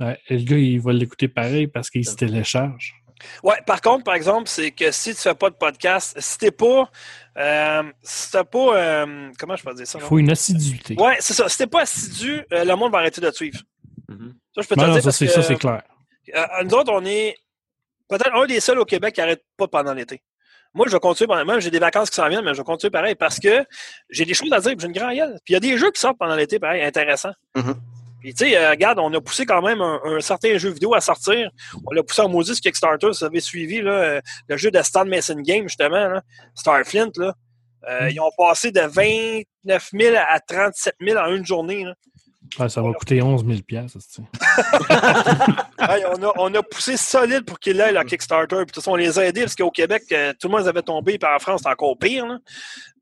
[0.00, 2.94] Ouais, et le gars, il va l'écouter pareil parce qu'il se télécharge.
[3.42, 6.50] Ouais, par contre, par exemple, c'est que si tu fais pas de podcast, si t'es
[6.50, 6.90] pas.
[7.38, 8.76] Euh, si t'as pas.
[8.76, 9.98] euh, comment je peux dire ça?
[10.00, 10.94] Il faut une assiduité.
[10.98, 11.48] Ouais, c'est ça.
[11.48, 13.60] Si t'es pas assidu, euh, le monde va arrêter de te suivre.
[14.08, 14.34] Mhm.
[14.54, 15.02] Ça, je peux te non, dire.
[15.02, 15.82] ça, c'est ça, c'est clair.
[16.34, 17.36] euh, nous autres, on est
[18.08, 20.22] peut-être un des seuls au Québec qui n'arrête pas pendant l'été.
[20.74, 21.44] Moi, je vais continuer pendant.
[21.44, 23.64] Même j'ai des vacances qui s'en viennent, mais je vais continuer pareil parce que
[24.10, 25.38] j'ai des choses à dire puis j'ai une grande gueule.
[25.44, 27.32] Puis il y a des jeux qui sortent pendant l'été, pareil, intéressants.
[27.54, 27.74] Mhm.
[28.24, 30.94] Puis tu sais, euh, regarde, on a poussé quand même un, un certain jeu vidéo
[30.94, 31.50] à sortir.
[31.86, 34.70] On l'a poussé en maudit sur Kickstarter, si vous avez suivi là, euh, le jeu
[34.70, 36.22] de Stan Mason Game, justement, là,
[36.54, 37.10] Starflint.
[37.18, 37.34] Là.
[37.86, 41.84] Euh, Ils ont passé de 29 000 à 37 000 en une journée.
[41.84, 41.92] Là.
[42.58, 43.98] Ouais, ça va coûter 11 000 piastres,
[45.78, 48.56] Hey, on, a, on a poussé solide pour qu'il ait la Kickstarter.
[48.56, 50.66] Puis, de toute façon, on les a aidés parce qu'au Québec, euh, tout le monde
[50.66, 51.18] avait tombés.
[51.18, 52.24] Puis en France, c'est encore pire.
[52.26, 52.38] là.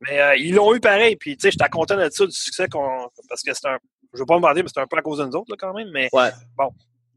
[0.00, 1.14] Mais euh, ils l'ont eu pareil.
[1.14, 3.08] Puis, tu sais, j'étais content de ça, du succès qu'on.
[3.28, 3.78] Parce que c'est un.
[4.14, 5.56] Je veux pas me vanter, mais c'est un peu à cause de nous autres, là,
[5.58, 5.90] quand même.
[5.90, 6.30] Mais, Ouais.
[6.56, 6.70] Bon.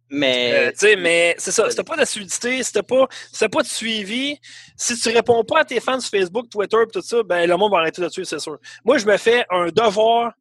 [0.09, 0.53] Mais.
[0.53, 1.69] euh, tu sais, mais c'est ça.
[1.69, 4.39] C'était pas d'assiduité, c'était pas, c'était pas de suivi.
[4.77, 7.57] Si tu réponds pas à tes fans sur Facebook, Twitter, puis tout ça, ben, le
[7.57, 8.57] monde va arrêter de suivre, c'est sûr.
[8.83, 10.33] Moi, je me fais un devoir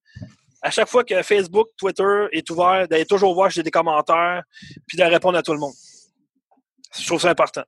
[0.65, 4.43] à chaque fois que Facebook, Twitter est ouvert, d'aller toujours voir si j'ai des commentaires,
[4.87, 5.75] puis de répondre à tout le monde.
[6.99, 7.62] Je trouve ça important.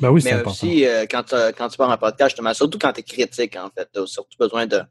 [0.00, 0.50] Ben oui, c'est Mais important.
[0.50, 3.56] aussi, euh, quand, t'as- quand tu pars en podcast, justement, surtout quand tu es critique,
[3.56, 4.82] en fait, tu as surtout besoin de-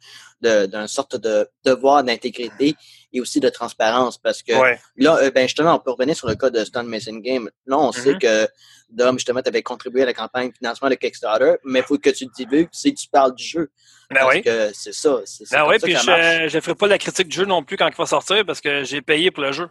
[0.42, 2.76] de- d'un sorte de devoir d'intégrité
[3.14, 4.80] et aussi de transparence parce que Ouais.
[4.98, 7.50] là, euh, ben, justement, on peut revenir sur le cas de Stone Mason Game.
[7.66, 8.20] Là, on sait Mhm.
[8.20, 8.48] que
[8.90, 11.98] Dom, justement, tu avais contribué à la campagne de financement de Kickstarter, mais il faut
[11.98, 13.70] que tu divulgues si tu parles du jeu.
[14.10, 14.42] Ben parce oui.
[14.42, 15.22] que c'est ça.
[15.24, 16.50] C'est Ben oui, ça puis que ça marche.
[16.50, 18.60] je ne ferai pas la critique du jeu non plus quand il va sortir parce
[18.60, 19.70] que j'ai payé pour le jeu.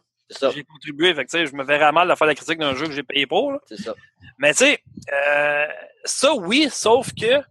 [0.55, 2.93] J'ai contribué, fait que, je me verrais mal de faire la critique d'un jeu que
[2.93, 3.53] j'ai payé pour.
[3.53, 3.59] là.
[3.67, 3.95] C'est ça.
[4.39, 5.67] Mais tu sais, euh,
[6.05, 7.43] ça oui, sauf que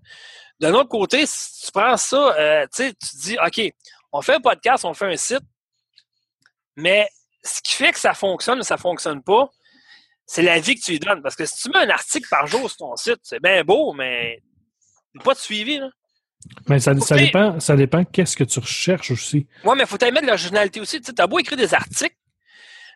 [0.60, 3.74] d'un autre côté, si tu prends ça, euh, tu te dis, OK,
[4.12, 5.44] on fait un podcast, on fait un site,
[6.76, 7.08] mais
[7.44, 9.50] ce qui fait que ça fonctionne ou ça fonctionne pas,
[10.26, 11.22] c'est la vie que tu lui donnes.
[11.22, 13.94] Parce que si tu mets un article par jour sur ton site, c'est bien beau,
[13.94, 14.42] mais
[15.14, 15.80] il n'y a pas de suivi.
[15.80, 15.90] Là.
[16.68, 19.48] Mais ça, ça dépend, ça dépend qu'est-ce que tu recherches aussi.
[19.64, 21.02] Ouais, mais il faut t'aimer de l'originalité aussi.
[21.02, 22.16] Tu as beau écrire des articles,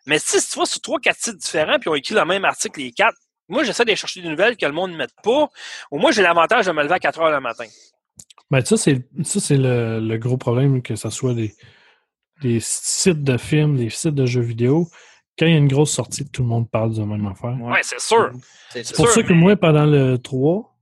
[0.06, 2.80] mais si tu vois sur trois, quatre sites différents, puis on écrit le même article
[2.80, 3.16] les quatre,
[3.48, 5.48] moi, j'essaie de chercher des nouvelles que le monde ne mette pas.
[5.90, 7.66] Ou moi, j'ai l'avantage de me lever à 4 heures le matin.
[8.50, 11.54] Ben, ça, c'est ça, c'est le, le gros problème, que ce soit des,
[12.40, 14.88] des sites de films, des sites de jeux vidéo.
[15.38, 17.54] Quand il y a une grosse sortie, tout le monde parle de la même affaire.
[17.60, 18.30] Ouais, c'est sûr.
[18.70, 20.74] C'est C'est pour sûr, ça que mais- moi, pendant le 3,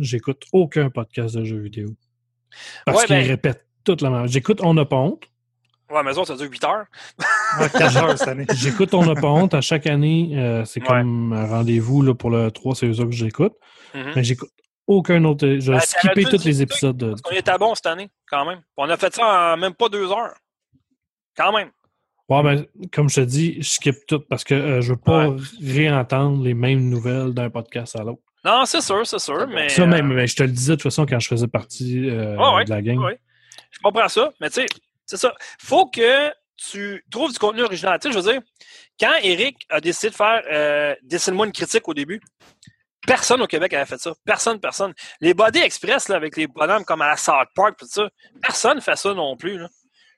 [0.00, 1.88] j'écoute aucun podcast de jeux vidéo.
[2.86, 4.26] Parce Ouais, qu'ils ben- répètent toute la même.
[4.28, 5.24] J'écoute On n'a pas honte.
[5.90, 6.86] Ouais, mais ça, ça dure 8 heures.
[7.60, 8.46] Ouais, 4 heures cette année.
[8.54, 10.30] J'écoute On n'a pas honte à chaque année.
[10.34, 10.86] euh, c'est Ouais.
[10.86, 13.54] comme un rendez-vous là, pour le 3, c'est eux que j'écoute.
[13.94, 14.12] Mhm.
[14.16, 14.50] Mais j'écoute
[14.86, 15.46] aucun autre.
[15.46, 15.78] Je vais
[16.14, 16.96] Ben, dû tous les épisodes.
[16.96, 17.10] De...
[17.10, 18.60] Parce qu'on était bon cette année, quand même.
[18.76, 20.34] On a fait ça en même pas deux heures.
[21.36, 21.70] Quand même.
[22.28, 25.28] Ouais, ben, comme je te dis, je skip tout parce que euh, je veux pas
[25.30, 25.36] Ouais.
[25.62, 28.20] réentendre les mêmes nouvelles d'un podcast à l'autre.
[28.44, 29.68] Non, c'est sûr, c'est sûr, mais...
[29.70, 32.08] Ça, euh, même, mais je te le disais de toute façon quand je faisais partie
[32.08, 32.98] euh, ouais, de la gang.
[32.98, 33.18] ouais.
[33.70, 34.66] Je comprends ça, mais tu sais,
[35.06, 35.34] c'est ça.
[35.58, 36.28] Faut que
[36.58, 37.98] tu trouves du contenu original.
[37.98, 38.42] Tu sais, je veux dire,
[39.00, 42.20] quand Eric a décidé de faire euh, Dessine-moi une critique au début,
[43.06, 44.12] personne au Québec avait fait ça.
[44.24, 44.92] Personne, personne.
[45.20, 48.08] Les Body Express, là, avec les bonhommes comme à la South Park, tout ça,
[48.42, 49.60] personne ne fait ça non plus.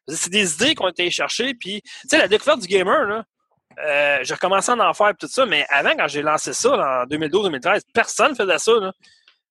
[0.08, 1.54] C'est des idées qu'on été chercher.
[1.54, 3.24] Puis, tu sais, la découverte du gamer, là,
[3.78, 7.06] euh, j'ai recommencé à en faire tout ça, mais avant, quand j'ai lancé ça en
[7.06, 8.72] 2012-2013, personne faisait ça.
[8.72, 8.92] Là.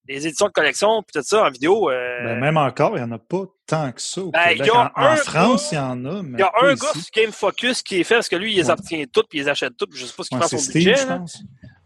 [0.08, 1.88] Les éditions de collection, puis tout ça en vidéo.
[1.90, 4.58] euh, Ben, même encore, il n'y en a pas tant que ça au Ben, Québec.
[4.60, 6.82] il y a En, France, gars- il y en a, Il y a un ici.
[6.84, 8.70] gars sur Game Focus qui est fait parce que lui, il les Ouais.
[8.72, 9.94] obtient toutes puis il les achète toutes.
[9.94, 10.96] Je sais pas ce qu'il Ouais, fait c'est son Steve, budget.
[10.96, 11.42] je pense.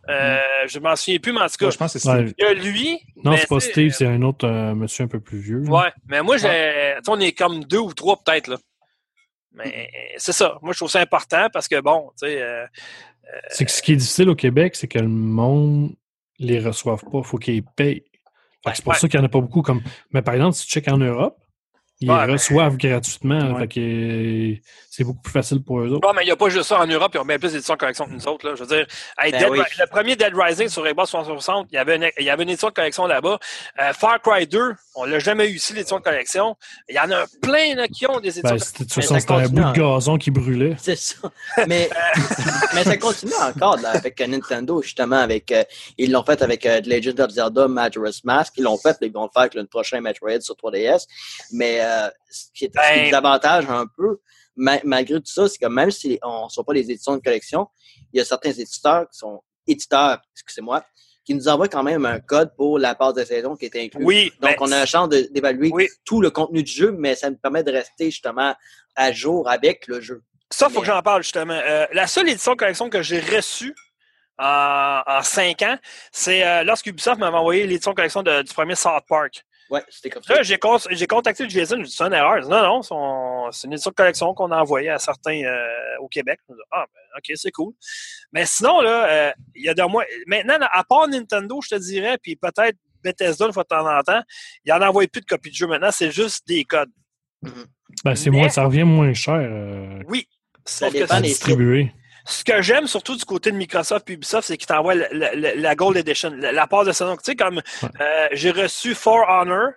[0.08, 0.38] Euh,
[0.68, 1.98] je m'en souviens plus, mais en tout cas, Ouais, je pense que.
[1.98, 2.34] Steve.
[2.38, 3.00] il y a lui.
[3.24, 5.60] Non, c'est pas Steve, c'est un autre euh, monsieur un peu plus vieux.
[5.60, 5.70] là.
[5.70, 6.94] Ouais, mais moi, j'ai.
[7.08, 8.56] on est comme deux ou trois peut-être, là.
[9.52, 10.58] Mais c'est ça.
[10.62, 12.40] Moi, je trouve ça important parce que, bon, tu sais.
[12.42, 12.66] euh,
[13.50, 15.94] C'est que ce qui est difficile au Québec, c'est que le monde
[16.38, 17.18] les reçoive pas.
[17.18, 18.04] Il faut qu'ils payent.
[18.74, 18.98] C'est pour Ouais.
[18.98, 19.62] ça qu'il n'y en a pas beaucoup.
[19.62, 19.82] Comme...
[20.12, 21.36] Mais par exemple, si tu checkes en Europe,
[22.00, 23.52] ils Ouais, ben- reçoivent gratuitement.
[23.52, 23.60] Ouais.
[23.60, 24.56] Fait que
[24.96, 26.00] c'est beaucoup plus facile pour eux autres.
[26.00, 27.74] Bon, mais il n'y a pas juste ça en Europe, ils ont bien plus d'éditions
[27.74, 28.46] de collection que nous autres.
[28.48, 28.54] Là.
[28.54, 28.86] Je veux dire,
[29.18, 29.60] hey, Ben Dead oui.
[29.60, 32.42] Ri- le premier Dead Rising sur Xbox 360, il y avait une, il y avait
[32.44, 33.38] une édition de collection là-bas.
[33.80, 34.60] Euh, Far Cry 2,
[34.94, 36.56] on l'a jamais eu ici, l'édition de collection.
[36.88, 39.48] Il y en a plein là, qui ont des éditions Ben, de ça c'était un
[39.48, 40.76] bout de gazon qui brûlait.
[40.78, 41.16] C'est ça.
[41.66, 41.90] Mais,
[42.74, 45.16] mais ça continue encore là, avec euh, Nintendo, justement.
[45.18, 45.64] avec euh,
[45.98, 48.54] Ils l'ont fait avec euh, The Legend of Zelda Majora's Mask.
[48.56, 51.06] Ils l'ont fait, ils vont le faire avec le prochain Metroid sur 3DS.
[51.52, 54.18] Mais euh, ce qui est, ce qui est Ben- des avantages un peu,
[54.56, 57.22] ma- malgré tout ça, c'est que même si on ne soit pas les éditions de
[57.22, 57.68] collection,
[58.12, 60.84] il y a certains éditeurs qui sont éditeurs, excusez-moi,
[61.24, 64.04] qui nous envoient quand même un code pour la passe de saison qui est inclus.
[64.04, 64.30] Oui.
[64.40, 65.88] Donc, on a la chance de- d'évaluer Oui.
[66.04, 68.54] tout le contenu du jeu, mais ça nous permet de rester justement
[68.94, 70.22] à jour avec le jeu.
[70.50, 71.54] Ça, il faut que j'en parle justement.
[71.54, 73.74] Euh, la seule édition collection que j'ai reçue
[74.38, 75.78] en, en cinq ans,
[76.12, 79.44] c'est euh, lorsque Ubisoft m'avait envoyé l'édition collection de- du premier South Park.
[79.70, 80.34] Ouais, c'était comme ça.
[80.34, 82.40] Là, j'ai, con- j'ai contacté Jason, j'ai dit c'est une erreur.
[82.42, 85.66] Dit, non, non, son- c'est une édition de collection qu'on a envoyée à certains euh,
[86.00, 86.38] au Québec.
[86.48, 87.72] Je dis, ah, ben, ok, c'est cool.
[88.32, 90.04] Mais sinon, là, euh, il y a de moi.
[90.26, 93.86] Maintenant, là, à part Nintendo, je te dirais, puis peut-être Bethesda, une fois de temps
[93.86, 94.22] en temps,
[94.64, 96.90] il en envoie plus de copies de jeu maintenant, c'est juste des codes.
[98.04, 100.28] Ben, c'est Mais- moins, ça revient moins cher euh, Oui.
[100.66, 101.92] Ça dépend distribuer.
[102.24, 105.34] Ce que j'aime surtout du côté de Microsoft et Ubisoft, c'est qu'ils t'envoient la, la-
[105.34, 107.16] la- la Gold Edition, la, la passe de saison.
[107.16, 107.60] Tu sais, comme
[108.00, 109.70] euh, j'ai reçu For Honor,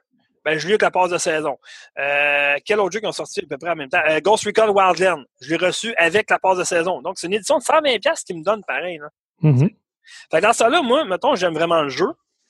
[0.46, 1.58] ben, je l'ai eu avec la passe de saison.
[2.00, 4.02] Euh, quel autre jeu qui ont sorti à peu près en même temps?
[4.08, 7.02] Euh, Ghost Recon Wildland, je l'ai reçu avec la passe de saison.
[7.02, 8.98] Donc, c'est une édition de 120$ qui me donne pareil.
[9.00, 9.10] Là.
[9.42, 9.70] Mhm.
[10.32, 12.08] Fait que dans ça là moi, mettons, j'aime vraiment le jeu.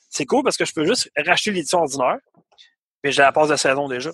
[0.09, 2.17] C'est cool parce que je peux juste racheter l'édition ordinaire.
[3.01, 4.11] Puis j'ai la passe de saison déjà.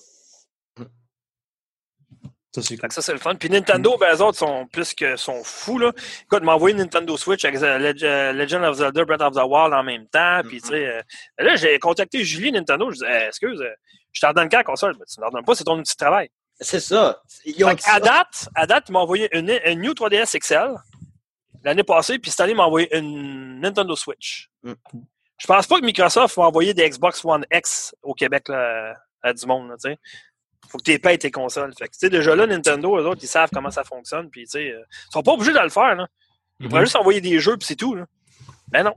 [2.53, 2.91] Ça, c'est cool.
[2.91, 3.35] ça, c'est le fun.
[3.35, 5.79] Puis Nintendo, ben, eux autres sont plus que sont fous.
[5.79, 5.91] Là.
[6.23, 9.73] Écoute, m'a envoyé Nintendo Switch avec euh, euh, Legend of Zelda Breath of the Wild
[9.73, 10.41] en même temps.
[10.47, 11.01] Puis, tu sais, euh,
[11.39, 12.91] là, j'ai contacté Julie Nintendo.
[12.91, 13.63] Je dis, Eh, excuse,
[14.11, 14.93] je t'en donne quand la console?
[14.97, 16.29] Ben, tu ne donnes pas, c'est ton outil de travail.
[16.59, 17.19] C'est ça.
[17.45, 17.99] Ils ont Fait dit à ça.
[17.99, 20.75] date, à date, ils m'ont envoyé une, une New 3DS XL
[21.63, 24.49] l'année passée, puis cette année, ils m'ont envoyé une Nintendo Switch.
[24.63, 24.73] Mm.
[25.39, 29.33] Je pense pas que Microsoft va envoyer des Xbox One X au Québec là, à
[29.33, 29.69] du monde.
[29.69, 29.97] Là, tu sais.
[30.69, 31.73] Faut que tu payes tes consoles.
[31.77, 34.29] Fait que, tu sais, déjà là, Nintendo, eux autres, ils savent comment ça fonctionne.
[34.29, 35.95] Puis, tu sais, euh, ils sont pas obligés de le faire.
[35.95, 36.07] Là.
[36.59, 37.95] Ils pourraient juste envoyer des jeux, puis c'est tout.
[37.95, 38.05] Là.
[38.69, 38.93] Ben non.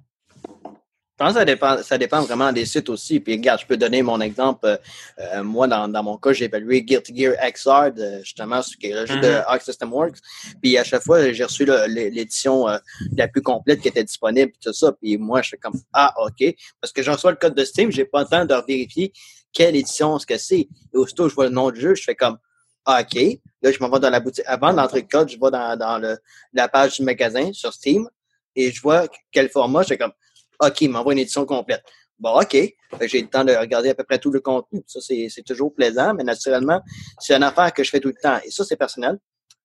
[1.18, 3.20] Je pense que ça dépend, ça dépend vraiment des sites aussi.
[3.20, 4.66] Puis regarde, je peux donner mon exemple.
[4.66, 4.76] Euh,
[5.18, 8.88] euh, moi, dans, dans mon cas, j'ai évalué Guilty Gear Xrd, euh, justement, ce qui
[8.88, 9.44] est le jeu de Mhm.
[9.46, 10.18] Arc System Works.
[10.60, 12.76] Puis à chaque fois, j'ai reçu l'édition euh,
[13.16, 14.92] la plus complète qui était disponible, puis tout ça.
[14.92, 16.54] Puis moi, je fais comme Ah, OK.
[16.82, 19.10] Parce que je reçois le code de Steam, j'ai pas le temps de vérifier
[19.52, 20.68] quelle édition ce que c'est.
[20.92, 22.38] Et aussitôt, je vois le nom du jeu, je fais comme
[22.84, 23.20] ah, OK.
[23.62, 24.44] Là, je m'en vais dans la boutique.
[24.46, 26.18] Avant d'entrer le code, je vais dans, dans le,
[26.52, 28.08] la page du magasin sur Steam
[28.54, 29.82] et je vois quel format.
[29.82, 30.12] Je fais comme
[30.60, 31.82] OK, il m'envoie une édition complète.
[32.18, 32.56] Bon, OK.
[33.02, 34.82] J'ai le temps de regarder à peu près tout le contenu.
[34.86, 36.80] Ça, c'est toujours plaisant, mais naturellement,
[37.18, 38.38] c'est une affaire que je fais tout le temps.
[38.44, 39.18] Et ça, c'est personnel.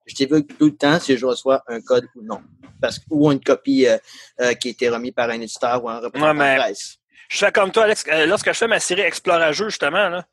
[0.05, 2.41] Je divulgue tout le temps si je reçois un code ou non.
[2.81, 3.97] Parce ou une copie euh,
[4.41, 6.97] euh, qui a été remise par un éditeur ou un représentant Ouais, mais- de presse.
[7.31, 8.03] Je fais comme toi, Alex.
[8.11, 10.25] Euh, lorsque je fais ma série Explore jeu, justement, là,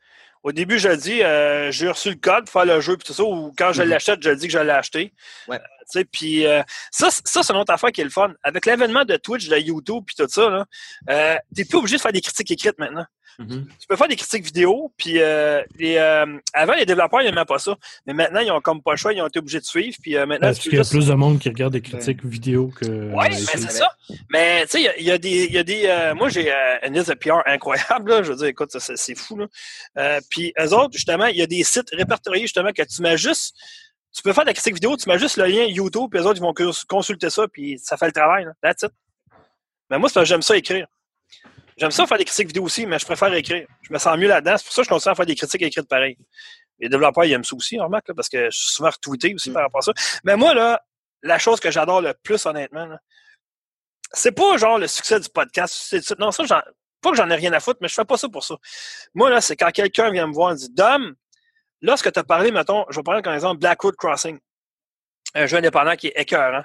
[0.42, 3.12] au début, je dis, euh, j'ai reçu le code pour faire le jeu, puis tout
[3.12, 3.88] ça, ou quand je Mhm.
[3.90, 5.12] l'achète, je dis que je l'ai acheté.
[5.46, 5.60] Ouais.
[5.90, 8.32] Tu sais, puis euh, ça, ça c'est une autre affaire qui est le fun.
[8.42, 10.64] Avec l'avènement de Twitch, de YouTube, puis tout ça, là,
[11.10, 13.04] euh, t'es plus obligé de faire des critiques écrites maintenant.
[13.40, 13.68] Mhm.
[13.78, 17.44] Tu peux faire des critiques vidéo, puis euh, les, euh, avant, les développeurs, ils n'aimaient
[17.44, 17.76] pas ça.
[18.04, 20.16] Mais maintenant, ils ont comme pas le choix, ils ont été obligés de suivre, puis
[20.16, 22.72] euh, maintenant, tu Parce qu'il y a plus de monde qui regarde des critiques vidéo
[22.74, 22.84] que.
[22.86, 23.92] oui, euh, mais c'est ça.
[24.30, 25.44] Mais tu sais, il y a- il y, a des.
[25.44, 28.10] il Y a des euh, moi, j'ai euh, une liste de PR incroyable.
[28.10, 28.22] Là.
[28.24, 29.36] Je veux dire, écoute, c'est fou.
[29.36, 29.46] Là.
[29.98, 33.16] Euh, puis eux autres, justement, il y a des sites répertoriés justement que tu mets
[33.18, 33.54] juste.
[34.18, 36.26] Tu peux faire de la critique vidéo, tu mets juste le lien YouTube, puis eux
[36.26, 38.46] autres, ils vont cons- consulter ça, puis ça fait le travail.
[38.46, 38.52] Là.
[38.60, 38.90] That's it.
[39.88, 40.88] Mais moi, c'est j'aime ça écrire.
[41.76, 43.68] J'aime ça faire des critiques vidéo aussi, mais je préfère écrire.
[43.82, 44.56] Je me sens mieux là-dedans.
[44.58, 46.18] C'est pour ça que je continue à faire des critiques écrites pareil.
[46.80, 49.52] Les développeurs, ils aiment ça aussi, on remarque, parce que je suis souvent retweeté aussi
[49.52, 49.92] par rapport à ça.
[50.24, 50.82] Mais moi, là,
[51.22, 52.88] la chose que j'adore le plus, honnêtement,
[54.12, 55.94] c'est pas genre le succès du podcast.
[56.18, 56.64] non, ça,
[57.00, 58.56] pas que j'en ai rien à foutre, mais je fais pas ça pour ça.
[59.14, 61.14] Moi, là, c'est quand quelqu'un vient me voir et dit Dom,
[61.80, 64.38] lorsque tu as parlé, mettons, je vais prendre comme exemple Blackwood Crossing,
[65.34, 66.64] un jeu indépendant qui est écœurant.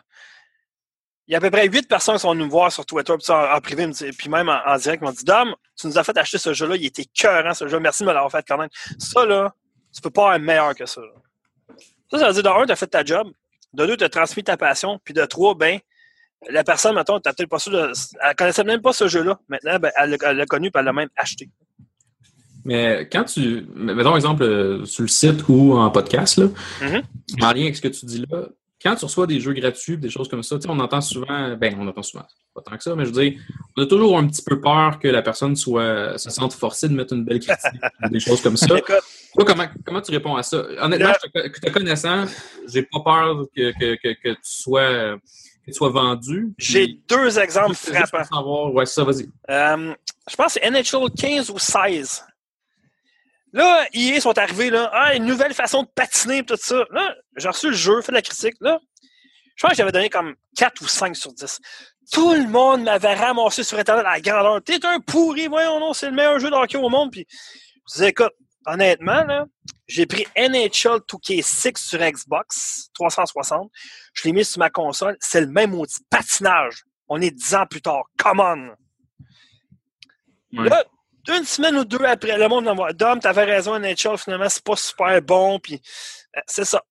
[1.28, 3.14] Il y a à peu près huit personnes qui sont venues me voir sur Twitter,
[3.18, 6.18] puis en, privé, puis même en, en direct, m'ont dit Dom, tu nous as fait
[6.18, 8.70] acheter ce jeu-là, il était écœurant ce jeu, merci de me l'avoir fait quand même.
[9.00, 9.54] Ça, là,
[9.94, 11.02] tu peux pas être meilleur que ça.
[12.12, 13.32] Ça, ça veut dire, de un, tu as fait ta job,
[13.74, 15.80] de deux, tu as transmis ta passion, puis de trois, ben,
[16.50, 19.40] la personne, mettons, t'as peut-être pas sûr de, elle connaissait même pas ce jeu-là.
[19.48, 21.50] Maintenant, ben, elle l'a elle l'a connu, puis elle l'a même acheté.
[22.66, 23.66] Mais quand tu.
[23.76, 26.48] Mettons exemple euh, sur le site ou en podcast, là,
[26.82, 27.02] Mhm.
[27.42, 28.48] en lien avec ce que tu dis là,
[28.82, 31.56] quand tu reçois des jeux gratuits, des choses comme ça, tu sais, on entend souvent,
[31.56, 33.40] ben on entend souvent, pas tant que ça, mais je veux dire,
[33.78, 36.94] on a toujours un petit peu peur que la personne soit se sente forcée de
[36.94, 37.80] mettre une belle critique
[38.12, 38.68] des choses comme ça.
[38.68, 40.64] Toi, comment, comment tu réponds à ça?
[40.82, 42.26] Honnêtement, je te, te connaissant,
[42.68, 45.18] j'ai pas peur que, que, que, que tu sois
[45.66, 46.54] que tu sois vendu.
[46.58, 48.18] j'ai Puis, deux exemples frappants.
[48.18, 49.30] pour savoir, ouais, c'est ça, vas-y.
[49.50, 49.94] Euh,
[50.30, 52.22] je pense que c'est NHL 15 ou 16.
[53.54, 54.90] Là, EA sont arrivés, là.
[54.94, 56.84] Ah, une nouvelle façon de patiner, et tout ça.
[56.92, 58.56] Là, j'ai reçu le jeu, fait de la critique.
[58.60, 58.80] Là,
[59.56, 61.60] je pense que j'avais donné comme 4 ou 5 sur 10.
[62.12, 64.62] Tout le monde m'avait ramassé sur Internet à la grandeur.
[64.64, 67.12] T'es un pourri, voyons, non, c'est le meilleur jeu de hockey au monde.
[67.12, 67.28] Puis,
[67.88, 68.34] je disais, écoute,
[68.66, 69.46] honnêtement, là,
[69.88, 73.70] j'ai pris NHL 2K6 sur Xbox 360.
[74.14, 75.16] Je l'ai mis sur ma console.
[75.20, 76.00] C'est le même outil.
[76.10, 76.84] Patinage.
[77.08, 78.04] On est dix ans plus tard.
[78.18, 78.76] Come on!
[80.58, 80.70] Ouais.
[80.70, 80.84] Là,
[81.30, 84.76] une semaine ou deux après, le monde m'envoie Dom, t'avais raison, NHL, finalement, c'est pas
[84.76, 85.60] super bon.
[85.60, 85.82] Puis,
[86.36, 86.84] euh, c'est ça.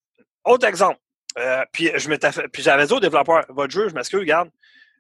[0.45, 0.99] Autre exemple.
[1.39, 2.09] Euh, puis, je
[2.49, 4.51] puis j'avais dit au développeur, votre jeu, je m'excuse, regarde,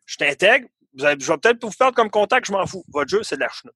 [0.07, 0.69] je t'intègre.
[0.95, 2.85] Je vais peut-être vous perdre comme contact, je m'en fous.
[2.89, 3.75] Votre jeu, c'est de la chenoute.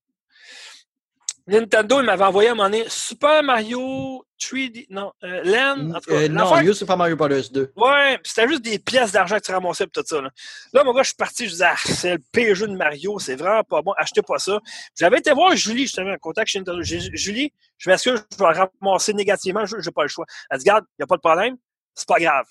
[1.46, 4.86] Nintendo, il m'avait envoyé à un moment donné Super Mario 3D.
[4.90, 5.90] Non, euh, Land.
[5.94, 7.28] En tout cas, Euh, non, New Super Mario Bros.
[7.28, 7.72] 2.
[7.76, 10.20] Ouais, c'était juste des pièces d'argent que tu ramassais et tout ça.
[10.20, 10.30] Là.
[10.72, 13.18] là, mon gars, je suis parti, je disais, ah, c'est le pire jeu de Mario,
[13.18, 14.58] c'est vraiment pas bon, achetez pas ça.
[14.98, 16.82] J'avais été voir Julie, justement, en contact chez Nintendo.
[16.82, 20.26] Julie, je m'excuse, je vais ramasser négativement, je j'ai pas le choix.
[20.50, 21.56] Elle dit, garde, il a pas de problème,
[21.94, 22.46] c'est pas grave.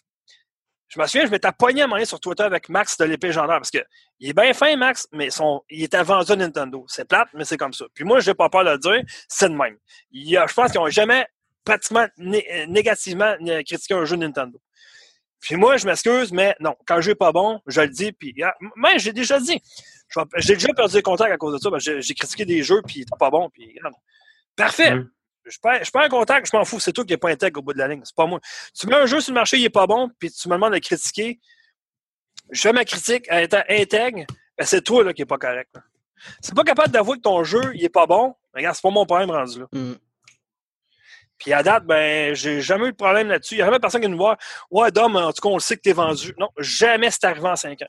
[0.88, 3.58] Je me souviens, je m'étais pogné à donné sur Twitter avec Max de l'épée légendaire
[3.58, 3.80] parce que
[4.20, 6.86] il est bien fin, Max, mais son, il était vendu à Nintendo.
[6.88, 7.86] C'est plate, mais c'est comme ça.
[7.94, 9.78] Puis moi, j'ai pas peur de le dire, c'est de même.
[10.12, 11.26] Il y a, je pense qu'ils ont jamais
[11.66, 14.62] pratiquement né- euh, négativement euh, critiqué un jeu Nintendo.
[15.42, 18.12] Puis moi, je m'excuse, mais non, quand le jeu est pas bon, je le dis,
[18.14, 19.60] puis ah, même, j'ai déjà dit.
[20.38, 22.82] J'ai déjà perdu le contact à cause de ça, parce que j'ai- critiqué des jeux,
[22.86, 23.96] puis pas bons, puis regarde.
[24.56, 24.94] Parfait!
[24.94, 25.04] Ouais.
[25.46, 27.60] Je perds, je perds un contact, je m'en fous, c'est toi qui n'es pas intègre
[27.60, 28.40] au bout de la ligne, c'est pas moi.
[28.74, 30.72] Tu mets un jeu sur le marché, il est pas bon, puis tu me demandes
[30.72, 31.40] de le critiquer.
[32.50, 34.26] Je fais ma critique en étant intègre,
[34.58, 35.70] ben c'est toi là, qui est pas correct.
[36.42, 39.06] t'es pas capable d'avouer que ton jeu, il est pas bon, regarde, c'est pas mon
[39.06, 39.68] problème rendu là.
[39.72, 39.94] Mm.
[41.38, 43.56] Puis à date, ben, j'ai jamais eu de problème là-dessus.
[43.56, 44.38] Il y a jamais personne qui nous voit.
[44.72, 46.34] Ouais, Dom, en tout cas, on le sait que t'es vendu.
[46.40, 47.88] Non, jamais c'est arrivé en 5 ans.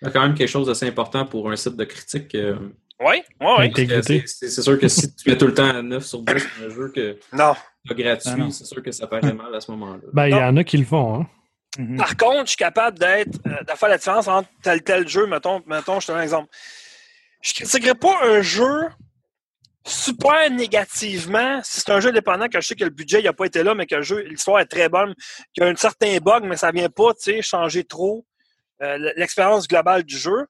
[0.00, 2.34] Il y a quand même quelque chose d'assez important pour un site de critique.
[2.36, 2.56] euh,
[3.00, 4.22] Oui, oui, oui.
[4.26, 6.68] C'est- sûr que si tu mets tout le temps à 9 sur 10 sur un
[6.70, 7.54] jeu que Non.
[7.88, 10.00] pas gratuit, Ah c'est sûr que ça paraît mal à ce moment-là.
[10.12, 11.26] Ben, il y en a qui le font, hein.
[11.78, 11.96] Mhm.
[11.96, 15.26] Par contre, je suis capable d'être, euh, de faire la différence entre tel tel jeu.
[15.26, 16.48] Mettons, mettons je te donne un exemple.
[17.40, 18.86] Je critiquerai pas un jeu
[19.88, 23.46] super négativement si c'est un jeu indépendant que je sais que le budget n'a pas
[23.46, 25.14] été là, mais que le jeu, l'histoire est très bonne,
[25.52, 28.24] qu'il y a un certain bug, mais ça vient pas, tu sais, changer trop
[28.82, 30.46] euh, l'expérience globale du jeu.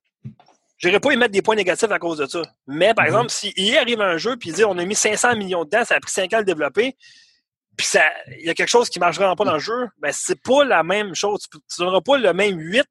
[0.76, 2.42] Je n'irai pas y mettre des points négatifs à cause de ça.
[2.66, 5.36] Mais, par exemple, si il arrive un jeu puis il dit on a mis 500
[5.36, 6.96] millions dedans, ça a pris 5 ans à le développer,
[7.76, 8.02] puis ça,
[8.38, 10.40] il y a quelque chose qui ne marche vraiment pas dans le jeu, ben c'est
[10.42, 11.46] pas la même chose.
[11.50, 12.84] Tu ne donneras pas le même 8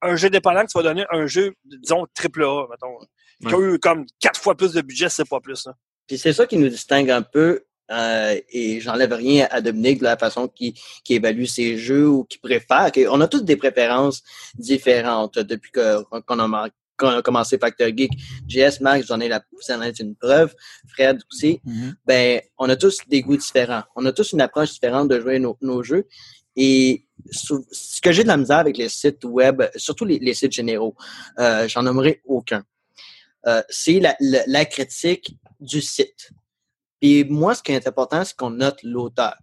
[0.00, 2.98] à un jeu dépendant que tu vas donner un jeu, disons, triple A, mettons.
[3.46, 5.64] Qui a eu comme quatre fois plus de budget, c'est pas plus.
[5.66, 5.74] là.
[6.10, 10.02] Puis c'est ça qui nous distingue un peu, euh, et j'enlève rien à Dominique de
[10.02, 10.72] la façon qu'il
[11.04, 12.90] qu'il évalue ses jeux ou qu'il préfère.
[13.12, 14.24] On a tous des préférences
[14.58, 18.10] différentes depuis qu'on a, commencé Factor Geek.
[18.48, 20.52] JS, Max, j'en ai la, vous en êtes une preuve.
[20.88, 21.60] Fred aussi.
[21.64, 21.94] Mhm.
[22.04, 23.84] Ben, on a tous des goûts différents.
[23.94, 26.08] On a tous une approche différente de jouer nos, nos jeux.
[26.56, 30.50] Et ce que j'ai de la misère avec les sites web, surtout les, les sites
[30.50, 30.96] généraux,
[31.38, 32.64] euh, j'en nommerai aucun.
[33.46, 36.30] Euh, c'est la, la, la critique du site.
[37.00, 39.36] Puis moi, ce qui est important, c'est qu'on note l'auteur.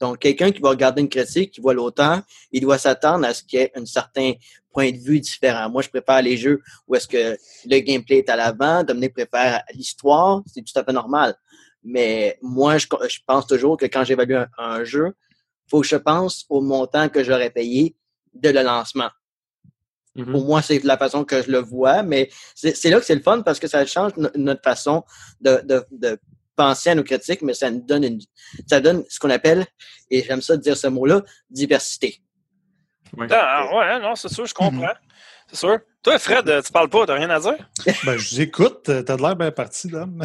[0.00, 3.44] Donc, quelqu'un qui va regarder une critique, qui voit l'auteur, il doit s'attendre à ce
[3.44, 4.32] qu'il y ait un certain
[4.72, 5.70] point de vue différent.
[5.70, 8.82] Moi, je préfère les jeux où est-ce que le gameplay est à l'avant.
[8.82, 10.42] Dominique préfère l'histoire.
[10.46, 11.36] C'est tout à fait normal.
[11.84, 12.86] Mais moi, je,
[13.24, 15.14] pense toujours que quand j'évalue un, un jeu,
[15.70, 17.94] faut que je pense au montant que j'aurais payé
[18.34, 19.10] de le lancement.
[20.14, 20.30] Mhm.
[20.32, 23.14] Pour moi, c'est la façon que je le vois, mais c'est c'est là que c'est
[23.14, 25.04] le fun parce que ça change no- notre façon
[25.40, 26.18] de, de, de
[26.54, 28.20] penser à nos critiques, mais ça nous donne une,
[28.68, 29.64] ça donne ce qu'on appelle,
[30.10, 32.20] et j'aime ça dire ce mot-là, diversité.
[33.16, 33.26] Ouais.
[33.30, 34.92] Ah, ouais, non, c'est sûr, je comprends.
[35.48, 35.78] C'est sûr.
[36.02, 37.56] Toi, Fred, euh, tu parles pas, t'as rien à dire?
[38.04, 38.88] Ben, je vous écoute.
[38.88, 40.06] euh, T'as de l'air bien parti, là.
[40.06, 40.18] non,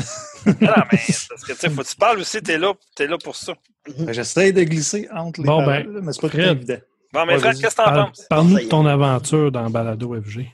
[0.92, 3.36] mais c'est parce que, tu faut que tu parles aussi, t'es là, t'es là pour
[3.36, 3.54] ça.
[4.00, 6.58] Ben, J'essaie de glisser entre les Bon, paroles, ben, là, mais c'est pas Fred.
[6.58, 6.78] évident.
[7.14, 7.62] Bon, mais vas-y.
[7.62, 8.26] qu'est-ce que t'en penses?
[8.30, 10.46] Parle-nous de ton aventure dans Balado FG.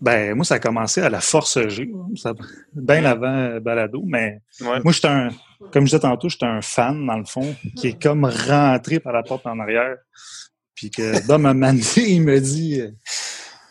[0.00, 2.32] Ben, moi, ça a commencé à la Force G, ça,
[2.74, 4.80] bien avant euh, Balado, mais Ouais.
[4.84, 5.30] moi, j'étais un,
[5.72, 9.12] comme je disais tantôt, j'étais un fan, dans le fond, qui est comme rentré par
[9.12, 9.96] la porte en arrière.
[10.74, 12.90] Puis que, Dom, moment donné, il me dit, euh,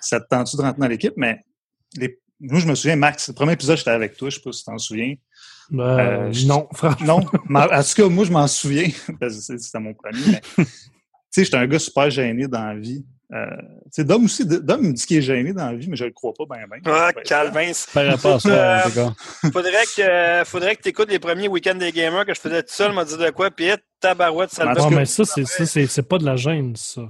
[0.02, 1.14] ça te tente-tu de rentrer dans l'équipe?
[1.16, 1.46] Mais
[1.96, 4.52] les, moi, je me souviens, Max, le premier épisode, j'étais avec toi, je sais pas
[4.52, 5.14] si tu t'en souviens.
[5.74, 7.22] Euh, Euh, non, franchement.
[7.50, 8.90] Non, en tout cas, moi, je m'en souviens,
[9.20, 10.42] parce que c'est- c'était mon premier.
[10.58, 10.66] Mais,
[11.32, 13.06] sais, j'étais un gars super gêné dans la vie.
[13.34, 15.98] Euh, tu sais, Dom aussi, Dom me dit qu'il est gêné dans la vie, mais
[15.98, 16.80] je le crois pas bien, bien.
[16.86, 17.72] Ah, Ouais, Calvin.
[17.94, 19.50] Par rapport à ça, en tout cas.
[19.52, 22.72] Faudrait que, faudrait que tu écoutes les premiers week-ends des gamers que je faisais tout
[22.74, 23.68] seul, m'a dit de quoi, puis
[24.00, 26.26] tabarouette, ça le En Ouais, tout cas- mais ça, c'est, ça, c'est, c'est pas de
[26.26, 27.02] la gêne, ça.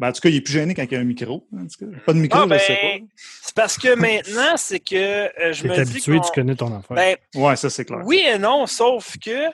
[0.00, 1.46] Ben, en tout cas, il est plus gêné quand il y a un micro.
[1.54, 3.06] En tout cas, pas de micro, Ah, je ben, sais pas.
[3.44, 6.76] C'est parce que maintenant, c'est que euh, je T'es me dis habitué, tu connais ton
[6.76, 6.96] affaire.
[6.96, 8.00] Ben, Ouais, ça, c'est clair.
[8.04, 9.46] oui et non, sauf que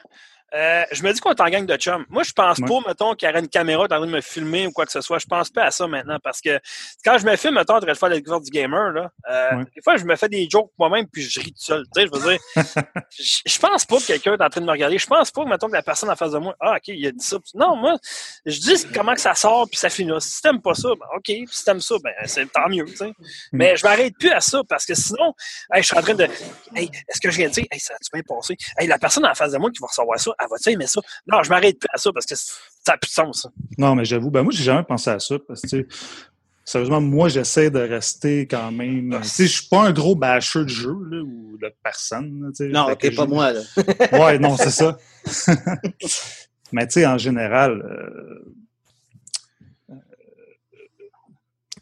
[0.55, 2.07] Euh, je me dis qu'on est en gang de chum.
[2.09, 2.67] Moi, je pense Ouais.
[2.67, 4.93] pas, mettons, qu'il y aurait une caméra en train de me filmer ou quoi que
[4.93, 5.19] ce soit.
[5.19, 6.59] Je pense pas à ça maintenant parce que
[7.05, 9.57] quand je me filme, mettons, en train de faire la découverte du gamer, là, euh,
[9.59, 9.65] Ouais.
[9.77, 11.85] des fois, je me fais des jokes moi-même puis je ris tout seul.
[11.95, 12.41] Tu sais, je veux dire,
[13.19, 14.99] je je pense pas que quelqu'un est en train de me regarder.
[14.99, 17.11] Je pense pas, mettons, que la personne en face de moi, ah, OK, il a
[17.13, 17.37] dit ça.
[17.55, 17.97] Non, moi,
[18.47, 20.21] je dis comment que ça sort puis ça finit là.
[20.21, 21.25] Si t'aimes pas ça, ben, OK.
[21.25, 23.13] Puis si t'aimes ça, ben, c'est tant mieux, tu sais.
[23.53, 25.35] Mais je m'arrête plus à ça parce que sinon,
[25.75, 26.27] hey, je suis en train de,
[26.75, 28.57] hey, est-ce que je viens de dire, hey, ça a-tu bien passé?
[28.79, 31.01] Hey, la personne en face de moi qui va recevoir ça, elle va-tu aimer ça?
[31.27, 32.55] Non, je m'arrête plus à ça parce que ça
[32.89, 33.43] n'a plus de sens.
[33.43, 33.51] ça.
[33.77, 35.87] Non, mais j'avoue, ben moi, j'ai jamais pensé à ça parce que,
[36.65, 39.13] sérieusement, moi, j'essaie de rester quand même.
[39.15, 39.21] Ah.
[39.23, 42.67] Tu sais, je suis pas un gros bâcheur de jeu, là, ou de personne, là.
[42.69, 43.61] Non, t'es pas moi, là.
[44.13, 44.99] Ouais, non, c'est ça.
[46.73, 48.55] mais, tu sais, en général, euh,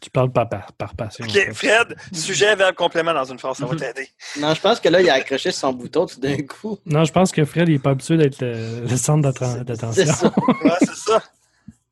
[0.07, 1.25] Tu parles par, par, par passion.
[1.25, 1.53] en OK, fait.
[1.53, 4.07] Fred, sujet, verbe, complément dans une phrase, ça va t'aider.
[4.39, 6.79] Non, je pense que là, il a accroché son bouton tout d'un coup.
[6.85, 10.05] Non, je pense que Fred, il n'est pas habitué d'être le, le centre C'est d'attention.
[10.05, 10.27] ça.
[10.63, 11.23] Ouais, c'est ça.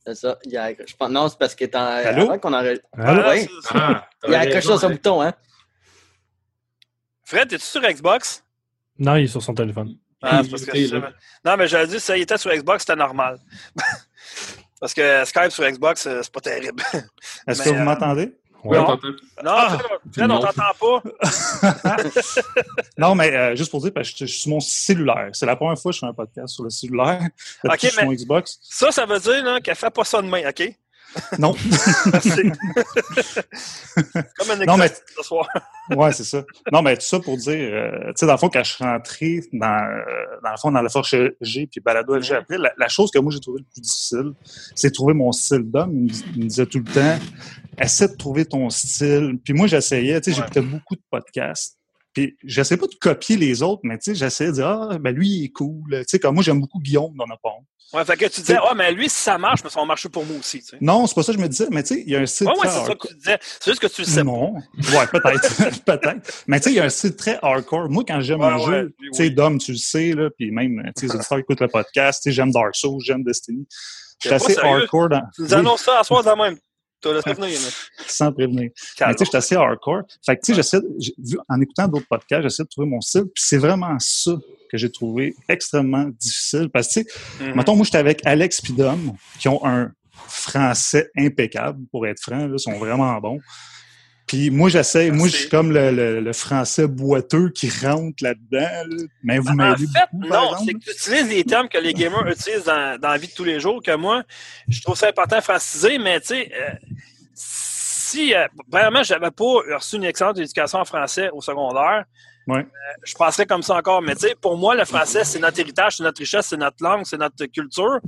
[0.07, 0.37] C'est ça.
[0.45, 0.91] Il a accroché.
[0.93, 1.09] Je pense...
[1.09, 1.81] Non, c'est parce qu'il est en.
[1.81, 2.21] Allô?
[2.23, 2.79] Avant qu'on Allô?
[2.97, 3.49] Ah, Ouais.
[3.63, 3.71] ça.
[3.73, 5.33] Ah, Il a accroché son bouton, hein.
[7.25, 8.43] Fred, es-tu sur Xbox?
[8.97, 9.97] Non, il est sur son téléphone.
[10.21, 11.11] Ah, c'est parce que là.
[11.43, 13.39] Non, mais j'avais dit, si il était sur Xbox, c'était normal.
[14.85, 16.83] parce que Skype sur Xbox, euh, c'est pas terrible.
[17.47, 18.35] est-ce que vous euh, m'entendez?
[18.63, 18.85] Oui, on Non.
[18.87, 19.07] t'entend.
[19.43, 19.77] Non, Ah!
[20.13, 20.39] Fred, on Non.
[20.41, 21.03] t'entend pas.
[22.97, 25.29] Non, mais euh, juste pour dire, parce que je, je suis sur mon cellulaire.
[25.33, 27.19] C'est la première fois que je fais un podcast sur le cellulaire.
[27.63, 28.59] Ok, sur mais- mon Xbox.
[28.61, 30.71] Ça, ça veut dire qu'elle fait pas ça demain, OK?
[31.39, 31.53] Non.
[32.11, 32.29] Merci.
[34.37, 35.47] Comme un Non, mais- ce soir.
[35.95, 36.43] Ouais, c'est ça.
[36.71, 38.83] Non, mais tout ça pour dire, euh, tu sais, dans le fond, quand je suis
[38.83, 40.03] rentré dans, euh,
[40.43, 43.19] dans le fond, dans la force G puis Balado LG après, la, la chose que
[43.19, 44.33] moi j'ai trouvé le plus difficile,
[44.75, 45.91] c'est de trouver mon style d'homme.
[45.93, 47.19] Il, me dis- il me disait tout le temps,
[47.79, 49.37] essaie de trouver ton style.
[49.43, 50.43] Puis moi, j'essayais, tu sais, Ouais.
[50.47, 51.77] j'écoutais beaucoup de podcasts.
[52.15, 55.13] Puis j'essayais pas de copier les autres, mais tu sais, j'essayais de dire, ah, ben
[55.13, 55.83] lui, il est cool.
[55.89, 57.65] Tu sais, comme moi, j'aime beaucoup Guillaume dans le pont.
[57.93, 60.09] Ouais, fait que tu disais, ah, mais lui, si ça marche, mais ça va marcher
[60.09, 60.59] pour moi aussi.
[60.59, 60.77] Tu sais.
[60.81, 62.25] Non, c'est pas ça que je me disais, mais tu sais, il y a un
[62.25, 63.37] style Ouais, ouais, c'est ça que tu disais.
[63.41, 64.23] C'est juste que tu le sais pas.
[64.23, 64.53] Non.
[64.55, 65.83] Ouais, peut-être.
[65.85, 66.43] peut-être.
[66.47, 67.89] Mais tu sais, il y a un style très hardcore.
[67.89, 69.29] Moi, quand j'aime Ouais, un ouais, jeu, oui, tu sais.
[69.29, 72.29] Dom, tu le sais, là, puis même, tu sais, les auditeurs écoutent le podcast, tu
[72.29, 73.67] sais, j'aime Dark Souls, j'aime Destiny.
[74.23, 74.81] Je suis assez sérieux?
[74.81, 75.21] hardcore dans.
[75.35, 76.57] Tu nous Oui, annonces ça à soir de même.
[77.13, 77.59] Le prévenir.
[78.07, 78.69] sans prévenir.
[78.99, 80.03] Mais tu sais, je suis assez hardcore.
[80.25, 80.79] Fait que, tu sais, j'essaie,
[81.17, 84.31] vu- en écoutant d'autres podcasts, j'essaie de trouver mon style, puis c'est vraiment ça
[84.71, 86.69] que j'ai trouvé extrêmement difficile.
[86.73, 87.55] Parce que, tu sais, Mhm.
[87.55, 89.91] mettons, moi, j'étais avec Alex puis Dom, qui ont un
[90.27, 93.39] français impeccable, pour être franc, là, sont vraiment bons.
[94.27, 98.59] Puis moi, j'essaie, moi, je suis comme le, le- le français boiteux qui rentre là-dedans,
[98.89, 99.03] là.
[99.23, 101.93] mais vous En m'aidez fait, beaucoup, non, c'est que tu utilises les termes que les
[101.93, 104.23] gamers utilisent dans, dans la vie de tous les jours, que moi,
[104.67, 106.73] je trouve ça important de franciser, mais tu sais, euh,
[107.33, 112.05] si euh, vraiment j'avais pas reçu une excellente éducation en français au secondaire,
[112.47, 112.59] Ouais.
[112.59, 112.63] euh,
[113.03, 114.03] je passerais comme ça encore.
[114.03, 116.77] Mais tu sais, pour moi, le français, c'est notre héritage, c'est notre richesse, c'est notre
[116.83, 117.99] langue, c'est notre culture.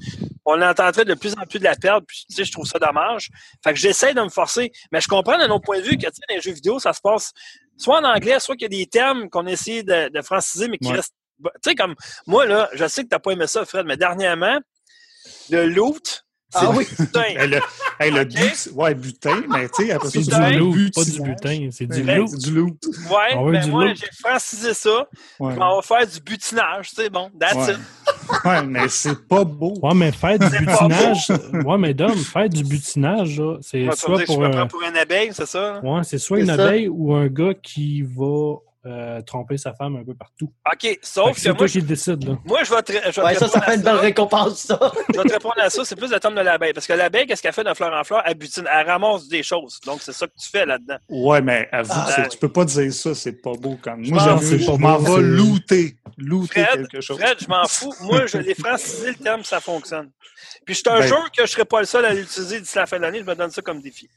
[0.49, 2.51] On est en train de plus en plus de la perdre, puis tu sais, je
[2.53, 3.29] trouve ça dommage.
[3.63, 6.05] Fait que j'essaie de me forcer, mais je comprends d'un autre point de vue que
[6.05, 7.33] tu sais, dans les jeux vidéo, ça se passe
[7.75, 10.77] soit en anglais, soit qu'il y a des termes qu'on essaie de, de franciser, mais
[10.77, 10.95] qui Ouais.
[10.95, 11.13] restent.
[11.43, 11.95] Tu sais, comme
[12.25, 14.59] moi, là, je sais que t'as pas aimé ça, Fred, mais dernièrement,
[15.49, 16.23] le loot,
[16.53, 16.85] Ah oui.
[16.85, 17.21] putain.
[17.37, 17.59] Hey, le,
[17.99, 20.51] hey, le but, ouais, butin, mais tu sais, après ça, C'est Butin.
[20.51, 21.69] du loot, pas du butin.
[21.71, 22.29] C'est du loot.
[22.29, 22.77] c'est du loot.
[23.09, 25.07] Ouais, ben du moi, j'ai francisé ça.
[25.39, 25.53] Ouais.
[25.59, 27.73] On va faire du butinage, c'est bon, that's Ouais.
[27.73, 27.79] it.
[28.45, 29.73] Ouais, mais c'est pas beau.
[29.81, 31.27] Ouais, mais faire du butinage.
[31.65, 34.39] ouais, mais Dom, faire du butinage, là, c'est soit que je pour.
[34.41, 35.79] me un- prends pour une abeille, c'est ça?
[35.83, 36.53] Ouais, c'est soit une ça.
[36.53, 38.55] abeille ou un gars qui va
[38.87, 40.51] euh, tromper sa femme un peu partout.
[40.71, 42.37] OK, sauf que que C'est moi, toi qui le décide, là.
[42.45, 44.01] moi, je vais te, je vais te ça, ça répondre fait à une bonne ça.
[44.01, 44.79] récompense, ça.
[45.13, 46.73] Je vais te répondre à ça, c'est plus le terme de l'abeille.
[46.73, 48.23] Parce que l'abeille, qu'est-ce qu'elle fait de fleur en fleur?
[48.25, 49.79] Elle butine, elle ramasse des choses.
[49.85, 50.97] Donc, c'est ça que tu fais là-dedans.
[51.09, 54.09] Ouais, mais avoue, Ah, tu peux pas dire ça, c'est pas beau quand même.
[54.09, 55.97] Moi, c'est je pas m'en vais looter.
[56.17, 57.19] Looter Fred, quelque chose.
[57.19, 57.93] Fred, je m'en fous.
[58.01, 60.09] Moi, je l'ai francisé le terme, ça fonctionne.
[60.65, 62.85] Puis je te Ben- jure que je serai pas le seul à l'utiliser d'ici la
[62.87, 63.19] fin de l'année.
[63.19, 64.09] Je me donne ça comme défi.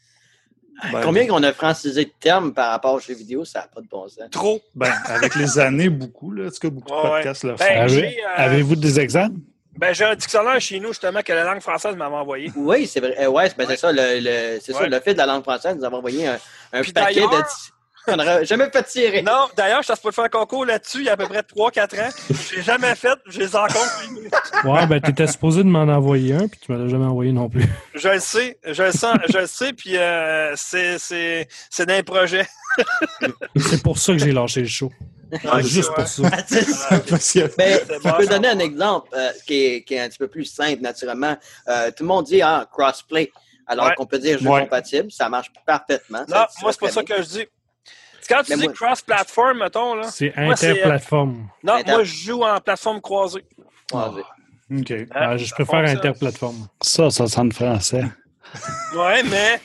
[0.93, 3.81] Ben, Combien qu'on a francisé de termes par rapport aux jeux vidéo, ça n'a pas
[3.81, 4.29] de bon sens.
[4.31, 4.61] Trop.
[4.75, 6.51] Ben, avec les années, beaucoup, là.
[6.51, 7.65] Tout cas, beaucoup de Ouais, podcasts le font.
[7.65, 9.37] Ben, Avez- j'ai, euh, Avez-vous des exemples?
[9.77, 12.51] Ben, j'ai un dictionnaire chez nous, justement, que la langue française m'avait envoyé.
[12.57, 13.15] Oui, c'est vrai.
[13.19, 13.75] Euh, ouais, ben, Ouais.
[13.75, 16.27] c'est ça, le, le- c'est ça, le fait de la langue française nous avons envoyé
[16.27, 16.39] un,
[16.73, 17.27] un paquet de.
[18.13, 19.23] On n'aurait jamais fait tirer.
[19.23, 21.41] Non, d'ailleurs, je t'ai pas faire un concours là-dessus il y a à peu près
[21.43, 22.09] 3-4 ans.
[22.31, 23.87] Je l'ai jamais fait, je les ai encore.
[24.65, 27.49] Ouais, ben, t'étais supposé de m'en envoyer un, puis tu me l'as jamais envoyé non
[27.49, 27.65] plus.
[27.95, 32.03] Je le sais, je le sens, je le sais, puis euh, c'est, c'est, c'est d'un
[32.03, 32.47] projet.
[33.57, 34.91] C'est pour ça que j'ai lâché le show.
[35.49, 36.23] Ah, Juste pour ça.
[36.23, 40.29] Ben, je bon, peux donner un exemple euh, qui, est, qui est un petit peu
[40.29, 41.37] plus simple, naturellement.
[41.69, 43.31] Euh, tout le monde dit ah, crossplay,
[43.67, 43.95] alors Ouais.
[43.97, 44.63] qu'on peut dire jeu Ouais.
[44.63, 45.11] compatible.
[45.13, 46.25] Ça marche parfaitement.
[46.29, 47.47] Non, moi, c'est pas ça que je dis.
[48.29, 50.09] Quand tu Mais dis moi- cross-platform, mettons, là.
[50.11, 51.49] C'est euh, interplateforme.
[51.63, 53.45] Non, moi, je joue en plateforme croisée.
[53.93, 54.23] Ouais,
[54.81, 54.93] OK.
[55.13, 56.69] Ah, je préfère interplateforme.
[56.81, 58.05] Ça, ça sonne français.
[58.97, 59.61] Ouais, mais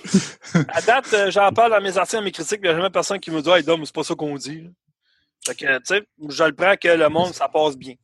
[0.72, 2.92] à date, euh, j'en parle dans mes articles, dans mes critiques, il n'y a jamais
[2.92, 4.62] personne qui me dit Hey, Dom, c'est pas ça qu'on dit.
[4.62, 4.70] là.
[5.44, 7.96] Fait que, tu sais, je le prends que le monde, ça passe bien.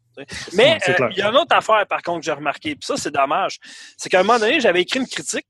[0.54, 2.96] Mais euh, il y a une autre affaire, par contre, que j'ai remarqué, puis ça,
[2.98, 3.60] c'est dommage.
[3.96, 5.46] C'est qu'à un moment donné, j'avais écrit une critique.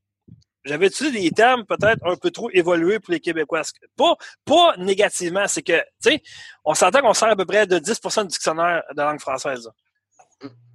[0.64, 3.62] J'avais utilisé des termes peut-être un peu trop évolués pour les Québécois?
[3.96, 6.22] Pas, pas négativement, c'est que, tu sais,
[6.64, 9.68] on s'entend qu'on sert à peu près de 10% du dictionnaire de langue française.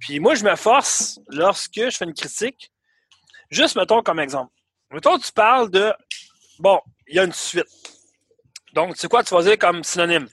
[0.00, 2.70] Puis moi, je me force, lorsque je fais une critique,
[3.50, 4.52] juste mettons comme exemple.
[4.90, 5.92] Mettons, tu parles de,
[6.58, 7.66] bon, il y a une suite.
[8.74, 10.28] Donc, c'est quoi tu vas comme synonyme?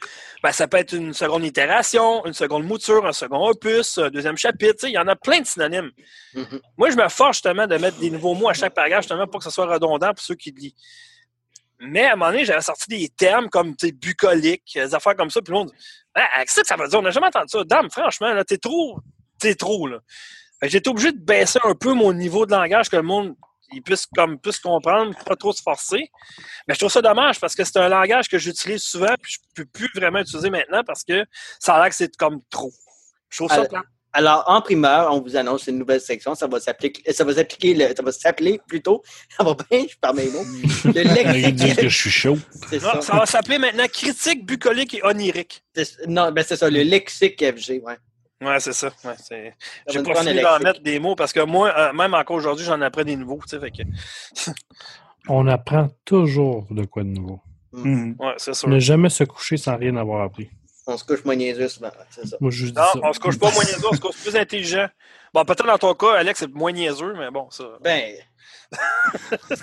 [0.45, 4.37] Ben, ça peut être une seconde itération, une seconde mouture, un second opus, un deuxième
[4.37, 4.87] chapitre.
[4.87, 5.89] Il y en a plein de synonymes.
[6.35, 6.61] Mhm.
[6.77, 9.39] Moi, je me force justement de mettre des nouveaux mots à chaque paragraphe, justement pour
[9.39, 10.75] que ce soit redondant pour ceux qui le lisent.
[11.79, 15.41] Mais à un moment donné, j'avais sorti des termes comme bucolique, des affaires comme ça,
[15.41, 15.77] puis le monde dit
[16.13, 16.99] Ah, Qu'est-ce que ça veut dire?
[16.99, 17.63] On n'a jamais entendu ça.
[17.63, 18.99] Dame, franchement, là, t'es trop.
[19.39, 19.97] T'es trop, là.
[20.61, 23.35] Été obligé de baisser un peu mon niveau de langage que le monde
[23.73, 26.09] il puisse, comme, puisse comprendre, pas trop se forcer.
[26.67, 29.39] Mais je trouve ça dommage parce que c'est un langage que j'utilise souvent puis je
[29.55, 31.23] peux plus vraiment utiliser maintenant parce que
[31.59, 32.71] ça a l'air que c'est comme trop.
[33.29, 33.83] Je trouve ça Alors- plate.
[34.17, 36.35] Alors, en primeur, on vous annonce une nouvelle section.
[36.35, 39.03] Ça va s'appliquer, ça va s'appliquer, le- ça va s'appeler plutôt.
[39.37, 40.45] Ça va bien, je parle mes mots.
[40.85, 41.89] Le disent que lexique.
[41.89, 42.37] je suis chaud.
[42.69, 43.01] C'est Non, ça.
[43.01, 45.61] ça va s'appeler maintenant critique, bucolique et onirique.
[45.75, 47.97] C'est- Non, ben c'est ça, le lexique FG, ouais.
[48.41, 48.87] Ouais, c'est ça.
[49.03, 49.53] Ouais, c'est...
[49.87, 52.81] J'ai pas fini d'en mettre des mots parce que moi, euh, même encore aujourd'hui, j'en
[52.81, 53.39] apprends des nouveaux.
[53.43, 53.83] tu sais, Fait que...
[55.27, 57.39] On apprend toujours de quoi de nouveau.
[57.73, 58.15] Mhm.
[58.19, 58.69] Ouais, c'est sûr.
[58.69, 60.49] Ne jamais se coucher sans rien avoir appris.
[60.87, 62.37] On se couche moins niaiseux souvent, ouais, c'est ça.
[62.39, 62.99] Moi, je dis Non, ça.
[63.01, 64.87] on se couche pas moins niaiseux, on se couche plus intelligent.
[65.33, 67.63] Bon, peut-être dans ton cas, Alex, c'est moins niaiseux, mais bon, ça.
[67.81, 68.13] Ben.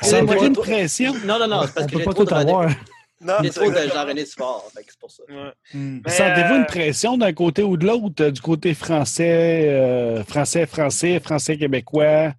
[0.02, 1.12] Ça me une pression.
[1.24, 2.74] Non, non, non, c'est parce On que peut j'ai pas trop tout de René-
[3.22, 3.88] Non, trop de.
[3.88, 5.22] Jean-René Dufort, c'est pour ça.
[5.28, 5.52] Ouais.
[5.74, 6.02] Mhm.
[6.04, 10.24] Mais, Sentez-vous euh, une pression d'un côté ou de l'autre, euh, du côté français, euh,
[10.24, 12.32] français, français, français québécois,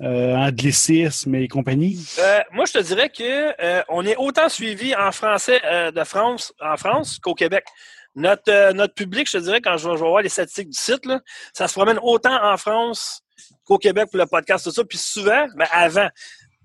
[0.00, 2.04] euh, anglicisme et compagnie?
[2.18, 6.04] Euh, moi, je te dirais que euh, on est autant suivi en français euh, de
[6.04, 7.64] France, en France qu'au Québec.
[8.14, 10.70] Notre, euh, notre public, je te dirais, quand je vais, je vais voir les statistiques
[10.70, 11.20] du site, là,
[11.52, 13.22] ça se promène autant en France
[13.64, 14.82] qu'au Québec pour le podcast, tout ça.
[14.84, 16.08] Puis souvent, ben avant,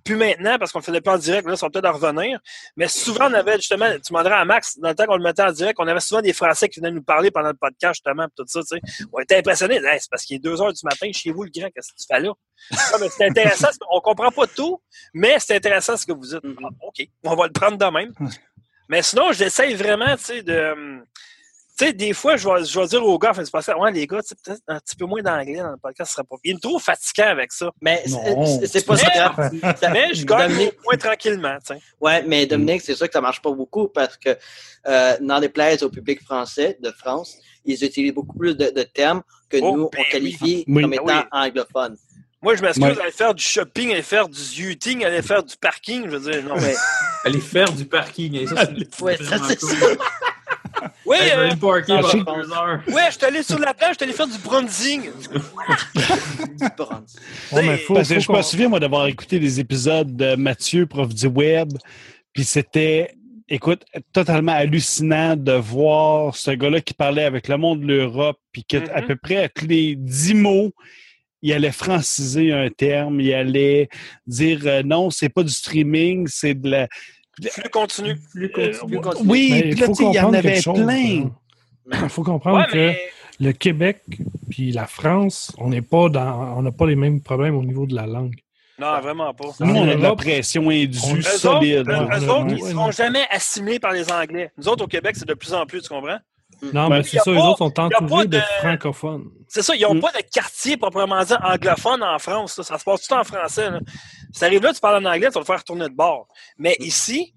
[0.04, 2.40] plus maintenant, parce qu'on le faisait pas en direct, là, ça va peut-être en revenir.
[2.76, 5.44] Mais souvent, on avait justement, tu demanderais à Max, dans le temps qu'on le mettait
[5.44, 8.26] en direct, on avait souvent des Français qui venaient nous parler pendant le podcast, justement,
[8.26, 9.06] puis tout ça, tu sais.
[9.12, 9.76] On était impressionnés.
[9.76, 11.98] Hey, c'est parce qu'il est 2 heures du matin chez vous, le grand, qu'est-ce que
[11.98, 12.32] tu fais là?
[13.00, 14.82] Mais c'est intéressant, on comprend pas tout,
[15.14, 16.44] mais c'est intéressant ce que vous dites.
[16.44, 16.58] Mhm.
[16.64, 18.14] Ah, OK, on va le prendre de même.
[18.90, 21.04] mais sinon, j'essaye vraiment, tu sais, de.
[21.78, 23.76] Tu sais, des fois, je vais, je vais dire aux gars, enfin, c'est pas ça,
[23.78, 26.16] ouais, les gars, tu sais, peut-être un petit peu moins d'anglais dans le podcast, ce
[26.18, 26.36] serait pas.
[26.44, 27.72] Il me trouve fatigant avec ça.
[27.82, 31.82] Mais c'est- pas Mais- ça Mais je gagne Dominique- moins tranquillement, tu sais.
[32.00, 34.38] Ouais, mais Dominique, c'est sûr que ça marche pas beaucoup parce que
[34.88, 38.84] euh, dans les plaies au public français de France, ils utilisent beaucoup plus de, de
[38.84, 40.82] termes que Oh, nous, ben on qualifie oui.
[40.84, 41.24] comme Ben étant oui.
[41.32, 41.98] anglophones.
[42.42, 43.02] Moi, je m'excuse, Ouais.
[43.02, 46.44] aller faire du shopping, aller faire du zooting, aller faire du parking, je veux dire,
[46.44, 46.56] non.
[46.56, 46.76] Ouais,
[47.24, 48.38] Aller faire du parking.
[48.46, 49.70] hein, ça, c'est ouais ça, vraiment c'est cool.
[49.70, 49.88] ça.
[51.06, 52.82] Oui, euh, Ah, pendant je deux heures.
[52.88, 55.10] ouais, je suis allé sur la plage, je suis allé faire du bronzing.
[56.78, 57.16] Bronze.
[57.52, 60.86] Ouais, mais faut- Parce que je me souviens, moi, d'avoir écouté des épisodes de Mathieu,
[60.86, 61.70] prof du web,
[62.34, 63.16] puis c'était,
[63.50, 63.84] écoute,
[64.14, 68.80] totalement hallucinant de voir ce gars-là qui parlait avec le monde de l'Europe, puis qu'à
[68.94, 69.08] à Mhm.
[69.08, 70.72] peu près à tous les dix mots,
[71.42, 73.90] il allait franciser un terme, il allait
[74.26, 76.88] dire euh, non, c'est pas du streaming, c'est de la.
[77.52, 78.16] Flux continu.
[78.32, 79.02] Plus Euh, continue.
[79.02, 79.30] continue.
[79.30, 81.32] oui, puis il là, faut tu sais, il y en comprendre avait plein.
[82.04, 83.00] Il faut comprendre Ouais, que mais.
[83.40, 84.02] le Québec
[84.50, 87.86] puis la France, on n'est pas dans, on n'a pas les mêmes problèmes au niveau
[87.88, 88.36] de la langue.
[88.80, 89.46] Non, vraiment pas.
[89.60, 91.88] Nous, on a de la pression on- indue solide.
[91.88, 94.52] eux- autres, ils ouais, seront jamais assimilés par les Anglais.
[94.58, 96.18] Nous autres, au Québec, c'est de plus en plus, tu comprends?
[96.72, 99.30] Non, Ben, mais c'est ça, les pas- autres sont entourés de de- francophones.
[99.48, 100.00] C'est ça, ils n'ont Mm.
[100.02, 102.58] pas de quartier proprement dit anglophone en France.
[102.58, 102.64] là.
[102.64, 103.70] Ça se passe tout en français.
[103.70, 103.80] Là.
[104.32, 106.28] Si t'arrives là, tu parles en anglais, tu vas te faire retourner de bord.
[106.58, 107.34] Mais ici,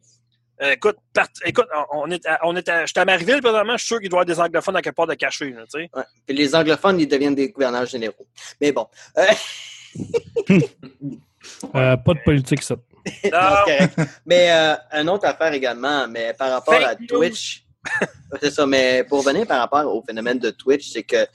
[0.63, 3.79] euh, écoute, part- écoute, on- est à, on est à, j'étais à Marieville, présentement, je
[3.79, 5.51] suis sûr qu'il doit y avoir des anglophones à quelque part de cachés.
[5.51, 5.91] Là, tu sais.
[5.95, 6.05] Ouais.
[6.27, 8.27] Puis les anglophones, ils deviennent des gouverneurs généraux.
[8.61, 8.87] Mais bon.
[9.19, 9.25] Euh,
[11.77, 12.75] Euh, pas de politique, ça.
[13.33, 14.01] non.
[14.27, 17.31] Mais euh, une autre affaire également, mais par rapport Fake à news.
[18.43, 21.27] C'est ça, mais pour revenir par rapport au phénomène de Twitch, c'est que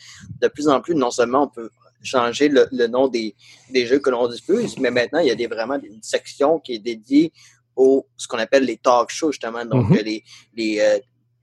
[0.41, 1.69] de plus en plus, non seulement on peut
[2.03, 3.35] changer le, le nom des,
[3.69, 6.73] des jeux que l'on diffuse, mais maintenant, il y a des, vraiment une section qui
[6.73, 7.31] est dédiée
[7.75, 9.63] au ce qu'on appelle les talk shows, justement.
[9.65, 9.97] Donc, Mhm.
[9.97, 10.23] les,
[10.55, 10.99] les, euh,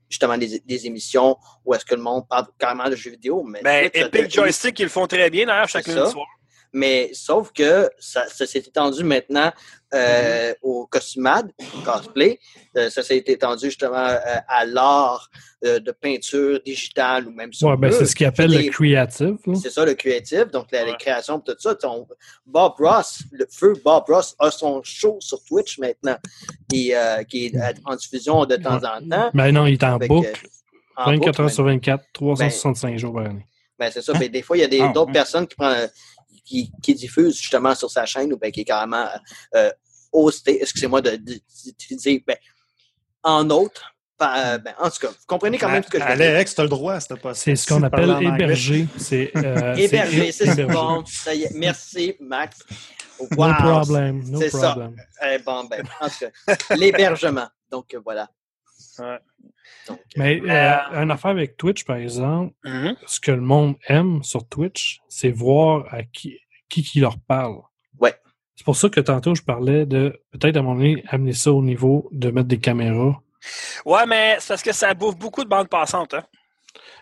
[0.09, 3.43] justement, des, des émissions où est-ce que le monde parle carrément de jeux vidéo.
[3.43, 6.27] Mais Ben, Twitch, Epic Joystick, ils le font très bien, d'ailleurs, chaque lundi soir.
[6.71, 9.51] Mais sauf que ça, ça s'est étendu maintenant
[9.93, 12.39] euh, au costumade, au cosplay.
[12.77, 14.17] Euh, ça s'est étendu justement euh,
[14.47, 15.29] à l'art
[15.65, 19.37] euh, de peinture digitale ou même sur Ouais, ben, c'est ce qu'ils appellent le creative.
[19.61, 21.75] C'est ça, le créatif, donc la- les créations, tout ça.
[21.75, 22.07] Ton-
[22.45, 26.17] Bob Ross, le feu Bob Ross a son show sur Twitch maintenant,
[26.71, 27.53] qui, euh, qui est
[27.85, 29.31] en diffusion de temps en temps.
[29.33, 30.27] Ben non, il est en Avec, boucle.
[30.27, 30.33] euh,
[30.97, 33.45] en 24 boucle, heures sur 24, 365 jours par année.
[33.77, 34.13] Ben, c'est ça.
[34.13, 35.89] Ben, des fois, il y a Ah, d'autres personnes qui, prennent,
[36.49, 39.05] qui, qui diffusent justement sur sa chaîne ou ben, qui est carrément
[39.55, 39.71] euh,
[40.11, 42.35] hosté, excusez-moi de- de- d'utiliser ben,
[43.23, 43.93] en autre.
[44.17, 46.25] pa- ben, en tout cas, vous comprenez quand même ce que je veux dire.
[46.35, 48.87] Alex, tu as le droit, c'était pas C'est ce qu'on appelle héberger.
[48.97, 50.73] C'est euh, Héberger, c'est héberger.
[50.73, 51.03] bon.
[51.05, 51.51] Ça y est.
[51.55, 52.57] Merci, Max.
[53.19, 54.71] No problem, no C'est ça.
[54.71, 54.95] problem.
[55.25, 56.15] Eh, bon, ben, en tout
[56.47, 57.47] cas, l'hébergement.
[57.71, 58.27] Donc, euh, voilà.
[58.99, 59.17] Ouais.
[59.87, 62.95] Donc, Mais euh, une affaire avec Twitch, par exemple, Mhm.
[63.05, 66.37] ce que le monde aime sur Twitch, c'est voir à qui,
[66.69, 67.57] qui qui leur parle.
[67.99, 68.13] Ouais.
[68.55, 71.51] C'est pour ça que tantôt, je parlais de peut-être à un moment donné amener ça
[71.51, 73.21] au niveau de mettre des caméras.
[73.85, 76.13] Ouais, mais c'est parce que ça bouffe beaucoup de bandes passantes.
[76.13, 76.23] Hein?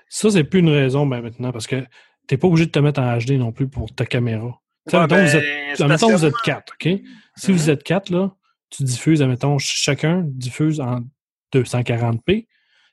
[0.07, 1.83] Ça, c'est plus une raison ben, maintenant parce que
[2.27, 4.59] t'es pas obligé de te mettre en HD non plus pour ta caméra.
[4.87, 6.99] Tu sais, Ouais, admettons, ben, vous êtes, admettons, vous quatre, OK?
[7.35, 7.57] Si Mhm.
[7.57, 8.33] vous êtes quatre, là,
[8.69, 10.99] tu diffuses, admettons, ch- chacun diffuse en
[11.61, 12.47] 240p,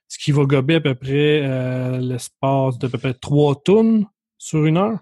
[0.08, 4.06] ce qui va gober à peu près euh, l'espace d'à peu près 3 tonnes
[4.38, 4.98] sur une heure.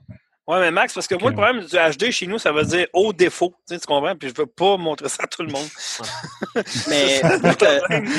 [0.49, 2.87] Ouais, mais Max, parce que moi, le problème du HD chez nous, ça veut dire
[2.93, 3.55] haut défaut.
[3.69, 4.17] Tu, sais, tu comprends?
[4.17, 5.69] Puis je veux pas montrer ça à tout le monde.
[6.89, 7.23] mais,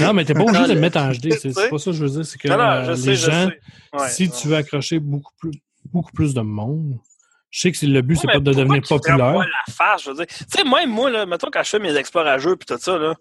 [0.02, 1.34] Non, mais t'es pas obligé Non, de le mettre en HD.
[1.34, 2.26] C'est pas ça que je veux dire.
[2.26, 3.60] C'est que non, non, euh, je les je gens, sais.
[4.00, 4.30] Ouais, si ouais.
[4.40, 5.52] tu veux accrocher beaucoup plus,
[5.92, 6.98] beaucoup plus de monde,
[7.56, 9.38] je sais que c'est- le but, c'est Ouais, pas de devenir populaire.
[9.38, 10.26] la face, je veux dire.
[10.26, 12.80] Tu sais, même moi, là, mettons, quand je fais mes exploits à jeu puis tout
[12.82, 13.14] ça, là,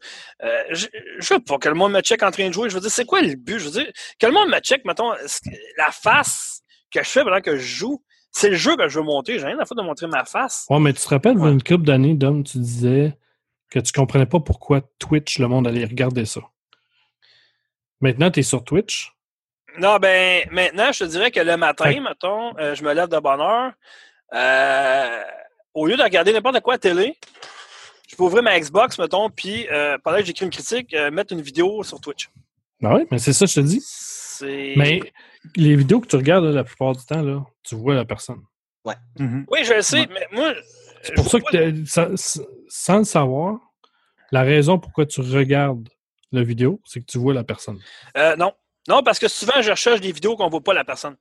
[0.42, 0.86] euh, je,
[1.18, 2.70] je veux pas que le monde me check en train de jouer.
[2.70, 3.58] Je veux dire, c'est quoi le but?
[3.58, 5.12] Je veux dire, que le monde me check, mettons,
[5.76, 9.04] la face que je fais pendant que je joue, c'est le jeu que je veux
[9.04, 9.38] monter.
[9.38, 10.64] J'ai rien à foutre de montrer ma face.
[10.70, 11.52] Ouais, mais tu te rappelles, il y a Ouais.
[11.52, 13.18] une couple d'années, Dom, tu disais
[13.70, 16.40] que tu comprenais pas pourquoi Twitch, le monde allait regarder ça.
[18.00, 19.12] Maintenant, tu es sur Twitch?
[19.78, 23.18] Non, ben, maintenant, je te dirais que le matin, mettons, euh, je me lève de
[23.18, 23.72] bonne heure.
[24.34, 25.22] Euh,
[25.74, 27.16] au lieu de regarder n'importe quoi à télé,
[28.08, 31.32] je peux ouvrir ma Xbox, mettons, puis euh, pendant que j'écris une critique, euh, mettre
[31.32, 32.28] une vidéo sur Twitch.
[32.80, 33.82] Ben oui, mais c'est ça que je te dis.
[34.76, 35.00] Mais
[35.56, 38.42] les vidéos que tu regardes, là, la plupart du temps, là, tu vois la personne.
[39.18, 39.46] Mhm.
[39.48, 40.08] Oui, je le sais, Ouais.
[40.10, 40.52] mais moi.
[41.02, 41.84] C'est pour ça que,
[42.68, 43.58] sans le savoir,
[44.30, 45.88] la raison pourquoi tu regardes
[46.32, 47.78] la vidéo, c'est que tu vois la personne.
[48.16, 48.52] Euh, non.
[48.88, 51.16] Non, parce que souvent, je recherche des vidéos qu'on ne voit pas la personne.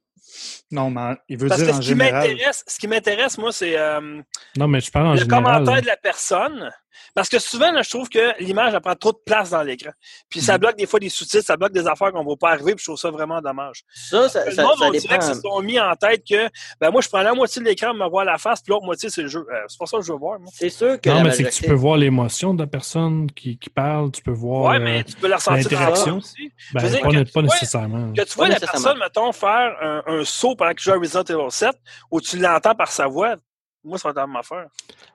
[0.71, 2.13] Non, mais il veut Parce dire que en ce qui général.
[2.29, 4.21] m'intéresse, ce qui m'intéresse, moi, c'est euh,
[4.57, 5.43] Non, mais je parle en le général.
[5.43, 5.81] commentaire là.
[5.81, 6.71] de la personne.
[7.15, 9.91] Parce que souvent, là, je trouve que l'image elle prend trop de place dans l'écran.
[10.29, 10.59] Puis ça Mhm.
[10.59, 12.79] bloque des fois des sous-titres, ça bloque des affaires qu'on ne voit pas arriver, puis
[12.83, 13.83] je trouve ça vraiment dommage.
[13.93, 16.49] ça, ça, Le ça, monde, ça on dirait qu'ils se sont mis en tête que
[16.79, 18.85] ben moi, je prends la moitié de l'écran pour me voir la face, puis l'autre
[18.85, 19.45] moitié, c'est le jeu.
[19.51, 20.49] Euh, c'est pas ça que je veux voir, moi.
[20.53, 23.57] C'est sûr que Non, mais c'est que tu peux voir l'émotion de la personne qui,
[23.57, 26.17] qui parle, tu peux voir Ouais, euh, mais tu peux la ressentir dans l'interaction.
[26.17, 26.51] aussi.
[26.73, 28.13] ben, pas, que tu pas vois- nécessairement.
[28.13, 30.99] Que tu vois Pas la personne, mettons, faire un, un saut pendant qu'il joue à
[30.99, 31.75] Resident Evil 7,
[32.11, 33.35] ou tu l'entends par sa voix,
[33.83, 34.67] moi, ça va être la même affaire.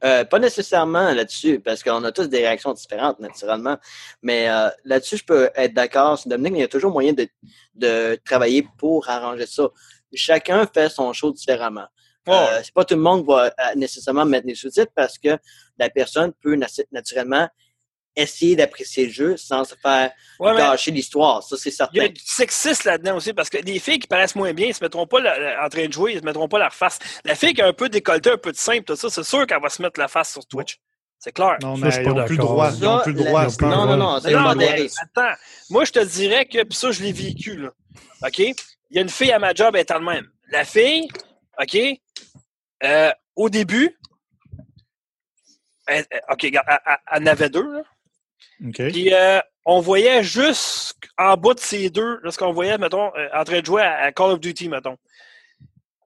[0.05, 3.77] Euh, pas nécessairement là-dessus, parce qu'on a tous des réactions différentes, naturellement.
[4.23, 6.21] Mais euh, là-dessus, je peux être d'accord.
[6.27, 7.29] Dominique, il y a toujours moyen de,
[7.75, 9.69] de travailler pour arranger ça.
[10.15, 11.87] Chacun fait son show différemment.
[12.29, 15.39] Euh, c'est pas tout le monde va nécessairement mettre des sous-titres parce que
[15.79, 17.49] la personne peut nat- naturellement
[18.17, 20.11] essayer d'apprécier le jeu sans se faire
[20.41, 21.43] Ouais, mais gâcher l'histoire.
[21.43, 22.09] Ça, c'est il y a certain.
[22.13, 25.07] du sexiste là-dedans aussi, parce que les filles qui paraissent moins bien, ils se mettront
[25.07, 26.99] pas la- la- en train de jouer, ils se mettront pas la face.
[27.25, 29.47] La fille qui a un peu décolleté, un peu de simple, tout ça, c'est sûr
[29.47, 30.79] qu'elle va se mettre la face sur Twitch.
[31.19, 31.57] C'est clair.
[31.63, 32.71] Non, Ça, mais je suis ils n'ont plus le droit.
[32.75, 34.89] Ils n'ont Ça, plus le droit Non, non, non, c'est modéré.
[35.03, 35.35] attends,
[35.71, 37.71] moi je te dirais que, puis ça je l'ai vécu, là.
[38.27, 38.39] OK?
[38.39, 38.55] Il
[38.91, 40.29] y a une fille à ma job, elle est en même.
[40.51, 41.09] La fille,
[41.61, 41.77] OK,
[42.85, 43.99] euh, au début,
[45.87, 47.83] elle- OK, regarde, elle, elle- elle en avait deux, là.
[48.73, 53.45] Puis euh, on voyait juste en bas de ces deux, lorsqu'on voyait, mettons, euh, en
[53.45, 54.97] train de jouer à, à Call of Duty, mettons.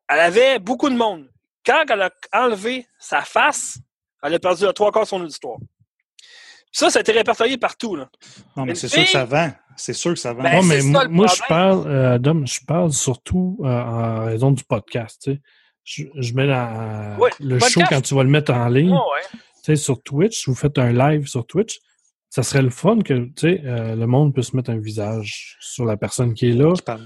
[0.09, 1.29] Elle avait beaucoup de monde.
[1.65, 3.79] Quand elle a enlevé sa face,
[4.23, 5.59] elle a perdu le trois quarts de son auditoire.
[6.19, 7.97] Puis ça, ça a été répertorié partout.
[7.97, 8.09] Là.
[8.57, 9.51] Non, mais c'est sûr que ça vend.
[9.77, 10.43] C'est sûr que ça vend.
[10.43, 14.51] Ben, c'est mais ça, moi, je parle, euh, Dom, je parle surtout euh, en raison
[14.53, 15.21] du podcast.
[15.25, 15.41] tu sais.
[15.85, 17.73] Je, je mets la- le podcast.
[17.73, 18.93] show quand tu vas le mettre en ligne.
[18.93, 18.99] Ouais.
[19.33, 21.79] tu sais, sur Twitch, si vous faites un live sur Twitch,
[22.31, 25.85] ça serait le fun que tu sais, euh, le monde puisse mettre un visage sur
[25.85, 27.03] la personne qui est là, Je parle.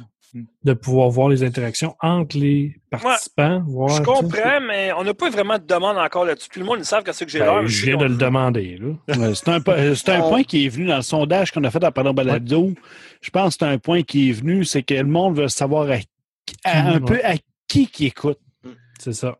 [0.64, 3.62] de pouvoir voir les interactions entre les participants.
[3.66, 6.48] voir, Je comprends, mais on n'a pas vraiment de demande encore là-dessus.
[6.52, 7.66] Tout le monde, ils savent que c'est que j'ai Ben, l'heure.
[7.66, 8.76] je viens de le demander.
[8.78, 8.88] Là.
[9.16, 11.62] Ouais, C'est un, euh, c'est un On- point qui est venu dans le sondage qu'on
[11.64, 12.72] a fait à Pardon Balado.
[13.20, 15.88] Je pense que c'est un point qui est venu, c'est que le monde veut savoir
[15.90, 15.98] à-
[16.64, 17.00] à- un Ouais.
[17.00, 17.34] peu à
[17.68, 18.38] qui qui écoute.
[18.98, 19.38] C'est ça.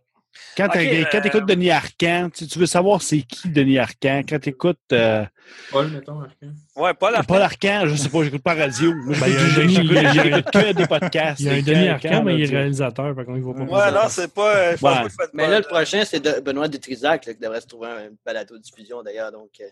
[0.57, 4.23] Quand Ok, tu euh, écoutes Denis Arcand, tu, tu veux savoir c'est qui Denis Arcand?
[4.29, 4.79] Quand tu écoutes
[5.71, 6.53] Paul, mettons, Arcand.
[6.77, 8.95] Ouais, pas la Paul Arcand, je sais pas, j'écoute pas radio.
[8.95, 9.81] Moi, Ben, il a un j'écoute-
[10.15, 11.41] il que des podcasts.
[11.41, 13.53] Il y a un C'est Denis quand mais il est réalisateur, fait qu'on y va
[13.53, 13.61] pas.
[13.63, 14.57] Ouais, non, c'est pas.
[14.57, 14.91] euh, Ouais.
[15.33, 18.09] Mais pas- là, le prochain, c'est de Benoît Dutrisac là, qui devrait se trouver un
[18.25, 19.33] balado diffusion d'ailleurs.
[19.33, 19.65] Donc, euh,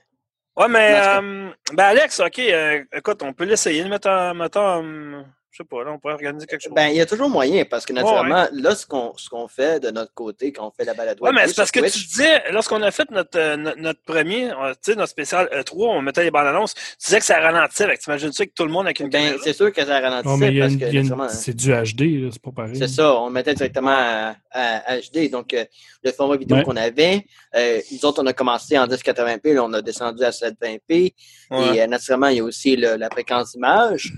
[0.54, 0.94] Ouais, mais.
[0.94, 3.88] Euh, ben, Alex, OK, euh, écoute, on peut l'essayer.
[3.88, 5.22] Mettons, mettons euh,
[5.52, 6.72] je sais pas, là, on pourrait organiser quelque chose.
[6.74, 9.80] ben, il y a toujours moyen parce que naturellement, là, ce qu'on ce qu'on fait
[9.80, 12.06] de notre côté quand on fait la balado, Ouais, mais c'est parce que Twitch, tu
[12.08, 16.00] disais, lorsqu'on a fait notre, euh, notre, premier, euh, tu sais, notre spécial E3, on
[16.00, 17.86] mettait les bandes annonces, tu disais que ça ralentissait.
[17.86, 19.38] Fait que T'imagines ça que tout le monde avec une Ben, caméra?
[19.44, 20.96] c'est sûr que ça ralentissait Non, mais il y a parce une- que il y
[20.96, 22.76] a une- naturellement, c'est du HD, là, c'est pas pareil.
[22.76, 25.28] C'est ça, on le mettait directement à, à HD.
[25.30, 25.64] Donc, euh,
[26.02, 26.64] le format vidéo Ouais.
[26.64, 30.32] qu'on avait, euh, nous autres, on a commencé en 1080p, là, on a descendu à
[30.32, 31.14] 720p.
[31.50, 31.76] Ouais.
[31.76, 34.12] Et euh, naturellement, il y a aussi le- la fréquence d'image.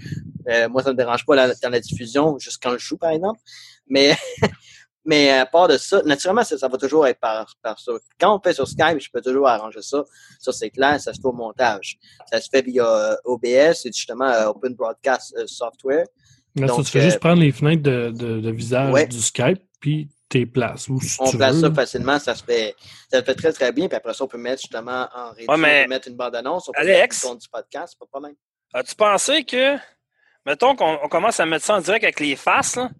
[0.48, 2.96] Euh, moi, ça ne me dérange pas la- dans la diffusion, juste quand je joue,
[2.98, 3.40] par exemple.
[3.88, 4.14] Mais,
[5.04, 7.92] mais à part de ça, naturellement, ça, ça va toujours être par, par ça.
[8.18, 10.02] Quand on fait sur Skype, je peux toujours arranger ça.
[10.40, 11.98] Ça, c'est clair, ça se fait au montage.
[12.30, 16.06] Ça se fait via euh, OBS, c'est justement euh, Open Broadcast euh, Software.
[16.56, 19.06] Là, ça, Donc, tu fais euh, juste prendre les fenêtres de, de, de visage Ouais.
[19.06, 20.88] du Skype, puis tes places.
[20.88, 22.74] Où si on tu place veux, ça facilement, ça se fait,
[23.10, 23.88] ça se fait très très bien.
[23.88, 26.16] Puis après ça, on peut mettre justement en réduit, Ouais, mais- on peut mettre une
[26.16, 27.24] bande annonce, on peut Alex?
[27.24, 28.34] mettre du podcast, pas de problème.
[28.72, 29.76] As-tu pensé que,
[30.46, 32.90] mettons qu'on on commence à mettre ça en direct avec les faces, là,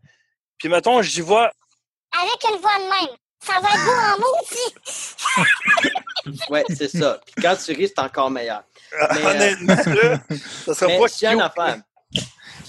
[0.59, 1.51] puis mettons, j'y vois.
[2.20, 3.16] avec une voix de même.
[3.45, 5.90] Ça va être beau en maudit.
[6.49, 7.20] Ouais, c'est ça.
[7.26, 8.62] Puis quand tu ris, c'est encore meilleur.
[8.92, 10.18] Mais, euh, Honnêtement, là,
[10.64, 11.22] ça sera Mais pas cute.
[11.42, 11.76] affaire,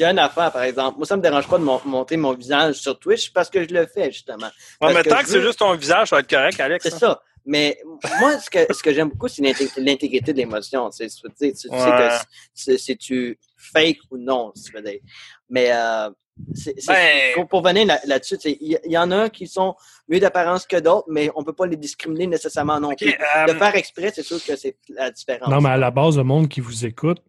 [0.01, 2.76] a une affaire, par exemple, moi, ça me dérange pas de mon- montrer mon visage
[2.76, 4.49] sur Twitch parce que je le fais, justement.
[4.82, 6.84] Ouais, mais que tant que c'est veux- juste ton visage, ça va être correct, Alex.
[6.86, 6.97] C'est hein.
[6.99, 7.21] ça.
[7.46, 7.78] Mais
[8.20, 10.89] moi, ce que, ce que j'aime beaucoup, c'est l'intég- l'intégrité de l'émotion.
[10.89, 12.10] Tu sais, tu, sais, tu sais Ouais.
[12.10, 15.00] que c'est- c'est tu fake ou non, si tu veux dire.
[15.50, 16.10] Mais euh,
[16.88, 19.74] Ben- pour, pour venir là- là-dessus, tu il y, en a qui sont
[20.10, 23.10] mieux d'apparence que d'autres, mais on peut pas les discriminer nécessairement non plus.
[23.14, 25.48] euh, Le faire exprès, c'est sûr que c'est la différence.
[25.50, 27.20] Non, mais à la base, le monde qui vous écoute,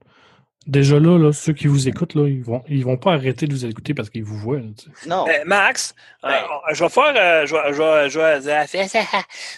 [0.66, 3.52] déjà là, là ceux qui vous écoutent, là, ils vont, ils vont pas arrêter de
[3.52, 4.58] vous écouter parce qu'ils vous voient.
[4.58, 5.08] là, tu sais.
[5.08, 5.24] Non.
[5.28, 5.94] euh, Max,
[6.24, 6.42] euh, Ben.
[6.72, 7.14] je vais faire.
[7.16, 8.66] euh, je vais- je vais- je vais-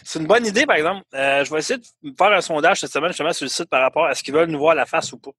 [0.04, 1.02] c'est une bonne idée, par exemple.
[1.14, 3.80] Euh, je vais essayer de faire un sondage cette semaine, justement, sur le site par
[3.82, 5.30] rapport à ce qu'ils veulent nous voir la face ou pas.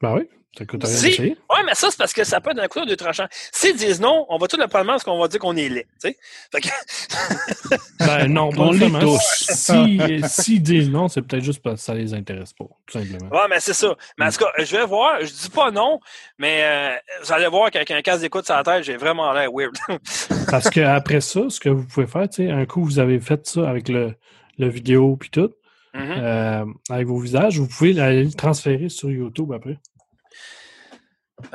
[0.00, 0.22] Ben oui,
[0.56, 1.20] ça coûte rien Si.
[1.20, 3.26] Ouais, mais ça, c'est parce que ça peut être d'un coup de tranchant.
[3.52, 5.86] S'ils disent non, on va tout le prendre parce qu'on va dire qu'on est laid.
[6.02, 6.16] Tu sais?
[6.52, 7.76] Fait que-
[8.06, 9.18] Ben non, pas On.
[9.20, 13.30] Si, s'ils disent non, c'est peut-être juste parce que ça les intéresse pas, tout simplement.
[13.30, 13.94] Ouais, mais c'est ça.
[14.18, 15.20] Mais en tout cas, je vais voir.
[15.20, 16.00] Je dis pas non,
[16.38, 19.50] mais euh, vous allez voir qu'avec un casque d'écoute sur la tête, j'ai vraiment l'air
[19.52, 19.74] weird.
[20.50, 23.20] Parce que après ça, ce que vous pouvez faire, tu sais, un coup, vous avez
[23.20, 24.14] fait ça avec le,
[24.58, 25.50] le vidéo puis tout,
[25.92, 26.14] Mhm.
[26.18, 29.76] euh, avec vos visages, vous pouvez aller le transférer sur YouTube après.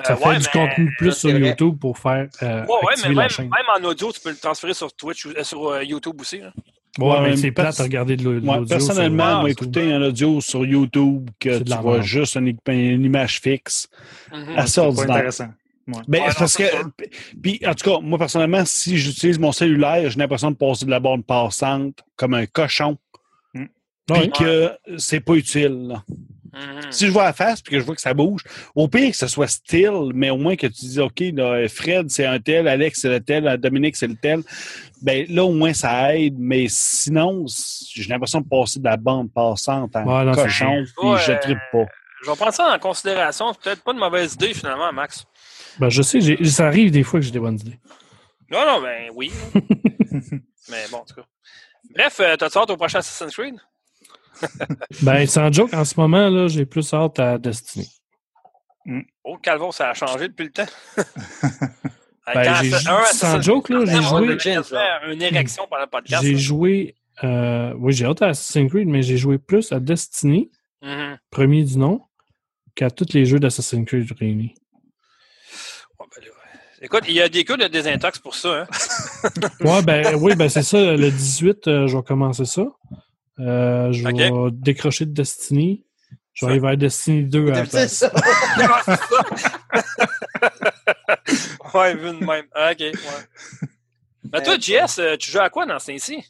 [0.03, 1.39] Ça Euh, fait ouais, du mais- contenu plus sur vrai.
[1.39, 3.45] YouTube pour faire euh, Ouais, ouais, mais même, la chaîne.
[3.49, 6.39] même en audio, tu peux le transférer sur Twitch, ou- euh, sur euh, YouTube aussi.
[6.39, 6.51] là.
[6.97, 8.53] Ouais, Ouais, mais c'est plate à regarder de l'audio.
[8.53, 13.03] sur- personnellement, moi, sur- écouter un audio sur YouTube que tu vois juste une, une
[13.03, 13.89] image fixe,
[14.31, 14.53] Mhm.
[14.57, 15.15] assez C'est pas ordinaire.
[15.15, 15.47] intéressant.
[15.87, 15.93] Ouais.
[16.07, 16.63] Ben, Ouais, non, parce que,
[17.43, 20.89] puis en tout cas, moi personnellement, si j'utilise mon cellulaire, j'ai l'impression de passer de
[20.89, 22.97] la bande passante comme un cochon,
[23.53, 23.67] Ouais.
[24.07, 25.87] puis que c'est pas utile.
[25.89, 26.03] là.
[26.55, 26.91] Mhm.
[26.91, 28.41] Si je vois la face puis que je vois que ça bouge,
[28.75, 32.09] au pire que ce soit still, mais au moins que tu dis OK, là, Fred
[32.09, 34.41] c'est un tel, Alex c'est le tel, Dominique c'est le tel,
[35.01, 39.31] ben là au moins ça aide, mais sinon j'ai l'impression de passer de la bande
[39.33, 41.19] passante en Ouais, non, c'est cochon, puis Ouais.
[41.25, 41.85] je tripe pas.
[42.23, 43.53] Je vais prendre ça en considération.
[43.53, 45.25] C'est peut-être pas une mauvaise idée, finalement, Max.
[45.77, 47.77] Ben, je sais, ça arrive des fois que j'ai des bonnes idées.
[48.49, 49.31] Non, non, ben oui.
[50.69, 51.25] mais bon, en tout cas.
[51.93, 53.55] Bref, euh, t'as-tu hâte au prochain Assassin's Creed?
[55.01, 57.89] Ben, sans joke, en ce moment, là, j'ai plus hâte à Destiny.
[59.23, 60.65] Oh, Calvo, ça a changé depuis le temps.
[62.33, 62.71] Ben, j'ai-
[63.13, 66.23] sans joke, là, j'ai joué- une érection pendant le podcast.
[66.23, 66.95] J'ai joué.
[67.23, 70.49] euh, oui, j'ai hâte à Assassin's Creed, mais j'ai joué plus à Destiny,
[70.81, 71.17] Mhm.
[71.29, 72.01] premier du nom,
[72.73, 74.55] qu'à tous les jeux d'Assassin's Creed réunis.
[75.99, 76.23] Ouais, ben
[76.81, 78.61] Écoute, il y a des codes de désintox pour ça.
[78.63, 78.67] Hein?
[79.61, 80.77] Ouais, ben, oui, ben, c'est ça.
[80.95, 82.63] Le 18, euh, je vais commencer ça.
[83.39, 85.85] Euh, je vais décrocher de Destiny.
[86.33, 87.93] Je vais aller vers Destiny 2 à la C'est place.
[87.93, 88.11] ça.
[91.73, 92.45] ouais, vu de même.
[92.53, 94.41] Ah, OK, ouais.
[94.43, 96.23] Toi, JS, euh, tu joues à quoi dans ce temps-ci?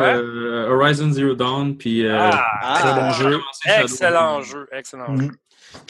[0.00, 2.04] Euh, Horizon Zero Dawn, puis.
[2.06, 3.40] euh, Ah, Très bon jeu.
[3.78, 5.30] excellent the- jeu, excellent jeu.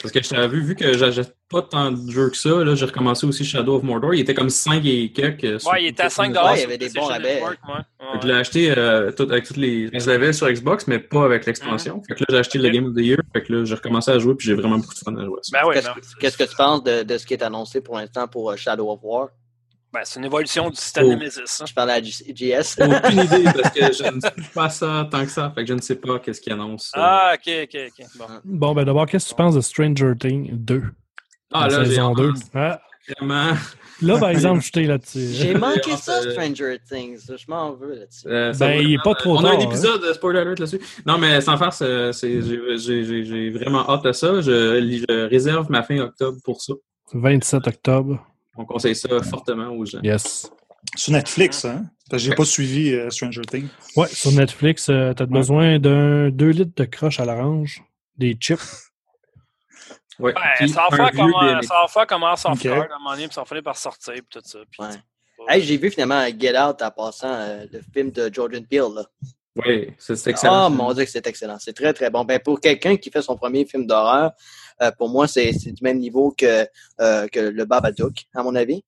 [0.01, 2.75] Parce que je t'avais vu, vu que j'achète pas tant de jeux que ça, là,
[2.75, 4.13] j'ai recommencé aussi Shadow of Mordor.
[4.13, 5.59] Il était comme 5 et quelques.
[5.61, 7.41] sur- Ouais, il était à 5 Ouais, il y avait des bons rabais.
[8.21, 9.89] Je l'ai acheté euh, tout, avec toutes les.
[9.97, 12.01] Je l'avais sur Xbox, mais pas avec l'expansion.
[12.07, 12.69] Fait que là, j'ai acheté le.
[12.69, 13.17] Game of the Year.
[13.33, 15.39] Fait que là, j'ai recommencé à jouer, puis j'ai vraiment beaucoup de fun à jouer.
[15.51, 18.27] Ben Qu'est-ce que- Qu'est-ce que tu penses de, de ce qui est annoncé pour l'instant
[18.27, 19.29] pour euh, Shadow of War?
[19.93, 21.09] Ben, c'est une évolution du système Oh.
[21.11, 21.39] Nemesis.
[21.61, 21.65] hein.
[21.67, 22.77] Je parlais à JS.
[22.81, 25.51] Aucune idée parce que je ne suis pas ça tant que ça.
[25.53, 26.89] Fait que je ne sais pas qu'est-ce qu'ils annoncent.
[26.95, 28.05] Ah, ok, ok, ok.
[28.17, 28.25] Bon.
[28.43, 30.83] Bon, ben d'abord, qu'est-ce que tu penses de Stranger Things 2?
[31.53, 32.29] Ah, la là, j'ai saison 2.
[32.29, 32.81] entendu Ah,
[33.19, 33.51] vraiment.
[34.01, 35.27] là, par exemple, je t'ai là-dessus.
[35.31, 37.19] J'ai manqué Euh, ça, euh, Stranger Things.
[37.29, 38.27] Je m'en veux là-dessus.
[38.27, 39.61] Euh, Ben, il est vraiment- pas trop On tard, a un hein.
[39.63, 40.81] épisode de Spoiler Alert là-dessus.
[41.05, 44.41] Non, mais sans faire, j'ai j'ai- j'ai- j'ai vraiment hâte à ça.
[44.41, 44.41] Je,
[45.07, 46.73] je réserve ma fin octobre pour ça.
[47.13, 48.25] 27 octobre.
[48.55, 50.01] On conseille ça fortement aux gens.
[50.03, 50.51] Yes.
[50.95, 51.85] Sur Netflix, hein?
[52.09, 53.67] Parce que j'ai pas suivi euh, Stranger Things.
[53.95, 57.81] Ouais, sur Netflix, euh, t'as besoin d'un 2 litres de croche à l'orange,
[58.17, 58.59] des chips.
[60.19, 60.33] Ouais.
[60.59, 62.51] Ouais, ça va un faire vieux comme, des- un- ça va faire comme House of
[62.53, 62.61] Ok.
[62.63, 64.59] Cards à un moment donné, puis ça va finir par sortir, puis tout ça.
[64.69, 64.95] puis Ouais.
[65.49, 68.93] Hey, j'ai vu finalement Get Out en passant euh, le film de Jordan Peele.
[68.95, 69.03] Là.
[69.55, 70.67] Oui, c'est excellent.
[70.67, 71.57] Oh mon dieu, que c'est excellent.
[71.59, 72.25] C'est très, très bon.
[72.25, 74.31] Ben, pour quelqu'un qui fait son premier film d'horreur,
[74.81, 76.65] euh, pour moi, c'est du même niveau que,
[77.01, 78.83] euh, que le Babadook, à mon avis.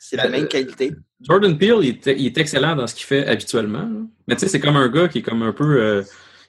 [0.00, 0.92] C'est la Euh, même qualité.
[1.20, 3.78] Jordan Peele, il est, il est excellent dans ce qu'il fait habituellement.
[3.82, 4.00] là.
[4.26, 5.80] Mais tu sais, c'est comme un gars qui est comme un peu.
[5.80, 6.02] euh,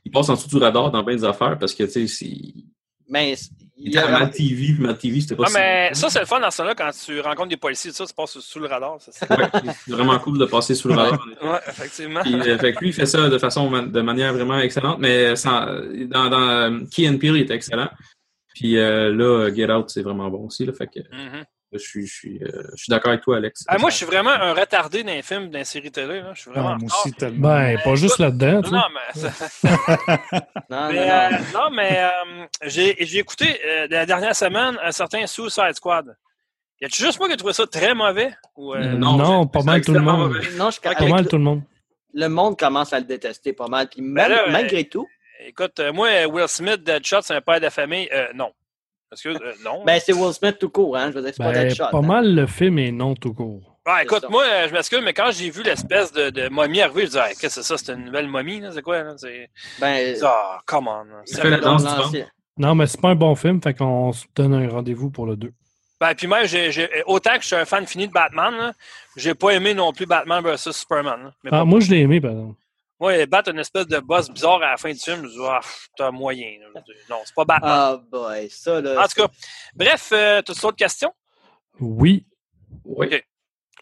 [0.04, 2.26] il passe en dessous du radar dans bien des affaires parce que tu sais,
[3.08, 3.36] Mais
[3.78, 6.10] il était y à a Mad TV, puis Mad TV, c'était pas Ah, mais ça,
[6.10, 8.40] c'est le fun dans ce là quand tu rencontres des policiers, tout ça, tu passes
[8.40, 9.00] sous le radar.
[9.02, 9.50] ça, c'est- Ouais,
[9.86, 11.20] c'est vraiment cool de passer sous le radar.
[11.44, 12.22] Ouais, effectivement.
[12.22, 15.36] Puis, euh, fait que lui, il fait ça de façon de manière vraiment excellente, mais
[15.36, 15.66] sans,
[16.08, 17.90] dans, dans euh, Key and Peele, il est excellent.
[18.56, 20.66] Puis euh, là, Get Out, c'est vraiment bon aussi.
[20.66, 21.44] Là, fait que Mhm.
[21.78, 23.64] Je suis, je suis, euh, je suis d'accord avec toi, Alex.
[23.68, 26.22] Ah, moi, je suis vraiment un retardé dans les films, dans les séries télé.
[26.22, 26.34] Là.
[26.34, 26.70] Je suis vraiment.
[26.70, 27.00] Ah, en moi retard.
[27.06, 27.48] aussi, tellement.
[27.50, 29.30] Ben, pas juste là-dedans, Non, mais,
[30.70, 31.70] Non, mais, non, euh, non.
[31.72, 36.16] mais euh, j'ai j'ai écouté euh, la dernière semaine un certain Suicide Squad.
[36.82, 38.34] Y a-tu juste moi qui ai trouvé ça très mauvais?
[38.58, 40.34] Ou, euh, Non, pas mal tout le monde.
[40.34, 40.42] mauvais.
[40.58, 40.80] Non, je.
[40.82, 41.62] Pas mal le, tout le monde.
[42.14, 43.88] le monde commence à le détester pas mal.
[43.88, 45.08] Puis Ben mal- là, malgré tout,
[45.48, 48.10] Écoute, euh, moi, Will Smith, Deadshot, c'est un père de famille.
[48.12, 48.52] Euh, non.
[49.16, 49.84] Parce que, euh, non.
[49.86, 50.96] ben, c'est Will Smith tout court.
[50.98, 51.10] Hein?
[51.12, 51.86] Je veux dire, c'est pas Ben, Deadshot.
[51.92, 52.02] pas hein.
[52.02, 53.78] mal le film est non tout court.
[53.88, 54.30] Ouais, écoute, ça.
[54.30, 57.36] moi, je m'excuse, mais quand j'ai vu l'espèce de, de momie arriver, je disais, Hey,
[57.40, 57.78] qu'est-ce que c'est ça?
[57.78, 58.72] C'est une nouvelle momie, là?
[58.74, 59.14] C'est quoi, là?
[59.18, 59.50] C'est.
[59.80, 61.04] Ben, Ah, come on.
[61.26, 62.24] fait la danse du
[62.58, 65.36] Non, mais c'est pas un bon film, fait qu'on se donne un rendez-vous pour le
[65.36, 65.52] 2.
[66.02, 68.74] Ben, puis même, j'ai, j'ai- autant que je suis un fan fini de Batman, là,
[69.16, 71.24] j'ai pas aimé non plus Batman vs Superman.
[71.24, 71.32] là.
[71.44, 72.56] Mais Ah, moi, je l'ai aimé, par exemple.
[73.00, 75.60] Moi, battre une espèce de boss bizarre à la fin du film, je dis, ah,
[75.98, 76.52] t'as moyen.
[76.74, 76.82] là.
[77.10, 77.72] Non, c'est pas Batman.
[77.74, 79.02] Ah, boy, ça, là.
[79.04, 79.28] en tout cas,
[79.76, 81.12] bref, euh, toutes sortes de questions?
[81.80, 82.26] Oui.
[82.86, 83.08] Oui.
[83.08, 83.26] Ok.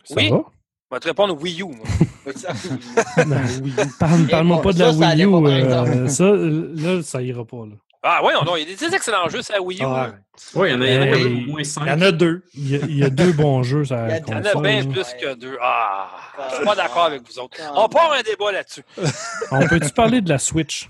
[0.05, 0.29] Ça Oui?
[0.29, 0.43] va?
[0.91, 1.65] Je vais te répondre Wii U.
[1.65, 1.85] moi.
[2.25, 3.73] Ben, oui.
[3.99, 5.35] Parle- Parle-moi bon, pas de ça, la ça Wii U.
[5.35, 7.65] euh, ça, euh, là, ça ira pas.
[7.65, 7.75] Là.
[8.05, 9.85] Ah, oui, non, il y a des excellents jeux, c'est la Wii U.
[9.87, 10.11] Ah.
[10.55, 11.65] Oui, il y en a, il y en a quand même au moins Il y
[11.65, 11.87] cinq.
[11.87, 12.43] en a deux.
[12.53, 14.27] Il y a, il y a deux bons jeux sur Il y la a- il
[14.29, 14.61] y en a console.
[14.63, 15.57] bien plus que deux.
[15.61, 16.09] Ah,
[16.49, 16.65] je suis Ah.
[16.65, 17.57] pas d'accord avec vous autres.
[17.63, 17.71] Ah.
[17.75, 18.83] On part un débat là-dessus.
[19.51, 20.87] On peut-tu parler de la Switch?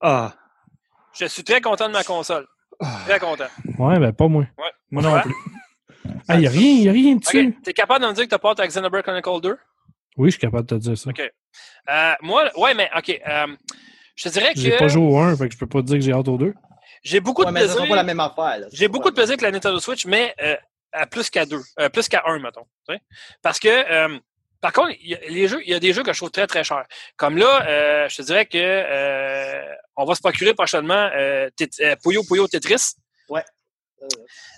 [0.00, 0.34] Ah.
[1.18, 2.46] Je suis très content de ma console.
[3.06, 3.46] Très content.
[3.78, 4.42] Ouais, ben pas moi.
[4.58, 4.64] Ouais.
[4.90, 5.22] Moi non Ouais.
[5.22, 5.34] plus.
[6.28, 7.48] Ah, il n'y a rien, il y a rien dessus.
[7.56, 7.62] OK.
[7.64, 9.56] T'es capable de me dire que t'as pas avec Xenoblade Chronicle 2?
[10.18, 11.10] Oui, je suis capable de te dire ça.
[11.10, 11.20] OK.
[11.90, 13.20] Euh, moi, ouais, mais OK.
[13.26, 13.46] euh,
[14.16, 15.86] je te dirais J'ai que pas joué au 1, fait que je peux pas te
[15.86, 16.52] dire que j'ai hâte au 2.
[17.04, 17.86] j'ai beaucoup Ouais, de mais plaisir.
[17.88, 18.58] pas la même affaire.
[18.58, 18.66] là.
[18.72, 20.56] J'ai beaucoup de plaisir avec la Nintendo Switch, mais euh,
[20.92, 21.62] à plus qu'à deux.
[21.78, 22.66] Euh, plus qu'à un, mettons.
[23.42, 24.18] Parce que, euh,
[24.60, 26.30] par contre, il y, a, les jeux, il y a des jeux que je trouve
[26.30, 26.84] très, très chers.
[27.16, 29.62] Comme là, euh, je te dirais que euh,
[29.96, 31.48] on va se procurer prochainement euh,
[31.80, 32.94] euh, Puyo Puyo Tetris.
[33.30, 34.06] Euh,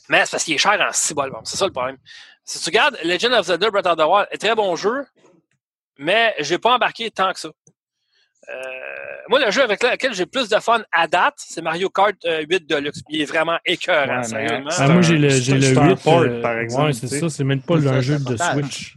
[0.09, 1.31] Mais c'est parce qu'il est cher en 6 balles.
[1.45, 1.97] C'est ça le problème.
[2.45, 5.07] Si tu regardes Legend of Zelda Breath of the Wild, est très bon jeu,
[5.99, 7.49] mais je n'ai pas embarqué tant que ça.
[8.51, 8.55] Euh,
[9.29, 12.45] moi, le jeu avec lequel j'ai plus de fun à date, c'est Mario Kart euh,
[12.49, 13.03] 8 Deluxe.
[13.11, 14.71] Il est vraiment écœurant, sérieusement.
[14.79, 16.03] Ah, moi, j'ai le, c'est j'ai un- le c'est un 8.
[16.03, 17.29] port, euh, par exemple, ouais, c'est ça.
[17.29, 18.37] C'est même pas un jeu de.
[18.37, 18.95] Switch.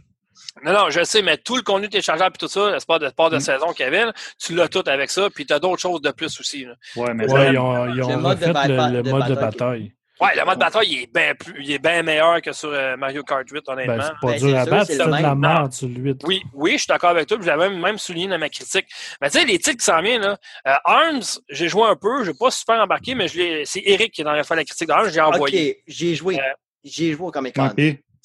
[0.64, 3.08] Non, non, je sais, mais tout le contenu téléchargeable et tout ça, le sport de,
[3.08, 3.40] sport de Mm.
[3.40, 6.64] saison là, tu l'as tout avec ça, puis tu as d'autres choses de plus aussi.
[6.66, 6.74] là.
[6.96, 9.10] Ouais, mais Ouais, ils ont, ils Le ont mode de refait bata- le, le de
[9.10, 9.92] mode de bataille.
[10.22, 12.96] Ouais, le mode bataille, il est bien plus, il est bien meilleur que sur euh,
[12.96, 13.96] Mario Kart 8, honnêtement.
[13.96, 16.22] Ben, c'est pas Ben, dur à battre, c'est de la merde sur le 8.
[16.24, 18.48] Oui, oui, je suis d'accord avec toi, puis je l'avais même, même souligné dans ma
[18.48, 18.86] critique.
[19.20, 20.36] Mais tu sais, les titres qui s'en viennent, là,
[20.68, 24.24] euh, Arms, j'ai joué un peu, j'ai pas super embarqué, mais c'est Eric qui est
[24.24, 25.76] dans la fin de la critique d'Arms, j'ai envoyé.
[25.78, 26.38] Ok, j'ai joué.
[26.38, 26.42] Euh,
[26.84, 27.70] J'ai joué au Comic Con.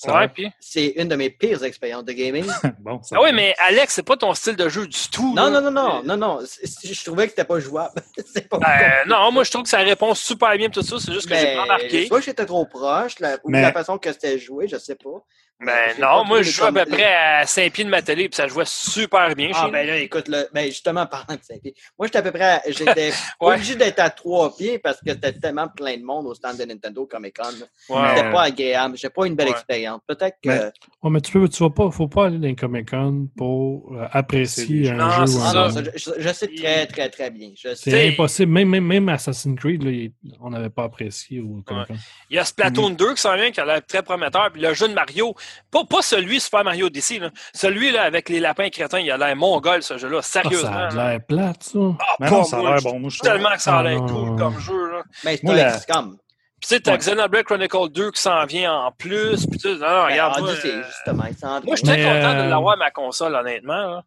[0.06, 0.52] Ouais, puis.
[0.60, 2.46] C'est une de mes pires expériences de gaming.
[2.80, 5.34] Bon, ça Ah oui, mais Alex, c'est pas ton style de jeu du tout.
[5.36, 5.62] non, là.
[5.62, 6.40] non, non, non, non, non.
[6.42, 8.02] Je trouvais que c'était pas jouable.
[8.50, 11.28] pas Euh, non, moi, je trouve que ça répond super bien, tout ça, c'est juste
[11.28, 12.06] que j'ai pas embarqué.
[12.08, 15.24] Soit j'étais trop proche, la, ou Mais- la façon que c'était joué, je sais pas.
[15.60, 18.36] Ben non, moi, je joue à peu près à 5 pieds de ma télé, puis
[18.36, 21.60] ça jouait super bien Ah, chez ben là, écoute, là, ben justement, parlant de 5
[21.62, 21.74] pieds.
[21.98, 23.12] Moi, j'étais à peu près, à- j'étais
[23.42, 23.56] Ouais.
[23.56, 26.64] obligé d'être à 3 pieds parce que c'était tellement plein de monde au stand de
[26.66, 27.50] Nintendo Comic Con.
[27.90, 28.98] Ouais, C'était pas agréable.
[28.98, 29.54] J'ai pas une belle Ouais.
[29.54, 30.00] expérience.
[30.08, 30.50] Peut-être que.
[30.50, 30.72] Mais-
[31.02, 33.96] Ouais, mais tu peux, tu vas pas, faut pas aller dans les Comic Con pour
[33.96, 37.50] euh, apprécier un Non, jeu non, ça, je, je sais très, très, très bien.
[37.76, 38.52] C'est impossible.
[38.52, 40.10] Même, même, même Assassin's Creed, là,
[40.40, 41.96] on n'avait pas apprécié au Comic Con.
[42.30, 44.52] Il y a Splatoon 2 qui s'en vient, qui a l'air très prometteur.
[44.52, 45.34] Puis le jeu de Mario,
[45.72, 47.30] Pas, pas celui Super Mario Odyssey, là.
[47.54, 50.18] Celui là, avec les lapins crétins, il a l'air mongol, ce jeu-là.
[50.20, 50.70] Ah, ça Sérieusement.
[50.72, 51.80] a l'air plate, ça.
[52.00, 53.00] Ah, Mais non, ça a l'air bon.
[53.00, 53.20] Moi, je.
[53.20, 54.36] Tellement que ça a l'air Ah, cool non.
[54.38, 54.92] comme jeu.
[54.92, 55.04] Là.
[55.26, 56.18] Mais c'est un XCOM.
[56.60, 56.98] Puis tu sais, t'as Ouais.
[56.98, 59.46] Xenoblade Chronicle 2 qui s'en vient en plus.
[59.46, 60.36] Puis tu sais, non, non, regarde.
[60.38, 60.82] Ben, moi, c'est euh,
[61.14, 63.74] Mais, content de euh, l'avoir ma console, honnêtement.
[63.88, 64.04] là.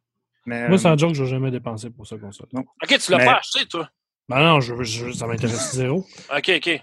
[0.46, 2.46] Mais, Moi, euh, sans joke, je vais jamais dépenser pour ça console.
[2.52, 2.64] non.
[2.82, 3.88] Ok, tu l'as Mais- pas acheté, toi.
[4.28, 6.04] Ben non, je, je- ça m'intéresse zéro.
[6.36, 6.82] Ok, ok.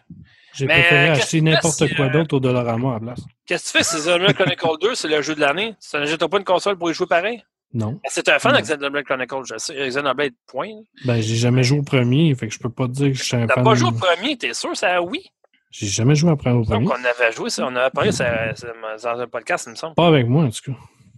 [0.57, 3.19] J'ai préféré acheter n'importe quoi euh, d'autre au Dollarama à la place.
[3.45, 5.75] Qu'est-ce que tu fais si Xenoblade Chronicle 2, c'est le jeu de l'année?
[5.79, 7.43] Ça n'achète pas une console pour y jouer pareil?
[7.73, 7.99] Non.
[8.07, 9.87] C'est un fan de Xenoblade Chronicle, je sais.
[9.89, 10.69] Xenoblade, point.
[11.05, 13.23] Ben, j'ai jamais joué au premier, fait que je peux pas te dire que je
[13.23, 13.63] suis un T'as fan.
[13.63, 14.69] pas joué au premier, t'es sûr?
[14.75, 15.21] C'est oui?
[15.69, 16.85] J'ai jamais joué après au premier.
[16.85, 17.65] Donc, on avait joué ça.
[17.67, 18.67] On avait parlé ça, ça-
[19.03, 19.95] dans un podcast, il me semble.
[19.95, 20.77] Pas avec moi, en tout cas.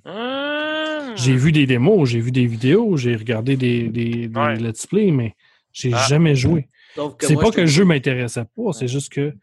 [0.10, 1.14] Hum.
[1.16, 4.56] J'ai vu des démos, j'ai vu des vidéos, j'ai regardé des, des, des Ouais.
[4.57, 5.36] let's play, mais
[5.72, 6.06] j'ai Ah.
[6.07, 6.68] jamais joué.
[7.20, 9.34] C'est pas je que le jeu m'intéressait pas, c'est juste que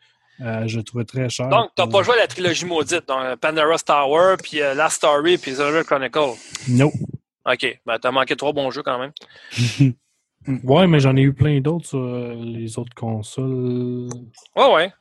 [0.40, 1.48] euh, je le trouvais très cher.
[1.48, 4.96] Donc, t'as pas joué à la trilogie maudite, donc euh, Pandora's Tower, puis euh, Last
[4.96, 6.34] Story, puis Xenoblade Chronicle.
[6.68, 6.90] Non.
[7.46, 7.80] OK.
[7.86, 9.12] Ben, t'as manqué trois bons jeux quand même.
[10.62, 14.08] Ouais, mais j'en ai eu plein d'autres sur les autres consoles
[14.54, 14.92] Ouais, ouais.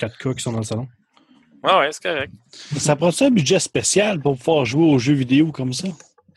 [0.00, 0.88] 4K qui sont dans le salon.
[1.62, 2.32] Ouais, ouais, c'est correct.
[2.50, 5.88] Ça prend ça un budget spécial pour pouvoir jouer aux jeux vidéo comme ça?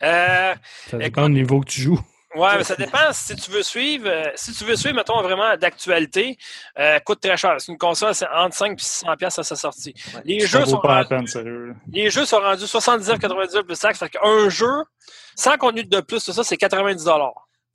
[0.02, 0.54] Euh,
[0.88, 2.00] Ça dépend du niveau que tu joues.
[2.34, 4.06] Ouais, mais ça dépend si tu veux suivre.
[4.06, 6.36] euh, si tu veux suivre, mettons, vraiment d'actualité,
[6.78, 7.54] euh, coûte très cher.
[7.58, 9.94] C'est une console, c'est entre 5 et 600 pièces à sa sortie.
[10.24, 11.74] Les jeux, sont pas rendus, peine, sérieux.
[11.90, 13.98] les jeux sont rendus 79,99 plus taxe.
[13.98, 14.84] Fait qu'un jeu,
[15.34, 17.08] sans contenu de plus, tout ça, c'est 90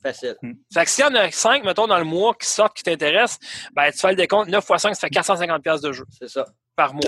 [0.02, 0.36] Facile.
[0.72, 3.38] Fait que s'il y en a 5, mettons, dans le mois qui sortent, qui t'intéressent,
[3.72, 6.28] ben, tu fais le décompte, 9 x 5, ça fait 450 pièces de jeu C'est
[6.28, 6.44] ça.
[6.76, 7.02] par mois.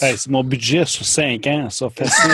[0.00, 2.32] Hey, c'est mon budget sur 5 ans, ça, facile.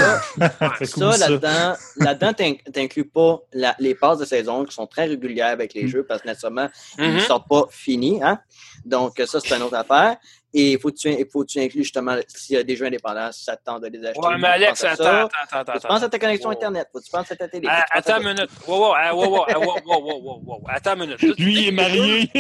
[0.79, 1.19] Fait Ça, ça.
[1.29, 5.75] là-dedans, là-dedans, t'in- t'inclus pas la- les passes de saison qui sont très régulières avec
[5.75, 5.89] les Mm.
[5.89, 6.69] jeux parce que nécessairement,
[6.99, 7.21] ils ne Mhm.
[7.21, 8.23] sortent pas finis.
[8.23, 8.39] Hein?
[8.85, 10.17] Donc, ça, c'est une autre affaire.
[10.55, 12.75] Et il faut que tu, il faut que tu inclues justement s'il y a des
[12.75, 14.19] jeux indépendants, si ça te tente de les acheter.
[14.21, 15.81] Ouais, mais que tu Alex, attends, attends, attends, que attends.
[15.81, 16.55] tu penses à ta connexion Wow.
[16.55, 16.89] Internet.
[16.91, 17.69] Faut que tu penses à ta télé.
[17.71, 18.51] Ah, que tu attends une minute.
[18.67, 20.63] Wow, wow, wow, wow, wow, wow, wow, wow, wow.
[20.69, 21.19] Attends une minute.
[21.19, 22.31] Tu Lui, il est que marié.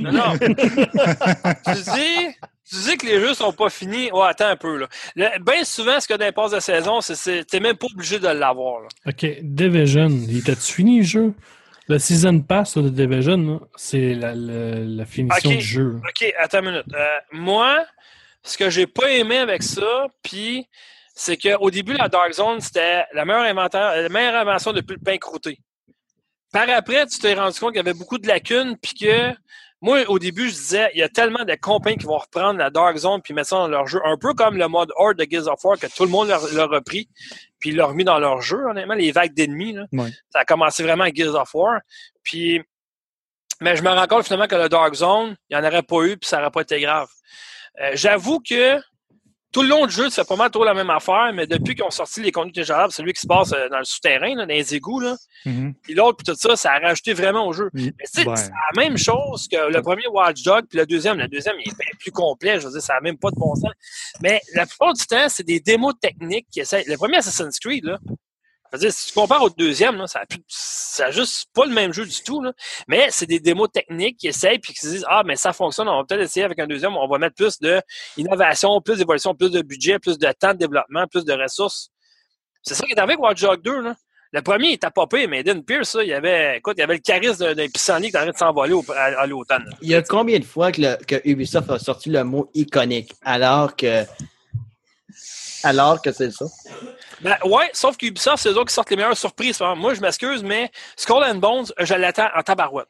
[0.00, 0.38] Non, non.
[0.38, 2.36] tu, dis,
[2.68, 4.10] tu dis que les jeux sont pas finis.
[4.12, 4.76] Ouais, attends un peu.
[4.78, 4.86] Là.
[5.16, 7.86] Le- Bien souvent, ce que dans les passes de saison, c'est- c'est t'es même pas
[7.92, 8.80] obligé de l'avoir.
[8.82, 8.88] là.
[9.06, 10.08] OK, Division.
[10.08, 11.32] Il était-tu fini le jeu?
[11.88, 15.96] Le Season Pass de Division, c'est la, la- la finition du jeu.
[16.08, 16.84] OK, attends une minute.
[16.94, 17.84] Euh, moi,
[18.42, 20.66] ce que j'ai pas aimé avec ça, puis
[21.14, 25.00] c'est qu'au début, la Dark Zone, c'était la meilleure, inventaire, la meilleure invention depuis le
[25.00, 25.58] pain croûté.
[26.52, 29.32] Par après, tu t'es rendu compte qu'il y avait beaucoup de lacunes, puis que
[29.84, 32.70] moi, au début, je disais, il y a tellement de compagnies qui vont reprendre la
[32.70, 35.26] Dark Zone puis mettre ça dans leur jeu, un peu comme le mode Horde de
[35.30, 37.10] Gears of War, que tout le monde l'a repris,
[37.58, 39.76] puis l'a remis dans leur jeu, honnêtement, les vagues d'ennemis.
[40.30, 41.80] Ça a commencé vraiment à Gears of War.
[42.22, 42.62] Puis,
[43.60, 46.02] mais je me rends compte finalement que le Dark Zone, il n'y en aurait pas
[46.04, 47.08] eu, puis ça n'aurait pas été grave.
[47.82, 48.80] Euh, J'avoue que
[49.54, 51.74] tout le long du jeu, tu fais pas mal trop la même affaire, mais depuis
[51.76, 54.44] qu'ils ont sorti les contenus téléchargeables, celui qui se passe euh, dans le souterrain, là,
[54.46, 55.16] dans les égouts, là,
[55.46, 55.74] Mhm.
[55.82, 57.70] puis l'autre, puis tout ça, ça a rajouté vraiment au jeu.
[57.72, 57.84] Mm.
[57.84, 58.36] Mais tu sais, Ouais.
[58.36, 61.18] c'est la même chose que le premier Watch Dog, puis le deuxième.
[61.18, 62.58] Le deuxième, il est bien plus complet.
[62.60, 63.70] Je veux dire, ça n'a même pas de bon sens.
[64.22, 66.82] Mais la plupart du temps, c'est des démos techniques qui essaient.
[66.88, 67.98] Le premier Assassin's Creed, là,
[68.78, 72.42] dire, si tu compares au deuxième, là, ça juste pas le même jeu du tout.
[72.42, 72.52] Là.
[72.88, 75.88] Mais c'est des démos techniques qui essayent puis qui se disent Ah, mais ça fonctionne,
[75.88, 77.58] on va peut-être essayer avec un deuxième, on va mettre plus
[78.16, 81.90] d'innovation, plus d'évolution, plus de budget, plus de temps de développement, plus de ressources.
[82.62, 83.80] C'est ça qui est arrivé avec Watch Dogs 2.
[83.82, 83.94] Là.
[84.34, 86.94] Le premier, il pas pire, mais Eden Pierce, ça, il y avait, écoute, il avait
[86.94, 89.64] le charisme d'un- pissenlit qui est en train de s'envoler à, l'automne.
[89.64, 89.76] là.
[89.80, 93.76] Il y a combien de fois que, que Ubisoft a sorti le mot iconique alors
[93.76, 94.04] que.
[95.62, 96.46] Alors que c'est ça?
[97.24, 99.60] Ben, ouais, sauf qu'Ubisoft, c'est eux autres qui sortent les meilleures surprises.
[99.76, 102.86] Moi, je m'excuse, mais Skull and Bones, je l'attends en tabarouette.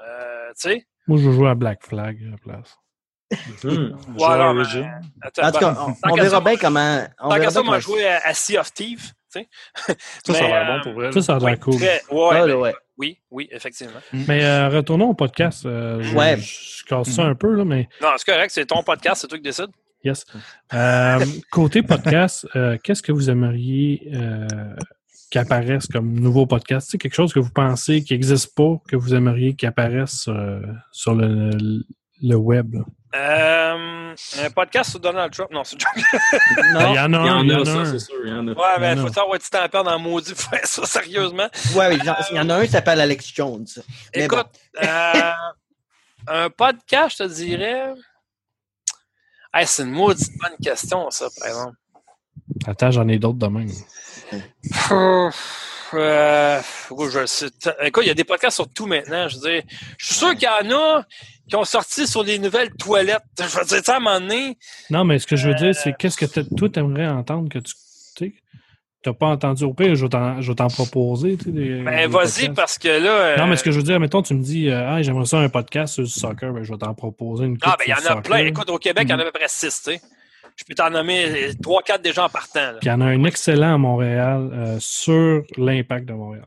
[0.00, 0.86] Euh, tu sais?
[1.06, 2.76] Moi, je veux jouer à Black Flag à la place.
[3.64, 3.96] Hmm.
[4.16, 5.00] Voilà, mais- Origin.
[5.20, 7.06] Attends, En tout cas, ben, on, on verra bien comment.
[7.20, 9.10] On Tant qu'à verra ça, moi, comment- jouer à, à Sea of Thieves.
[9.32, 9.48] tu sais.
[10.24, 11.12] Ça, ça a Mais, l'air euh, bon pour elle.
[11.12, 11.76] Ça, ça a l'air Oui, cool.
[11.76, 12.74] très- ouais, Ah, ben, ouais.
[12.98, 13.98] Oui, oui, effectivement.
[14.12, 15.66] Mais euh, retournons au podcast.
[15.66, 16.36] euh, je, Ouais.
[16.38, 19.38] je casse ça un peu, là, mais Non, c'est correct, c'est ton podcast, c'est toi
[19.38, 19.70] qui décides.
[20.06, 20.24] Yes.
[20.72, 24.46] Euh, côté podcast, euh, qu'est-ce que vous aimeriez euh,
[25.30, 26.88] qu'apparaisse comme nouveau podcast?
[26.90, 30.60] C'est quelque chose que vous pensez qui n'existe pas, que vous aimeriez qu'il apparaisse euh,
[30.92, 31.50] sur le,
[32.22, 32.74] le web.
[32.74, 32.80] là?
[33.14, 35.50] Euh, un podcast sur Donald Trump?
[35.50, 36.04] Non, c'est joke.
[36.74, 37.84] Ben, Il y en a Il y un, en il y en a ça, un.
[37.86, 38.14] c'est sûr.
[38.24, 38.50] Il y en a.
[38.52, 39.12] Ouais, mais Non, faut non.
[39.14, 41.48] savoir tu t'en perds dans le maudit pour faire ça sérieusement?
[41.74, 41.98] Ouais, oui,
[42.30, 43.64] il y en a un qui s'appelle Alex Jones.
[44.14, 44.48] Mais Écoute,
[44.82, 45.32] euh,
[46.28, 47.84] un podcast, je te dirais.
[49.56, 51.76] Hey, c'est une maudite bonne question, ça, par exemple.
[52.66, 53.70] Attends, j'en ai d'autres de même.
[55.94, 56.60] Euh,
[56.90, 57.48] oh, je.
[57.86, 59.28] Écoute, il y a des podcasts sur tout maintenant.
[59.28, 59.62] Je veux dire,
[59.96, 61.04] je suis sûr qu'il y en a
[61.48, 63.22] qui ont sorti sur les nouvelles toilettes.
[63.38, 64.58] Je veux dire, tu sais, à un moment donné,
[64.90, 67.72] Non, mais ce que je veux dire, c'est qu'est-ce que toi, t'aimerais entendre que tu
[68.16, 68.34] tu
[69.06, 71.36] t'as pas entendu au pire, je vais t'en proposer.
[71.36, 73.10] tu sais, des- ben vas-y, parce que là.
[73.10, 75.24] euh, Non, mais ce que je veux dire, mettons, tu me dis, euh, ah, j'aimerais
[75.26, 77.90] ça un podcast sur le soccer, ben, je vais t'en proposer une Ah, ben il
[77.90, 78.38] y en a plein.
[78.38, 80.00] Écoute, au Québec, il y en a à peu près six, tu sais.
[80.56, 82.70] Je peux t'en nommer trois, quatre déjà en partant.
[82.80, 86.46] Puis il y en a un excellent à Montréal euh, sur l'impact de Montréal.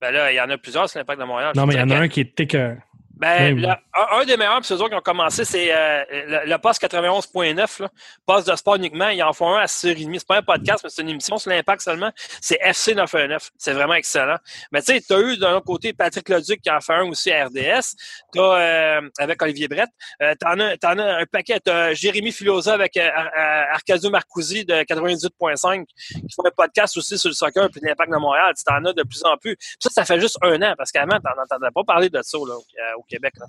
[0.00, 1.52] Ben là, il y en a plusieurs sur l'Impact de Montréal.
[1.54, 2.78] Non, mais il y en a un qui est écœurant.
[3.20, 6.48] Ben, le- un, un des meilleurs, puis ceux autres qui ont commencé, c'est euh, le,
[6.50, 7.88] le poste 91.9, là.
[8.26, 9.08] Poste de sport uniquement.
[9.10, 10.18] Ils en font un à 6h30.
[10.18, 12.10] C'est pas un podcast, mais c'est une émission sur l'impact seulement.
[12.40, 13.50] C'est FC 919.
[13.58, 14.36] C'est vraiment excellent.
[14.72, 17.04] Mais tu sais, tu as eu d'un autre côté Patrick Leduc qui en fait un
[17.08, 17.94] aussi à RDS.
[18.32, 19.90] Tu as avec Olivier Brett.
[20.22, 21.60] Euh, t'en as, t'en as un paquet.
[21.64, 26.96] Tu as Jérémy Filosa avec euh, Ar- Arcadio Marcousi de 98.5 qui font un podcast
[26.96, 28.54] aussi sur le soccer puis l'impact de Montréal.
[28.56, 29.56] Tu t'en as de plus en plus.
[29.56, 32.38] Puis ça, ça fait juste un an parce qu'avant, t'en entendais pas parler de ça
[32.38, 33.34] là, au, euh, au Québec.
[33.38, 33.46] Là.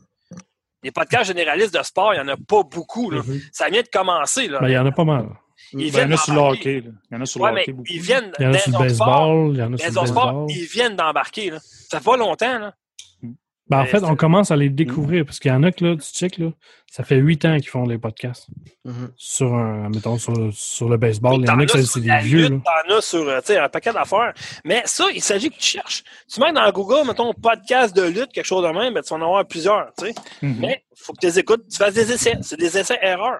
[0.83, 3.11] Les podcasts généralistes de sport, il n'y en a pas beaucoup.
[3.11, 3.21] Là.
[3.23, 3.39] Mhm.
[3.51, 4.47] Ça vient de commencer.
[4.47, 4.59] Là.
[4.59, 5.27] Ben, il y en a pas mal.
[5.73, 6.77] Ils Ben, il y en a sur le d'embarquer.
[6.77, 6.87] hockey.
[6.87, 6.91] là.
[7.09, 7.87] Il y en a sur Ouais, le hockey beaucoup.
[7.89, 9.95] ils viennent Il y en a sur le baseball, il y en a sur le
[9.95, 10.45] baseball.
[10.49, 11.51] ils viennent d'embarquer.
[11.61, 12.59] Ça fait pas longtemps.
[12.59, 12.73] Là.
[13.71, 15.85] Ben, en Mais fait, on commence à les découvrir parce qu'il y en a que
[15.85, 16.49] là, tu check, là,
[16.91, 18.47] ça fait huit ans qu'ils font les podcasts.
[18.83, 19.11] Mhm.
[19.15, 21.39] Sur un, mettons, sur, sur le baseball.
[21.39, 22.49] Il y en a que c'est des vieux.
[22.49, 24.33] T'en as sur euh, tu sais, un paquet d'affaires.
[24.65, 26.03] Mais ça, il s'agit que tu cherches.
[26.29, 29.21] Tu mets dans Google, mettons, podcast de lutte, quelque chose de même, ben, tu vas
[29.21, 29.89] en avoir plusieurs.
[29.97, 30.13] tu sais.
[30.41, 30.57] Mhm.
[30.59, 31.63] Mais il faut que tu les écoutes.
[31.71, 32.37] Tu fasses des essais.
[32.41, 33.39] C'est des essais-erreurs.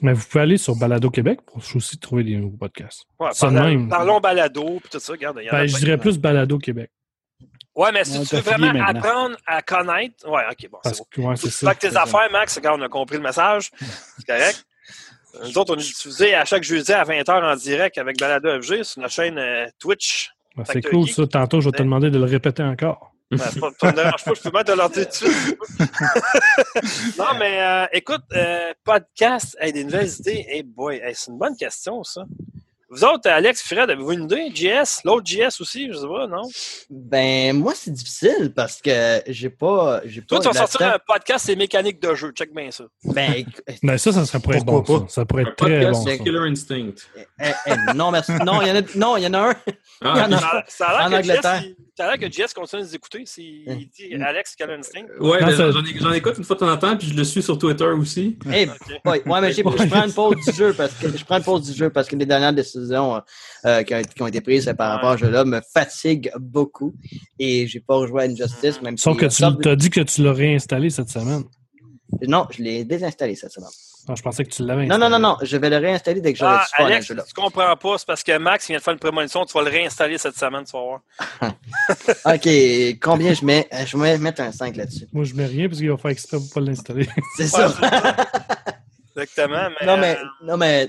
[0.00, 3.04] Mais vous pouvez aller sur Balado Québec pour aussi trouver des nouveaux podcasts.
[3.20, 3.88] Ouais, parlons, même.
[3.88, 5.12] parlons balado, puis tout ça.
[5.12, 6.90] Regarde, il y en a Ben, je dirais plus Balado Québec.
[7.78, 8.86] Ouais, mais si On tu veux vraiment maintenant.
[9.00, 10.28] apprendre à connaître.
[10.28, 11.04] Ouais, ok, bon, c'est bon.
[11.10, 11.66] que, ouais, Faut que ça.
[11.68, 12.02] fasses tes ça.
[12.02, 13.70] affaires, Max, quand on a compris le message.
[14.18, 14.64] C'est correct.
[15.44, 18.82] Nous autres, on est diffusé à chaque jeudi à 20h en direct avec Balado FG
[18.82, 20.30] sur notre chaîne euh, Twitch.
[20.56, 21.14] Ben, c'est que cool, geek.
[21.14, 21.26] ça.
[21.28, 23.12] Tantôt, je vais te demander de le répéter encore.
[23.30, 25.58] Ben, ça me dérange pas, je peux même te leur dire tout de suite.
[27.18, 30.46] non, mais euh, écoute, euh, podcast, hey, des nouvelles idées.
[30.48, 32.22] Hey boy, hey, c'est une bonne question, ça.
[32.90, 34.50] Vous autres, Alex, Fred, avez-vous une idée?
[34.54, 35.02] JS?
[35.04, 36.42] L'autre JS aussi, je sais pas, non?
[36.88, 40.00] Ben, moi, c'est difficile parce que j'ai pas.
[40.06, 42.30] J'ai Toi, pas tu vas sortir un podcast, c'est mécanique de jeu.
[42.32, 42.84] Check bien ça.
[43.04, 43.44] Ben,
[43.82, 44.82] Ben, ça, ça serait pour être bon.
[44.84, 45.04] Ça.
[45.08, 46.10] ça pourrait Un être très podcast bon.
[46.10, 46.16] ça.
[46.18, 46.94] Killer Instinct.
[47.40, 48.32] eh, eh, non, merci.
[48.44, 49.54] Non, il y en a, non, il y en a un.
[50.00, 51.60] Ah, Il y en a- Ça, ça a En l'air que, Angleterre.
[51.62, 55.06] JS, il- ça a l'air que JS continue de nous écouter s'il dit Alex, instinct.
[55.18, 55.38] Ouais,
[56.00, 58.38] j'en écoute une fois de temps en temps, puis je le suis sur Twitter aussi.
[58.46, 58.52] Ok.
[58.52, 58.70] ouais,
[59.04, 61.62] ouais, mais j'ai- je prends une pause du jeu parce que je prends une pause
[61.70, 63.20] du jeu parce que les dernières décisions
[63.64, 66.94] euh, qui, ont, qui ont été prises par rapport à ce jeu-là me fatiguent beaucoup
[67.38, 70.22] et j'ai pas rejoué à Injustice même Sauf si- que tu as dit que tu
[70.22, 71.42] l'as réinstallé cette semaine.
[72.26, 73.68] Non, je l'ai désinstallé cette semaine.
[74.08, 75.10] Non, je pensais que tu l'avais Non, installé.
[75.12, 77.34] non, non, non, je vais le réinstaller dès que j'aurai Ah, du fun Alex, tu
[77.34, 80.18] comprends pas, c'est parce que Max vient de faire une prémonition, tu vas le réinstaller
[80.18, 81.00] cette semaine, tu vas voir.
[82.34, 82.48] OK,
[83.00, 83.68] combien je mets?
[83.86, 85.06] Je vais mettre un 5 là-dessus.
[85.12, 87.08] Moi, je mets rien parce qu'il va faire exprès pour pas l'installer.
[87.36, 87.66] C'est ça.
[89.16, 89.86] Exactement, mais...
[89.86, 90.88] non, mais, non, mais euh,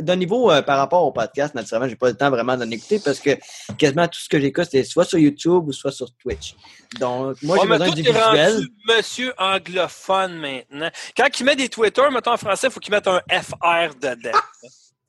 [0.00, 3.00] d'un niveau euh, par rapport au podcast, naturellement, j'ai pas le temps vraiment d'en écouter
[3.04, 3.30] parce que
[3.78, 6.54] quasiment tout ce que j'écoute, c'est soit sur YouTube ou soit sur Twitch.
[7.00, 8.66] Donc, moi, Ouais, j'ai mais besoin du visuel.
[8.88, 10.90] monsieur anglophone maintenant.
[11.16, 14.38] Quand il met des Twitter, mettons en français, il faut qu'il mette un FR dedans.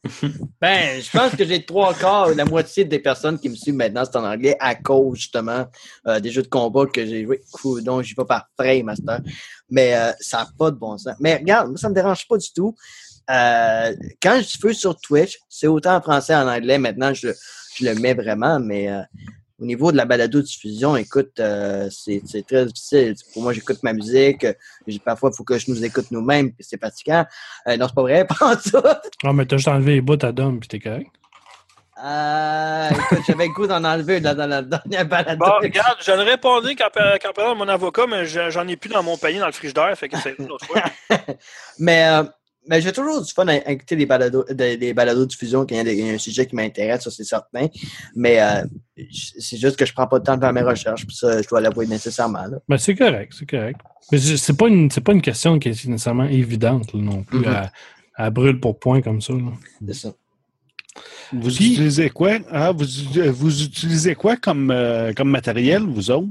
[0.61, 4.03] Ben, je pense que j'ai trois quarts, la moitié des personnes qui me suivent maintenant,
[4.05, 5.65] c'est en anglais à cause, justement,
[6.07, 7.41] euh, des jeux de combat que j'ai joué.
[7.51, 9.19] Cool, donc, j'y vais par frame, master.
[9.69, 11.15] Mais euh, ça n'a pas de bon sens.
[11.19, 12.73] Mais regarde, moi, ça me dérange pas du tout.
[13.29, 16.77] Euh, quand je fais sur Twitch, c'est autant en français en anglais.
[16.77, 17.29] Maintenant, je,
[17.75, 19.01] je le mets vraiment, mais euh,
[19.59, 23.15] au niveau de la balado-diffusion, écoute, euh, c'est c'est très difficile.
[23.33, 24.43] Pour moi, j'écoute ma musique.
[24.45, 24.53] euh,
[25.03, 27.25] Parfois, il faut que je nous écoute nous-mêmes, puis c'est fatigant.
[27.67, 29.01] Euh, non, c'est pas vrai, pas ça.
[29.23, 31.07] Ah, mais t'as juste enlevé les bouts à Dom, puis t'es correct.
[32.03, 35.39] Euh, écoute, j'avais le goût d'en enlever dans, dans la dernière balade.
[35.39, 38.67] Bon, regarde, je ne répondu qu'en par- qu'en parlant de mon avocat, mais je- j'en
[38.67, 40.83] ai plus dans mon panier dans le frigidaire, fait que c'est une autre fois.
[41.79, 42.23] mais euh,
[42.67, 45.65] mais j'ai toujours du fun à à écouter des balados, des, des balados de diffusion
[45.65, 47.67] quand il y a un sujet qui m'intéresse, ça c'est certain.
[48.15, 48.63] Mais euh,
[49.39, 51.47] c'est juste que je prends pas de temps de faire mes recherches, puis ça, je
[51.47, 52.45] dois l'avouer nécessairement.
[52.47, 52.57] Là.
[52.67, 53.79] Ben, c'est correct, c'est correct.
[54.11, 57.39] Mais c'est pas, une- c'est pas une question qui est nécessairement évidente là, non plus
[57.39, 57.47] Mhm.
[57.47, 57.71] à,
[58.15, 59.33] à brûle pour point comme ça.
[59.87, 60.13] C'est ça.
[61.33, 62.37] Vous Puis- utilisez quoi?
[62.49, 62.85] Ah, vous,
[63.33, 66.27] vous utilisez quoi comme, euh, comme matériel, vous autres?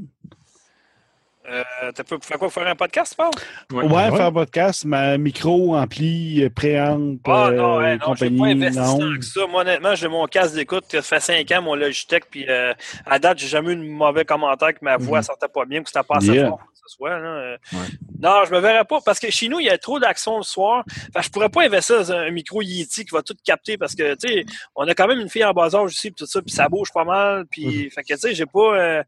[1.48, 1.62] Euh,
[1.94, 2.48] T'as pas pour faire quoi?
[2.48, 3.30] Pour faire un podcast, tu parles?
[3.72, 4.16] Ouais, Ouais.
[4.16, 8.34] faire un podcast, ma micro, ampli, euh, préamp, Ah non, euh, ouais, non, j'ai pas
[8.34, 8.98] compagnie, investi non.
[9.18, 9.46] que ça.
[9.46, 10.84] Moi, honnêtement, j'ai mon casque d'écoute.
[10.90, 12.72] Ça fait 5 ans, mon Logitech, puis euh,
[13.04, 15.24] à date, j'ai jamais eu de mauvais commentaire que ma voix Mhm.
[15.24, 16.48] sortait pas bien, que c'était pas assez Yeah.
[16.48, 16.60] fort.
[16.86, 17.18] Ce soit.
[17.18, 17.26] Là.
[17.28, 17.86] Euh, Ouais.
[18.22, 20.42] Non, je me verrais pas parce que chez nous, il y a trop d'action le
[20.42, 20.84] soir.
[21.14, 24.14] Que je pourrais pas investir dans un micro Yeti qui va tout capter parce que,
[24.14, 24.44] tu sais,
[24.74, 26.90] on a quand même une fille en bas âge aussi, tout ça, puis ça bouge
[26.94, 27.44] pas mal.
[27.50, 28.78] Puis, fait que, tu sais, j'ai pas.
[28.78, 29.02] euh,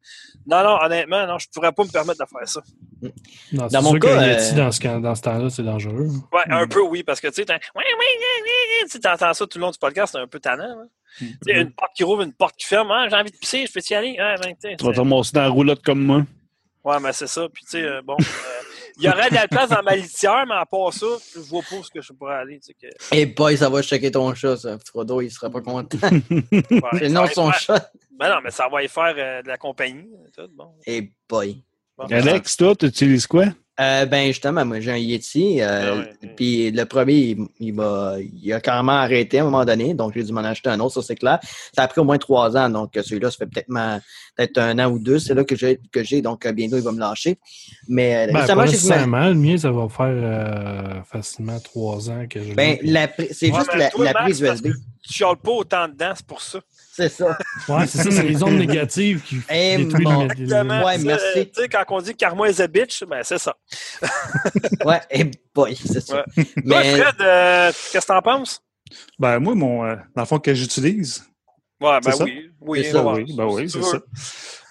[0.46, 2.60] Non, non, honnêtement, non, je pourrais pas me permettre de faire ça.
[3.52, 5.62] Non, Dans mon sûr cas, qu'un Yeti, euh, dans ce, cas- dans ce temps-là, c'est
[5.62, 6.09] dangereux.
[6.32, 8.50] Ouais, un peu, oui, parce que, tu sais, t'as- oui, oui, oui,
[8.84, 10.64] oui, tu entends ça tout le long du podcast, c'est un peu tannant.
[10.82, 10.88] hein.
[11.42, 12.90] Sais, une porte qui rouvre, une porte qui ferme.
[12.92, 14.10] Ah, j'ai envie de pisser, je peux y aller?
[14.18, 16.22] Ouais, ben, tu vas te ramasser dans la roulotte comme moi.
[16.89, 17.48] Ouais, mais c'est ça.
[17.52, 18.24] Puis, tu sais, euh, bon, euh,
[18.97, 21.62] il y aurait de la place dans ma litière, mais à part ça, je vois
[21.69, 22.59] pas où ce que je pourrais aller.
[22.60, 24.78] Tu sais, que, Et boy, ça va checker ton chat, ça.
[24.86, 25.98] Frodo, il sera pas content.
[26.02, 26.51] ouais,
[27.02, 27.93] y son faire- chat.
[28.19, 30.09] Ben non, mais ça va y faire euh, de la compagnie.
[30.36, 30.74] Tout, bon.
[30.85, 31.62] Et boy.
[31.97, 32.06] Bon.
[32.06, 33.44] Alex, toi, tu utilises quoi?
[33.80, 35.60] Euh, ben justement, moi j'ai un Yeti.
[35.60, 36.30] euh, Ah ouais.
[36.36, 40.14] Puis le premier, il, il m'a- il a carrément arrêté à un moment donné, donc
[40.14, 41.38] j'ai dû m'en acheter un autre, ça c'est clair.
[41.74, 44.00] Ça a pris au moins trois ans, donc celui-là, ça fait peut-être ma-
[44.36, 46.82] peut-être un an ou deux, c'est là que j'ai, que j'ai, donc euh, bientôt il
[46.82, 47.38] va me lâcher.
[47.86, 49.28] Mais euh, Ben, récemment, pas.
[49.28, 52.90] Le mien, ça va faire euh, facilement trois ans que je Ben, l'ai.
[52.90, 54.68] la pri- c'est Ouais, juste la, la prise USB.
[55.03, 56.61] Tu chiales pas autant dedans, c'est pour ça.
[56.93, 57.39] C'est ça.
[57.69, 60.85] Ouais, c'est ça, c'est les ondes négatives qui Eh, détruisent mon- le- Exactement.
[60.85, 61.47] Ouais, merci.
[61.55, 63.55] Tu sais, quand on dit karma is a bitch, ben c'est ça.
[64.85, 66.25] Ouais, et boy, c'est ça.
[66.37, 66.45] Ouais.
[66.45, 68.61] Toi, Mais Fred, euh, qu'est-ce que t'en penses?
[69.19, 71.25] Ben, moi, mon, euh, dans le fond, que j'utilise,
[71.80, 72.24] Ouais, ben C'est ça?
[72.24, 72.50] oui.
[72.60, 73.96] Oui, C'est ça, ouais, oui, ben oui, c'est ça.
[73.98, 74.05] veux.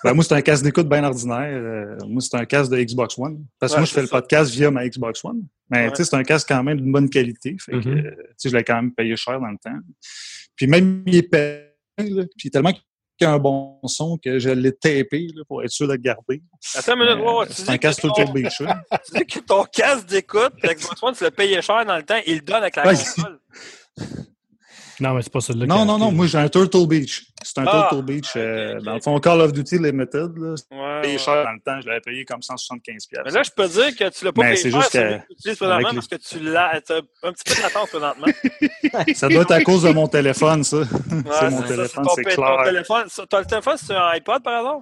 [0.03, 1.47] Ben, moi, c'est un casque d'écoute bien ordinaire.
[1.51, 3.45] Euh, moi, c'est un casque de Xbox One.
[3.59, 5.43] Parce que Ouais, moi, je fais le podcast via ma Xbox One.
[5.69, 5.89] Mais, Ouais.
[5.91, 7.55] tu sais, c'est un casque quand même d'une bonne qualité.
[7.59, 7.97] Fait que, Mhm.
[7.97, 9.77] euh, tu sais, je l'ai quand même payé cher dans le temps.
[10.55, 11.63] Puis même, il est payé,
[11.97, 12.81] là, puis tellement qu'il
[13.21, 15.97] y a un bon son que je l'ai tapé, là, pour être sûr de le
[15.99, 16.43] garder.
[16.75, 18.81] Attends une minute, Euh, c'est dis un que casque ton- Turtle Beach, là.
[19.05, 22.19] Tu dis que ton casque d'écoute, Xbox One, tu le payais cher dans le temps,
[22.27, 22.93] il le donne avec la Ouais.
[22.95, 23.39] console.
[24.99, 25.65] Non, mais c'est pas celui-là.
[25.67, 27.25] Non, non, non, moi, j'ai un Turtle Beach.
[27.43, 28.29] C'est un Ah, Turtle Beach.
[28.35, 28.79] euh.
[28.81, 30.55] Dans le fond, Call of Duty Limited, là.
[30.71, 31.19] Ouais, payé ouais.
[31.19, 31.79] cher dans le temps.
[31.81, 34.53] Je l'avais payé comme 175 Mais là, je peux dire que tu l'as pas Mais
[34.55, 37.55] payé cher, juste que- que tu présentement, parce que tu l'as t'as un petit peu
[37.55, 38.27] de latence présentement.
[39.15, 40.77] Ça doit être à cause de mon téléphone, ça.
[40.77, 40.85] Ouais,
[41.39, 42.63] c'est mon ça, téléphone, ton c'est pa- ton clair.
[42.65, 43.03] téléphone.
[43.29, 44.79] T'as le téléphone, c'est un iPod par hasard?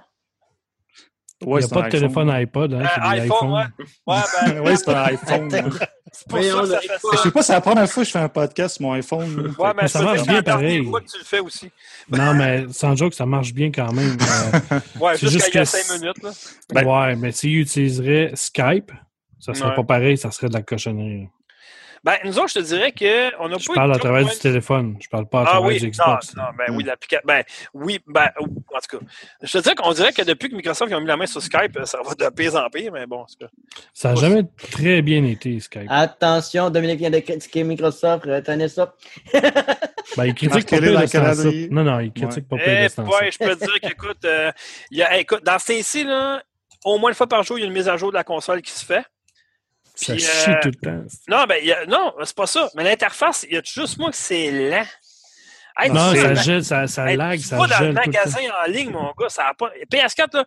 [1.42, 3.64] Il Ouais, n'y a c'est pas de téléphone iPod, hein, Euh, iPhone, ouais.
[4.08, 5.50] Ouais, ben, oui, c'est un iPhone.
[5.52, 8.12] c'est pour ça que ça fait Je sais pas, c'est la première fois que je
[8.14, 9.54] fais un podcast sur mon iPhone.
[9.60, 10.86] Ouais, mais ça marche bien pareil.
[10.86, 11.70] fois que tu le fais aussi.
[12.10, 14.16] Non, mais sans joke, ça marche bien quand même.
[14.22, 16.24] Euh, Ouais, C'est juste juste quand il y a que 5 c'est- minutes.
[16.24, 16.32] Là.
[16.74, 18.92] Ben- ouais, mais s'il utiliserait Skype,
[19.40, 19.76] ça serait Ouais.
[19.76, 21.28] pas pareil, ça serait de la cochonnerie.
[22.06, 24.96] Ben, nous autres, je te dirais qu'on n'a pas Je parle à travers du téléphone.
[25.02, 26.36] Je parle pas à Ah travers oui, du non, Xbox.
[26.36, 27.24] non, ben oui, l'application.
[27.26, 29.06] Ben oui, ben, en tout cas.
[29.42, 31.80] Je te dirais qu'on dirait que depuis que Microsoft ont mis la main sur Skype,
[31.86, 33.48] ça va de pire en pire, mais bon, en tout cas.
[33.92, 35.88] Ça n'a jamais très bien été, Skype.
[35.90, 38.94] Attention, Dominique vient de critiquer Microsoft, retenez ça.
[40.16, 41.74] Ben, il critique pas pire dans de.
[41.74, 44.52] Non, non, il critique pas pire Eh, de ouais, je peux te dire qu'écoute, euh,
[44.92, 46.44] il y a- écoute, dans ce temps-ci, là,
[46.84, 48.24] au moins une fois par jour, il y a une mise à jour de la
[48.24, 49.04] console qui se fait.
[49.96, 51.06] Ça Puis, chie euh, tout le temps.
[51.30, 52.70] Non, ben, il y a- non, c'est pas ça.
[52.76, 54.86] Mais l'interface, il y a juste moi que c'est lent.
[55.78, 58.72] Hey, Non, ça gèle, ça, ça hey, lag, ça vas dans le gèle magasin en
[58.72, 59.72] ligne, mon gars, ça a pas.
[59.92, 60.46] PS4, là,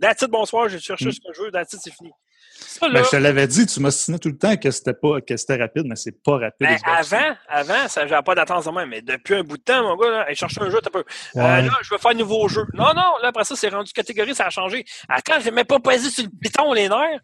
[0.00, 1.12] that's it, bonsoir, j'ai cherché Mm.
[1.12, 2.12] ce que je veux, that's it, c'est fini.
[2.54, 5.20] Ça, là, Ben, je te l'avais dit, tu m'ostinais tout le temps que c'était pas
[5.20, 6.68] que c'était rapide, mais c'est pas rapide.
[6.68, 9.82] Ben, avant, avant, ça j'avais pas d'attente de même, mais depuis un bout de temps,
[9.82, 11.02] mon gars, là, hey, cherche un jeu, t'as peu.
[11.36, 12.64] Euh, là, je veux faire un nouveau jeu.
[12.74, 14.84] Non, non, là, après ça, c'est rendu catégorie, ça a changé.
[15.08, 17.20] Attends, j'ai même pas pesé sur le piton, les nerfs.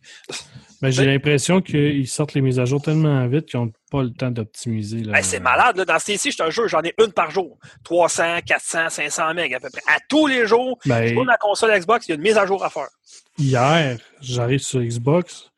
[0.80, 4.10] Mais j'ai l'impression qu'ils sortent les mises à jour tellement vite qu'ils n'ont pas le
[4.10, 5.02] temps d'optimiser.
[5.02, 5.12] là.
[5.14, 5.84] Ben, c'est malade, là.
[5.84, 7.58] Dans ce ici, je un jeu, j'en ai une par jour.
[7.84, 9.82] 300, 400, 500 MB à peu près.
[9.88, 12.46] À tous les jours, Ben, sur la console Xbox, il y a une mise à
[12.46, 12.88] jour à faire.
[13.38, 15.50] hier, j'arrive sur Xbox,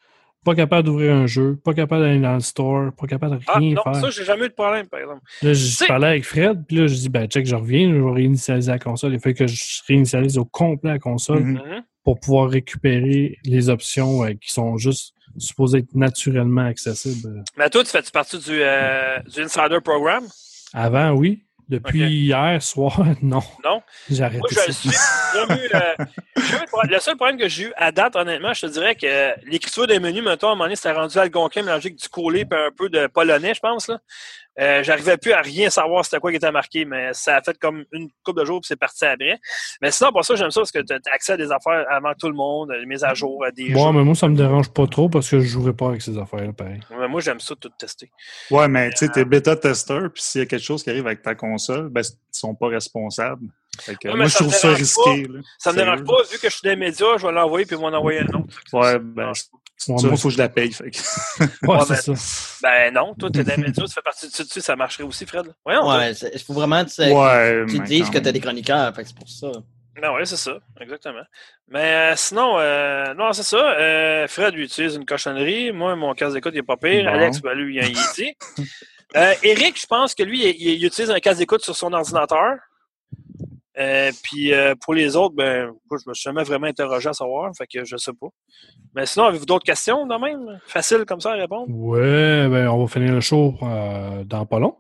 [0.45, 3.59] pas capable d'ouvrir un jeu, pas capable d'aller dans le store, pas capable de Ah,
[3.59, 3.97] rien non, faire.
[3.97, 5.21] ça, j'ai jamais eu de problème, par exemple.
[5.43, 8.01] Là, je C'est- parlais avec Fred, puis là, je dis, ben, check, je reviens, je
[8.01, 9.13] vais réinitialiser la console.
[9.13, 11.53] Il fait que je réinitialise au complet la console Mhm.
[11.63, 11.83] Mhm.
[12.05, 17.45] Pour pouvoir récupérer les options euh, qui sont juste supposées être naturellement accessibles.
[17.57, 20.27] Mais toi, tu fais-tu partie du, euh, du Insider Program?
[20.73, 21.45] Avant, oui.
[21.69, 23.43] Depuis hier soir, non.
[23.65, 23.81] Non?
[24.11, 24.73] J'ai arrêté Moi, je le ça.
[24.73, 24.89] suis.
[24.89, 26.05] Eu, euh,
[26.37, 26.91] de problème.
[26.91, 30.01] le seul problème que j'ai eu à date, honnêtement, je te dirais que l'écriture des
[30.01, 32.71] menus, mettons, à un moment donné, c'était rendu algonquin mélangé avec du collé et un
[32.77, 33.87] peu de polonais, je pense.
[33.87, 34.01] Là.
[34.61, 37.59] Euh, J'arrivais plus à rien savoir c'était quoi qui était marqué, mais ça a fait
[37.59, 39.39] comme une couple de jours puis c'est parti après.
[39.81, 42.13] Mais sinon, pour ça, j'aime ça parce que tu as accès à des affaires avant
[42.15, 43.99] tout le monde, des mises à jour, à des Bon, jeux.
[43.99, 46.53] mais moi, ça me dérange pas trop parce que je jouerai pas avec ces affaires-là,
[46.53, 46.81] pareil.
[46.99, 48.11] Mais moi, j'aime ça tout tester.
[48.51, 51.23] Ouais, mais tu sais, t'es bêta-testeur, puis s'il y a quelque chose qui arrive avec
[51.23, 53.47] ta console, ben, ils sont pas responsables.
[53.89, 55.23] Ouais, moi, je trouve ça risqué.
[55.29, 55.41] là.
[55.59, 57.79] Ça me dérange pas, vu que je suis des médias, je vais l'envoyer puis ils
[57.81, 58.57] vont en envoyer un autre.
[58.73, 59.33] Ouais, ben,
[59.85, 60.73] tu vois, moi, faut que je la paye.
[60.73, 60.85] Fait.
[61.41, 62.59] Ouais, Ouais, c'est mais- ça.
[62.63, 65.47] Ben non, toi, t'es médias, tu fais partie de ça, dessus, ça marcherait aussi, Fred.
[65.65, 65.89] Voyons.
[65.89, 68.33] Ouais, il faut vraiment que tu, ouais, tu mais dises que tu as même.
[68.33, 69.51] des chroniqueurs, fait que c'est pour ça.
[70.01, 71.23] Ben oui, c'est ça, exactement.
[71.69, 73.59] Mais euh, sinon, euh, non, c'est ça.
[73.59, 75.73] Euh, Fred lui utilise une cochonnerie.
[75.73, 77.05] Moi, mon casque d'écoute, il n'est pas pire.
[77.05, 77.11] Bon.
[77.11, 78.35] Alex, ben, lui, il a un Yeti.
[79.17, 82.55] Euh, Eric, je pense que lui, il, il utilise un casque d'écoute sur son ordinateur.
[83.81, 87.13] Euh, puis euh, pour les autres, ben, moi, je me suis jamais vraiment interrogé à
[87.13, 88.29] savoir, fait que je sais pas.
[88.95, 90.61] Mais sinon, avez-vous d'autres questions de même?
[90.67, 91.67] Facile comme ça à répondre?
[91.71, 94.77] Ouais, ben, on va finir le show euh, dans pas long.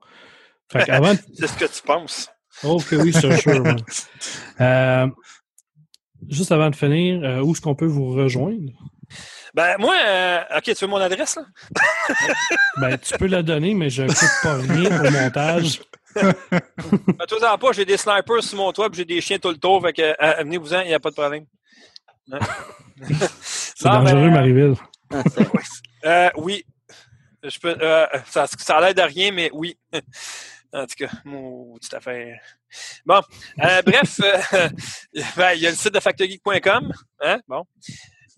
[0.71, 1.15] Fait qu'avant.
[1.35, 2.29] C'est ce que tu penses.
[2.63, 3.55] Oh, que oui, c'est sûr.
[6.29, 8.71] juste avant de finir, où est-ce qu'on peut vous rejoindre?
[9.55, 11.45] Ben, moi, euh, OK, tu veux mon adresse, là?
[12.77, 15.81] Ben, tu peux la donner, mais je ne coupe pas rien au montage.
[16.17, 16.33] Ben,
[17.29, 19.57] toi, en pas, j'ai des snipers sur mon toit, puis j'ai des chiens tout le
[19.59, 21.47] tour, fait que, euh, venez-vous-en, il n'y a pas de problème.
[22.33, 22.39] Hein?
[23.43, 24.75] C'est dangereux, mais- Marieville.
[25.13, 25.23] Ah,
[26.07, 26.65] Euh, oui.
[27.43, 29.77] Je peux, euh, ça, ça l'aide à rien, mais oui.
[30.73, 32.41] En tout cas, tout à fait.
[33.05, 33.21] Bon,
[33.63, 34.69] euh, bref, euh,
[35.37, 36.93] ben, il y a le site de factogeek.com.
[37.21, 37.41] Hein?
[37.49, 37.65] Bon.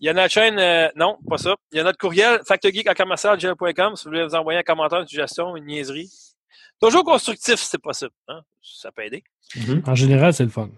[0.01, 1.55] Il y a notre chaîne, euh, non, pas ça.
[1.71, 5.55] Il y a notre courriel, factogeek.com, si vous voulez vous envoyer un commentaire, une suggestion,
[5.55, 6.09] une niaiserie.
[6.87, 8.11] Toujours constructif, si c'est possible.
[8.27, 8.41] Hein?
[8.61, 9.23] Ça peut aider.
[9.85, 10.69] En général, c'est le fun.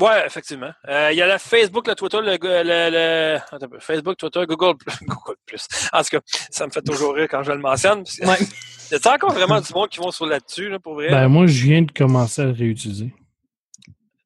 [0.00, 0.72] Ouais, effectivement.
[0.88, 3.78] Euh, il y a le Facebook, le Twitter, le, le, le- attends un peu.
[3.78, 5.66] Facebook, Twitter, Google, Google Plus.
[5.92, 6.20] En tout cas,
[6.50, 8.04] ça me fait toujours rire quand je le mentionne.
[8.22, 8.36] Ouais.
[8.88, 11.10] Y a encore vraiment du monde qui vont sur là-dessus, là, pour vrai?
[11.10, 13.12] Ben, moi, je viens de commencer à le réutiliser.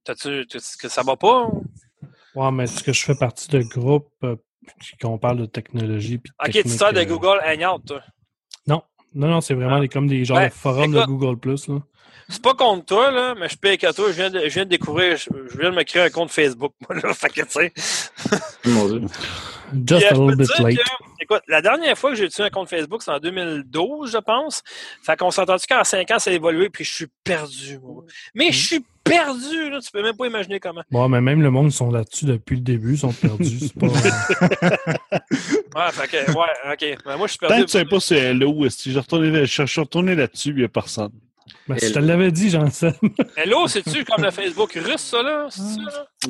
[0.05, 1.45] T'as-tu, t'as- que ça va pas?
[1.47, 1.65] ou?
[2.35, 4.37] Ouais, mais est-ce que je fais partie de groupe euh,
[5.01, 6.19] qu'on parle de technologie?
[6.19, 8.03] puis de Ok, tu sors de euh, Google Hangout, toi.
[9.15, 9.81] Non, non, c'est vraiment Ah.
[9.81, 11.01] des, comme des genres Ben, de forums écoute.
[11.01, 11.69] de Google Plus.
[11.69, 11.79] Là.
[12.29, 14.07] C'est pas contre toi, là, mais je paye qu'à toi.
[14.09, 16.31] Je viens, de, je viens de découvrir, je, je viens de me créer un compte
[16.31, 17.13] Facebook, moi, là.
[17.13, 17.73] Fait que, tu sais.
[18.67, 19.03] Mon Dieu.
[19.73, 20.77] Just Puis, a je peux little te bit dire late.
[20.79, 24.19] que, écoute, la dernière fois que j'ai utilisé un compte Facebook, c'est en 2012, je
[24.19, 24.63] pense.
[25.03, 28.03] Fait qu'on s'est entendu qu'en 5 ans, ça a évolué, puis je suis perdu, moi.
[28.35, 29.79] Mais je suis perdu, là.
[29.81, 30.83] Tu peux même pas imaginer comment.
[30.91, 33.61] Bon, mais même le monde sont là-dessus depuis le début, ils sont perdus.
[33.61, 33.87] C'est pas,
[35.77, 37.05] Ouais, fait que, ouais, ok.
[37.05, 37.65] Ben, moi, je suis Tant perdu.
[37.65, 40.65] que tu sais pas c'est Hello, si je retourné, je suis retourné là-dessus, il n'y
[40.65, 41.13] a personne.
[41.69, 42.95] Ben, je te l'avais dit, Jean-Seb.
[43.37, 45.47] Hello, c'est-tu comme le Facebook russe, ça, là?
[45.51, 45.81] C'est ça,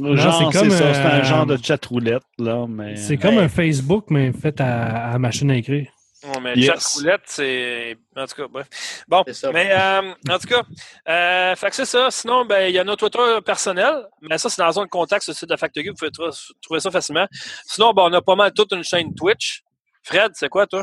[0.00, 0.16] là?
[0.16, 2.96] Genre, c'est comme, ça, c'est un euh, genre de chat roulette, là, mais...
[2.96, 5.90] C'est comme un Facebook, mais fait à, à machine à écrire.
[6.22, 6.66] Ouais, mais Yes.
[6.66, 7.96] chat roulette, c'est.
[8.14, 8.66] En tout cas, bref.
[9.08, 9.50] Bon, ça.
[9.52, 10.62] mais euh, en tout cas,
[11.08, 12.08] euh, fait que c'est ça.
[12.10, 15.22] Sinon, ben, il y a notre Twitter personnel, mais ça, c'est dans la zone contact
[15.22, 15.88] sur le site de FactoGu.
[15.88, 16.28] Vous pouvez trou-
[16.62, 17.26] trouver ça facilement.
[17.64, 19.62] Sinon, ben, on a pas mal toute une chaîne Twitch.
[20.02, 20.82] Fred, c'est quoi, toi?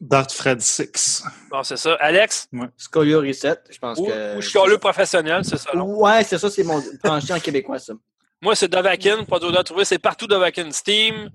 [0.00, 1.24] Dart Fred 6.
[1.50, 1.94] Bon, c'est ça.
[2.00, 2.48] Alex?
[2.76, 4.36] Scolio Reset, je pense Ou, que.
[4.36, 5.70] ou chialeux professionnel, c'est ça.
[5.74, 5.86] non?
[6.00, 7.94] Ouais, c'est ça, c'est mon branché en québécois, ça.
[8.42, 9.84] Moi, c'est Dovakin, pas d'autre à trouver.
[9.84, 10.70] C'est partout Dovakin.
[10.70, 11.30] Steam,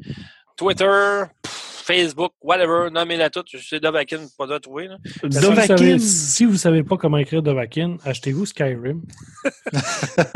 [0.56, 2.92] Twitter, pff, Facebook, whatever.
[2.92, 3.48] Nommez-la toutes.
[3.68, 4.88] C'est Dovakin, pas d'autre à trouver.
[4.90, 4.98] là.
[5.06, 5.98] Si vous, savez, Dovahkiin.
[6.00, 9.02] si vous savez pas comment écrire Dovahkiin, achetez-vous Skyrim.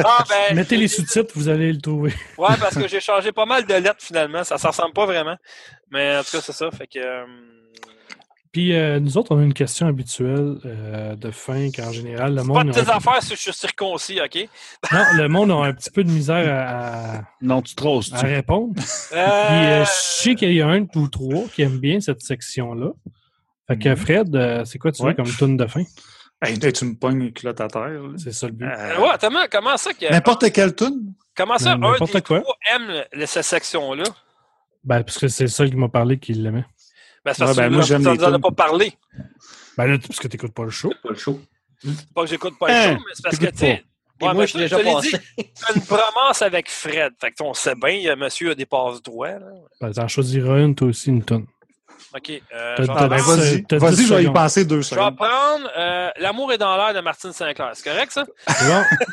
[0.04, 2.14] Ah, ben, Mettez les sous-titres, vous allez le trouver.
[2.38, 4.44] Ouais, parce que j'ai changé pas mal de lettres finalement.
[4.44, 5.36] Ça ne ressemble pas vraiment.
[5.92, 6.72] Mais en tout cas, c'est ça.
[6.72, 7.00] Fait que.
[7.00, 7.26] euh,
[8.54, 12.42] Puis euh, nous autres, on a une question habituelle euh, de fin qu'en général, le
[12.42, 14.48] Pas monde, de tes a, affaires si je suis circoncis, OK?
[14.92, 18.20] non, le monde a un petit peu de misère à, à- Non, tu trosses, à
[18.20, 18.26] tu.
[18.28, 18.74] répondre.
[18.76, 18.84] Puis
[19.18, 19.90] Euh, euh, je
[20.22, 22.92] sais qu'il y a un ou trois qui aiment bien cette section-là.
[23.68, 25.84] Fait que Fred, euh, c'est quoi tu veux comme tune de fin?
[26.40, 27.88] Hey, là, tu me pognes les culottes à terre.
[27.88, 28.10] là.
[28.18, 28.66] C'est ça le but.
[28.68, 30.12] Euh, ouais, attends, comment ça que.
[30.12, 31.14] N'importe quelle tune.
[31.36, 32.42] Comment ça, un N'importe des quoi.
[32.42, 34.04] trois aime cette section-là?
[34.84, 36.66] Ben, parce que c'est seul qui m'a parlé qui l'aimait.
[37.26, 38.94] Ben, c'est parce Ouais, ben, que moi, j'aime les as pas parlé.
[39.78, 40.94] Ben là, parce que t'écoutes pas le show.
[41.04, 41.40] Pas le show.
[41.84, 43.84] C'est pas que j'écoute pas le Hein, show, mais c'est parce que, tu sais.
[44.22, 45.12] Ouais, moi, ben, je suis te déjà passé.
[45.76, 47.14] une bromance avec Fred.
[47.20, 49.32] Fait que on sait bien, il y a monsieur a des passes droits.
[49.40, 49.48] Là.
[49.82, 51.46] Ben, t'en choisiras une, toi aussi, une tonne.
[52.16, 52.30] OK.
[52.54, 53.66] euh, Ah, ben, vas-y,
[54.06, 54.34] je vais y secondes.
[54.34, 55.16] passer deux je vais secondes.
[55.18, 57.72] prendre euh, L'amour est dans l'air de Martine Sinclair.
[57.74, 58.24] C'est correct, ça?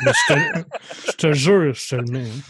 [0.05, 0.65] Mais je, te,
[1.07, 2.29] je te jure, je te le mets.
[2.29, 2.41] hein.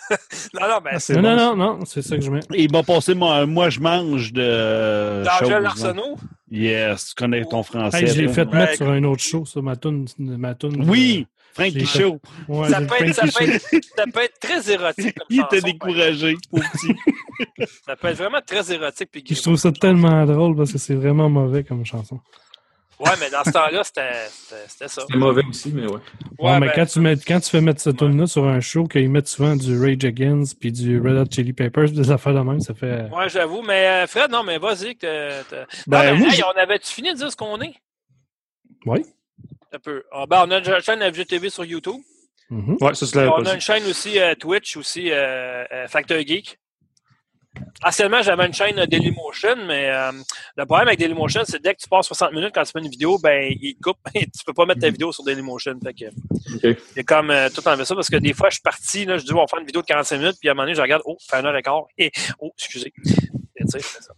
[0.54, 1.44] Non, non, ben, Ah, c'est Non, bon, non, ça.
[1.56, 2.40] non, non, c'est ça que je mets.
[2.54, 5.22] Il m'a passé moi, moi je mange de.
[5.24, 5.68] d'Angèle là.
[5.70, 6.16] Arsenault?
[6.50, 8.00] Yes, tu connais ton français.
[8.02, 8.54] Hey, je l'ai fait Ouais.
[8.58, 10.06] mettre sur un autre show, ça, ma toune.
[10.18, 12.00] Ma toune Oui, Frankie fait.
[12.00, 12.20] Show.
[12.48, 13.66] Ouais, Ça peut, être, ça, peut être,
[13.96, 16.94] ça peut être très érotique comme Il était découragé, pauvre petit.
[16.94, 19.08] par- Ça peut être vraiment très érotique.
[19.10, 22.20] Puis je trouve ça tellement drôle parce que c'est vraiment mauvais comme chanson.
[23.00, 25.02] Ouais, mais dans ce temps-là, c'était c'était- c'était ça.
[25.10, 25.92] C'est mauvais aussi, mais ouais.
[26.38, 28.44] Ouais, Ouais, mais ben, quand, tu mets, quand tu fais mettre cette tune là sur
[28.46, 32.10] un show, qu'ils mettent souvent du Rage Against puis du Red Hot Chili Peppers, des
[32.10, 33.08] affaires de même, ça fait.
[33.10, 33.62] Ouais, j'avoue.
[33.62, 34.96] Mais euh, Fred, non, mais vas-y.
[34.96, 37.74] que Ben, non, mais, moi, hey, j'ai- on avait-tu fini de dire ce qu'on est?
[38.86, 39.04] Oui.
[39.72, 40.04] Un peu.
[40.12, 42.00] Ah, ben, on a une chaîne FGTV sur YouTube.
[42.50, 42.76] Mhm.
[42.80, 46.58] Ouais, ça, l'avais On a une chaîne aussi euh, Twitch, aussi euh, euh, Facteur Geek.
[47.84, 50.12] Anciennement, j'avais une chaîne euh, Dailymotion, mais euh,
[50.56, 52.88] le problème avec Dailymotion, c'est dès que tu passes 60 minutes quand tu fais une
[52.88, 53.98] vidéo, ben, il coupe.
[54.14, 55.74] tu peux pas mettre ta vidéo sur Dailymotion.
[55.82, 56.78] Fait que, OK.
[56.96, 59.24] j'ai comme euh, tout enlevé ça parce que des fois, je suis parti, là, je
[59.24, 60.82] dis, on va faire une vidéo de 45 minutes, puis à un moment donné, je
[60.82, 61.84] regarde, oh, fait un heure et quart.
[61.98, 62.10] Et,
[62.40, 62.92] oh, excusez.
[63.04, 64.14] Et, tu sais, c'est ça.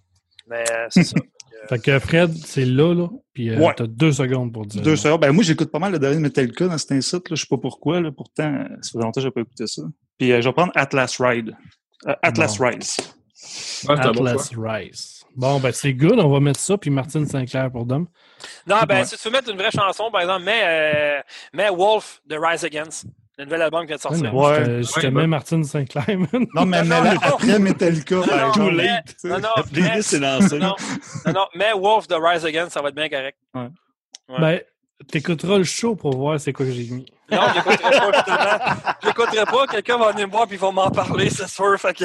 [0.49, 1.17] Mais euh, c'est ça.
[1.69, 3.09] Fait que Fred, c'est là, là.
[3.33, 3.73] Puis euh, Ouais.
[3.77, 4.83] t'as deux secondes pour dire.
[4.83, 5.19] Deux heures.
[5.19, 7.29] Ben, moi, j'écoute pas mal le dernier Metallica dans cet incite.
[7.29, 7.35] Là.
[7.37, 8.01] Je sais pas pourquoi.
[8.01, 8.13] Là.
[8.13, 9.83] Pourtant, ça fait longtemps que j'ai pas écouté ça.
[10.19, 11.57] Puis, euh, je vais prendre Atlas Ride.
[12.07, 12.67] Euh, Atlas Bon.
[12.67, 12.97] Rise.
[13.89, 14.51] Ouais, bon Atlas.
[14.57, 15.25] Rice.
[15.35, 18.07] Bon, ben c'est good, on va mettre ça, puis Martine Sinclair pour Dom.
[18.67, 19.05] Non, ben, Ouais.
[19.05, 21.21] si tu veux mettre une vraie chanson, par exemple, mets, euh,
[21.53, 23.05] mets Wolf de Rise Against.
[23.39, 24.33] Le nouvel album qui vient de Ouais, sortir.
[24.33, 24.55] non, Ouais.
[24.55, 25.27] je te- je te Ouais, mets ouais.
[25.27, 26.47] Martine Sinclair, man.
[26.55, 27.21] Non, mais, mais Non, là, non.
[27.23, 28.73] après Metallica, par non, exemple.
[28.77, 29.29] mais- tu sais.
[29.29, 30.59] Non, non, mais, est non,
[31.27, 33.37] non, non, mets Wolf de Rise Against, ça va être bien correct.
[33.55, 33.69] Ouais.
[34.39, 34.61] Ben,
[35.13, 37.05] t'écouteras le show pour voir c'est quoi que j'ai mis.
[37.31, 38.95] Non, je l'écouterai pas, justement.
[39.03, 39.67] Je l'écouterai pas.
[39.67, 41.79] Quelqu'un va venir me voir puis il va m'en parler, c'est sûr.
[41.79, 42.05] Fait que...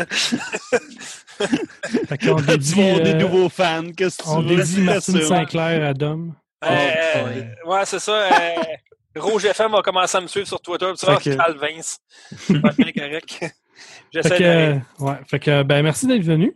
[2.19, 3.84] Tu dédie, vas avoir des euh, nouveaux fans.
[3.95, 4.55] Qu'est-ce que tu on veux?
[4.57, 5.22] dédie Martine.
[5.23, 6.34] Sinclair à Dom.
[6.63, 8.11] Euh, ouais, c'est ça.
[8.31, 8.55] Euh,
[9.15, 10.91] Rouge FM va commencer à me suivre sur Twitter.
[10.99, 11.99] Tu vois, que- Carl Vince.
[12.49, 13.45] Bien correct.
[14.13, 14.43] J'essaie de.
[14.43, 16.55] euh, ouais, fait que, ben, merci d'être venu.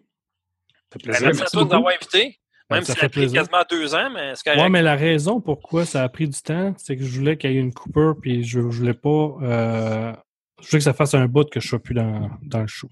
[0.94, 1.26] Ça fait Ben, plaisir.
[1.26, 2.40] merci à merci toi de nous avoir invités.
[2.70, 3.42] Ben, Même ça si ça a pris plaisir.
[3.42, 4.62] quasiment deux ans, mais c'est correct.
[4.62, 7.52] Ouais, mais la raison pourquoi ça a pris du temps, c'est que je voulais qu'il
[7.52, 9.36] y ait une coupure, puis je, je voulais pas.
[9.44, 10.14] euh,
[10.62, 12.90] je voulais que ça fasse un bout que je sois plus dans, dans le show.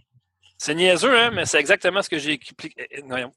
[0.63, 2.87] C'est niaiseux, hein, mais c'est exactement ce que j'ai expliqué.
[2.97, 3.29] euh, non,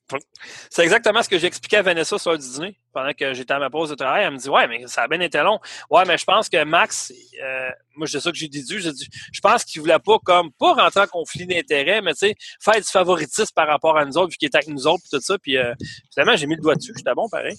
[0.70, 3.58] C'est exactement ce que j'ai expliqué à Vanessa sur du dîner pendant que j'étais à
[3.58, 4.26] ma pause de travail.
[4.26, 5.58] Elle me dit Ouais, mais ça a bien été long.
[5.90, 7.12] Ouais, mais je pense que Max,
[7.42, 8.64] euh, moi, c'est ça que j'ai dit.
[8.64, 12.28] J'ai dit je pense qu'il voulait pas, comme, pas rentrer en conflit d'intérêts, mais tu
[12.28, 15.02] sais, faire du favoritisme par rapport à nous autres, vu qu'il était avec nous autres,
[15.02, 15.36] puis tout ça.
[15.36, 15.74] Puis euh,
[16.14, 16.92] finalement, j'ai mis le doigt dessus.
[16.96, 17.56] J'étais bon, pareil.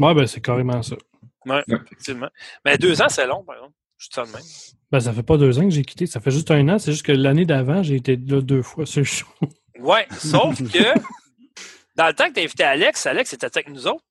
[0.00, 0.96] Ouais, ben, c'est carrément ça.
[1.46, 2.30] Ouais, effectivement.
[2.64, 3.74] Mais deux ans, c'est long, par exemple.
[3.96, 4.42] Je suis ça de même.
[4.94, 6.78] Ben, ça fait pas deux ans que j'ai quitté, ça fait juste un an.
[6.78, 9.26] C'est juste que l'année d'avant, j'ai été là deux fois sur le show.
[9.80, 10.78] Ouais, sauf que
[11.96, 14.04] dans le temps que tu as invité Alex, Alex était avec nous autres.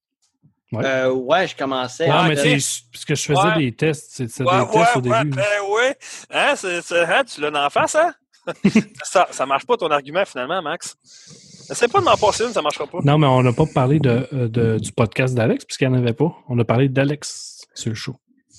[0.74, 0.84] Ouais.
[0.86, 2.04] Euh, ouais, je commençais.
[2.04, 2.60] Ouais, en mais fait.
[2.60, 3.58] c'est parce que je faisais Ouais.
[3.60, 4.10] des tests.
[4.12, 5.38] C'est Ouais, des tests au ouais, ouais, début.
[5.38, 5.98] ben ouais.
[6.32, 8.14] Hein, c'est- hein, tu l'as dans la face, hein?
[9.06, 10.98] ça, ça marche pas ton argument finalement, Max.
[11.72, 12.98] Essaye pas de m'en passer une, ça marchera pas.
[13.06, 16.00] Non, mais on n'a pas parlé de, euh, de- du podcast d'Alex, puisqu'il n'y en
[16.00, 16.36] avait pas.
[16.50, 18.18] On a parlé d'Alex sur le show.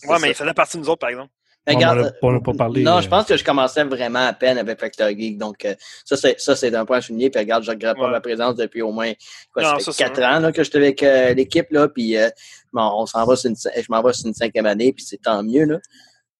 [0.08, 1.28] Ouais, mais il faisait partie de nous autres, par exemple.
[1.66, 3.42] Mais On regarde, en a- on n'a pas parlé, Non, euh, je pense que je
[3.44, 5.38] commençais vraiment à peine avec Factor Geek.
[5.38, 5.74] Donc, euh,
[6.04, 7.30] ça, c'est, ça, c'est un point à souligner.
[7.30, 8.10] Puis, regarde, je regrette pas Ouais.
[8.10, 9.12] ma présence depuis au moins
[9.52, 11.66] quoi, Non, ça ça, fait c'est quatre ans là, que j'étais avec euh, l'équipe.
[11.70, 12.28] Là, puis, euh,
[12.72, 14.92] bon, on s'en va sur une, je m'en vais sur une cinquième année.
[14.92, 15.64] Puis, c'est tant mieux.
[15.64, 15.78] Là.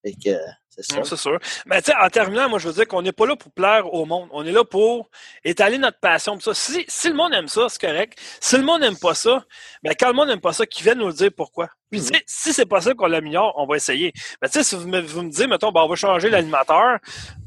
[0.04, 0.38] Fait que, euh,
[0.76, 0.96] c'est ça.
[0.96, 1.38] Non, c'est sûr.
[1.66, 3.92] Mais tu sais, en terminant, moi, je veux dire qu'on n'est pas là pour plaire
[3.92, 4.28] au monde.
[4.32, 5.08] On est là pour
[5.44, 6.34] étaler notre passion.
[6.36, 8.18] Puis ça, si, si le monde aime ça, c'est correct.
[8.40, 9.44] Si le monde n'aime pas ça,
[9.82, 11.68] ben quand le monde n'aime pas ça, qu'il vienne nous le dire pourquoi.
[11.90, 14.12] Puis tu sais, si c'est possible qu'on l'améliore, on va essayer.
[14.42, 16.98] Mais tu sais, si vous me, vous me dites, mettons, ben, on va changer l'animateur,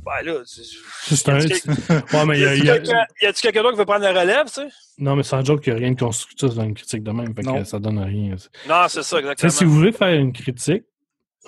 [0.05, 1.67] ben là, c'est- un- y a-tu
[2.15, 4.53] Ouais, mais il y a- y a- quelqu'un d'autre qui veut prendre la relève, tu
[4.53, 4.67] sais?
[4.99, 7.35] Non, mais sans joke, il n'y a rien de constructif dans une critique de même.
[7.35, 8.35] Fait que ça donne rien.
[8.69, 9.51] Non, c'est ça, Tu sais, exactement.
[9.51, 10.83] si vous voulez faire une critique,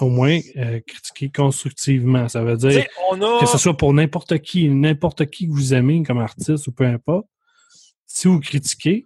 [0.02, 2.28] au moins euh, critiquer constructivement.
[2.30, 3.40] Ça veut dire a.
[3.40, 6.86] que ce soit pour n'importe qui, n'importe qui que vous aimez comme artiste ou peu
[6.86, 7.26] importe.
[8.06, 9.06] Si vous critiquez,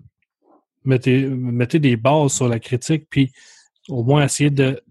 [0.85, 3.31] mettez, mettez des bases sur la critique, puis
[3.89, 4.81] au moins essayez de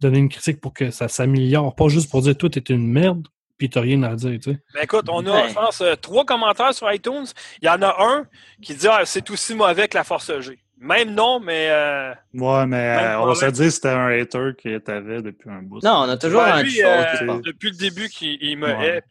[0.00, 1.74] donner une critique pour que ça s'améliore.
[1.74, 4.58] Pas juste pour dire toi, t'es une merde, puis t'as rien à dire, tu sais.
[4.74, 5.48] Ben écoute, on a, Ouais.
[5.48, 7.26] je pense, euh, trois commentaires sur iTunes.
[7.60, 8.26] Il y en a un
[8.60, 10.58] qui dit ah, c'est aussi mauvais que la Force G.
[10.84, 11.68] Même non, mais.
[11.70, 15.48] euh, Ouais, mais euh, on va se dire que c'était un hater que t'avais depuis
[15.48, 15.80] un bout.
[15.82, 16.82] Non, on a toujours ouais, un lui, chose.
[16.84, 18.96] euh, depuis le début, qu'il il me Ouais.
[18.98, 19.02] hait.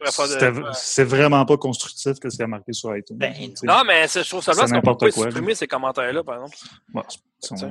[0.74, 3.16] C'est vraiment pas constructif que ce qu'il a marqué sur iTunes.
[3.16, 3.32] Ben.
[3.62, 6.56] Non, mais je trouve ça parce qu'on peut quoi, supprimer ces commentaires-là, par exemple.
[6.92, 7.02] Ouais,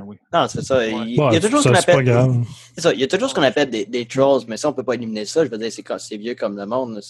[0.07, 0.17] oui.
[0.33, 0.85] Non, c'est ça.
[0.87, 2.03] Il, il y a toujours ce qu'on appelle.
[2.03, 2.35] grave.
[2.75, 2.93] C'est ça.
[2.93, 4.95] Il y a toujours ce qu'on appelle des, des trolls, mais ça, on peut pas
[4.95, 5.45] éliminer ça.
[5.45, 6.95] Je veux dire, c'est, quand- c'est vieux comme le monde.
[6.95, 7.01] là,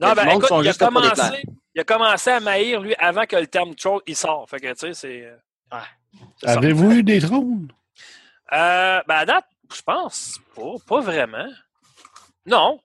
[0.00, 1.42] Non, ben qui écoute, il a, là commencé,
[1.76, 4.46] il a commencé à maïr, lui, avant que le terme troll, il sort.
[4.50, 5.32] Fait que, tu sais, c'est...
[6.44, 7.68] Avez-vous eu des trônes?
[8.52, 10.74] Euh, ben, à date, je pense pas.
[10.86, 11.46] Pas vraiment.
[12.46, 12.78] Non.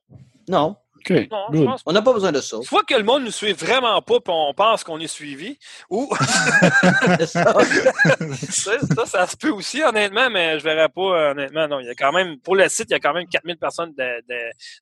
[0.47, 1.65] Non, OK, Non, je good.
[1.65, 2.57] pense on n'a pas besoin de ça.
[2.64, 6.10] Soit que le monde ne suit vraiment pas puis on pense qu'on est suivi, ou
[6.19, 7.26] ça.
[7.27, 11.80] ça, ça, ça se peut aussi, honnêtement, mais je verrais pas, euh, honnêtement, non.
[11.81, 13.93] Il y a quand même, pour le site, il y a quand même 4000 personnes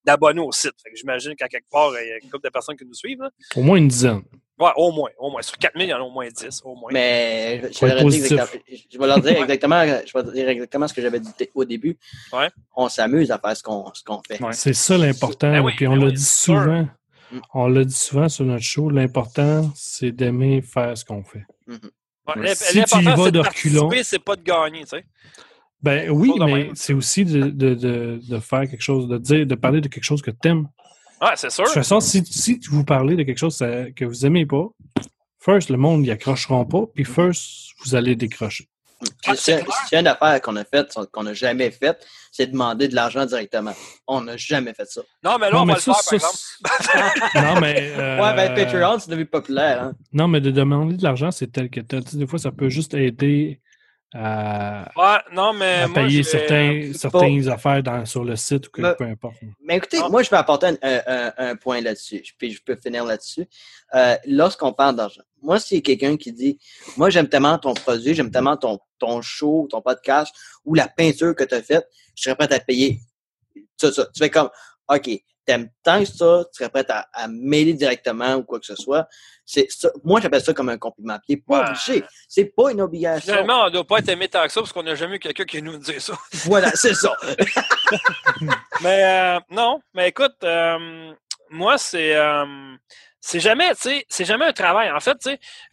[0.05, 0.73] d'abonnés au site.
[0.81, 2.93] Fait que j'imagine qu'à quelque part, il y a une couple de personnes qui nous
[2.93, 3.21] suivent.
[3.21, 3.29] là.
[3.55, 4.21] Au moins une dizaine.
[4.59, 5.41] Ouais, au moins, au moins.
[5.43, 6.89] Sur 4000, il y en a au moins 10, au moins.
[6.91, 11.29] Mais je, leur vais leur dire exactement, je vais dire exactement ce que j'avais dit
[11.53, 11.97] au début.
[12.34, 12.49] Ouais.
[12.75, 14.41] On s'amuse à faire ce qu'on, ce qu'on fait.
[14.41, 14.53] Ouais.
[14.53, 15.51] C'est ça l'important.
[15.51, 16.59] Ben oui, Puis on ben l'a oui, dit sûr.
[16.61, 16.88] souvent.
[17.31, 17.39] Mm.
[17.53, 18.89] On l'a dit souvent sur notre show.
[18.89, 21.45] L'important, c'est d'aimer faire ce qu'on fait.
[21.67, 21.75] Ouais,
[22.35, 25.05] l'imp- Si tu y vas c'est de reculons- c'est pas de gagner, tu sais.
[25.84, 29.53] Ben oui, mais c'est aussi de, de, de, de faire quelque chose, de dire, de
[29.53, 30.67] parler de quelque chose que t'aimes.
[31.22, 31.64] Ouais, c'est sûr.
[31.64, 34.68] De toute façon, si, si vous parlez de quelque chose euh, que vous aimez pas,
[35.39, 38.68] first, le monde, ils accrocheront pas, puis first, vous allez décrocher.
[39.35, 39.64] C'est
[39.94, 43.73] une affaire qu'on a faite, qu'on n'a jamais faite, c'est demander de l'argent directement.
[44.07, 45.02] On n'a jamais fait ça.
[45.23, 47.45] Non, mais là, Non, on mais va le ça, faire, par ça, exemple.
[47.53, 47.91] Non, mais.
[47.98, 49.84] euh, Ouais, ben Patreon, c'est devenu populaire.
[49.84, 49.94] Hein?
[50.14, 52.03] Non, mais de demander de l'argent, c'est tel que tel.
[52.03, 53.61] Tu sais, Des fois, ça peut juste aider
[54.13, 58.71] à, Ouais, non, mais à moi, payer certains, certaines affaires dans, sur le site ou
[58.71, 59.35] que, Mais- peu importe.
[59.61, 60.09] Mais écoutez, Ah.
[60.09, 62.23] moi, je vais apporter un, un- un- un point là-dessus.
[62.38, 63.45] Puis je peux finir là-dessus.
[63.95, 66.57] Euh, Lorsqu'on parle d'argent, moi, s'il y a quelqu'un qui dit
[66.95, 70.34] Moi, j'aime tellement ton produit, j'aime tellement ton, ton show, ton podcast
[70.65, 72.99] ou la peinture que tu as faite, je serais prêt à te payer.
[73.75, 74.05] Ça, ça.
[74.13, 74.49] Tu fais comme
[74.89, 75.09] OK,
[75.47, 78.75] t'aimes tant que ça, tu serais prêt à, à m'aider directement ou quoi que ce
[78.75, 79.07] soit.
[79.45, 79.89] C'est ça.
[80.03, 81.17] Moi, j'appelle ça comme un compliment.
[81.25, 81.69] Puis pas Ouais.
[81.69, 82.03] obligé.
[82.27, 83.31] C'est pas une obligation.
[83.33, 85.19] Finalement, on ne doit pas être aimé tant que ça parce qu'on n'a jamais eu
[85.19, 86.13] quelqu'un qui nous dit ça.
[86.45, 87.13] Voilà, c'est ça.
[88.81, 91.13] Mais euh, non, mais écoute, euh,
[91.49, 92.15] moi, c'est.
[92.15, 92.75] euh,
[93.19, 94.91] c'est jamais, c'est jamais un travail.
[94.91, 95.18] En fait,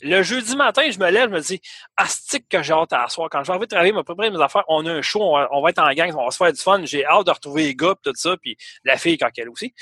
[0.01, 1.61] le jeudi matin, je me lève, je me dis,
[1.97, 3.07] astique que j'ai hâte à.
[3.31, 5.79] Quand je vais travailler, me préparer mes affaires, on a un show, on va, être
[5.79, 6.85] en gang, on va se faire du fun.
[6.85, 9.75] J'ai hâte de retrouver les gars, tout ça, puis la fille quand elle aussi.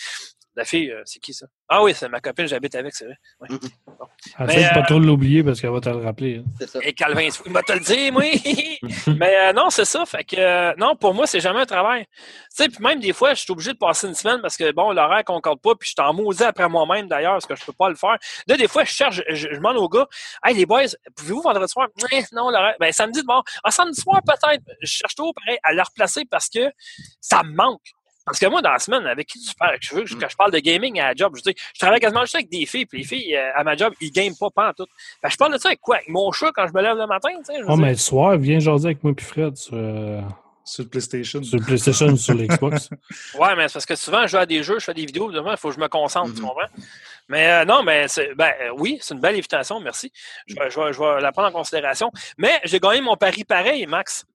[0.54, 1.46] La fille, euh, c'est qui ça?
[1.68, 3.16] Ah oui, c'est ma copine, j'habite avec, c'est vrai.
[3.40, 3.48] Ouais.
[4.40, 6.36] Mais, Essaye de pas euh, trop l'oublier parce qu'elle va te le rappeler.
[6.38, 6.44] hein.
[6.58, 6.78] C'est ça.
[6.82, 8.78] Et Calvin, il m'a te le dit, oui.
[9.18, 10.04] Mais euh, non, c'est ça.
[10.04, 12.04] Fait que euh, non, pour moi, c'est jamais un travail.
[12.04, 12.18] Tu
[12.64, 14.92] sais, puis même des fois, je suis obligé de passer une semaine parce que bon,
[14.92, 17.88] l'horaire concorde pas, puis je t'en maudis après moi-même d'ailleurs, parce que je peux pas
[17.88, 18.18] le faire.
[18.46, 20.06] Là, des fois, je cherche, je, je demande aux gars,
[20.44, 20.82] Hey les boys,
[21.16, 21.88] pouvez-vous vendredi soir?
[22.12, 22.74] Eh, non, l'horaire.
[22.78, 23.42] Ben samedi bon.
[23.64, 24.62] Ah, samedi soir, peut-être.
[24.82, 26.70] Je cherche toujours pareil à le replacer parce que
[27.22, 27.80] ça me manque.
[28.24, 30.52] Parce que moi, dans la semaine, avec qui tu parles, je veux que je parle
[30.52, 32.98] de gaming à la job, je, dis, je travaille quasiment juste avec des filles, puis
[32.98, 34.86] les filles, euh, à ma job, ils game pas, pas en tout.
[35.22, 35.96] Ben, je parle de ça avec quoi?
[35.96, 37.60] Avec mon chat quand je me lève le matin, tu sais.
[37.66, 40.20] Oh, mais le soir, viens jaser avec moi puis Fred sur, euh,
[40.64, 41.42] Sur le PlayStation.
[41.42, 42.90] sur le PlayStation ou sur l'Xbox.
[43.34, 45.30] Ouais, mais c'est parce que souvent, je joue à des jeux, je fais des vidéos,
[45.32, 46.46] il faut que je me concentre, tu Mhm.
[46.48, 46.68] comprends?
[47.28, 50.12] Mais euh, non, mais c'est, ben, euh, oui, c'est une belle invitation, merci.
[50.46, 52.10] Je vais la prendre en considération.
[52.38, 54.26] Mais j'ai gagné mon pari pareil, Max.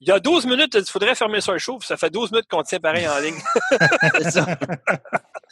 [0.00, 2.62] Il y a 12 minutes, il faudrait fermer ça puis ça fait 12 minutes qu'on
[2.62, 3.38] tient pareil en ligne.
[4.18, 4.46] C'est ça.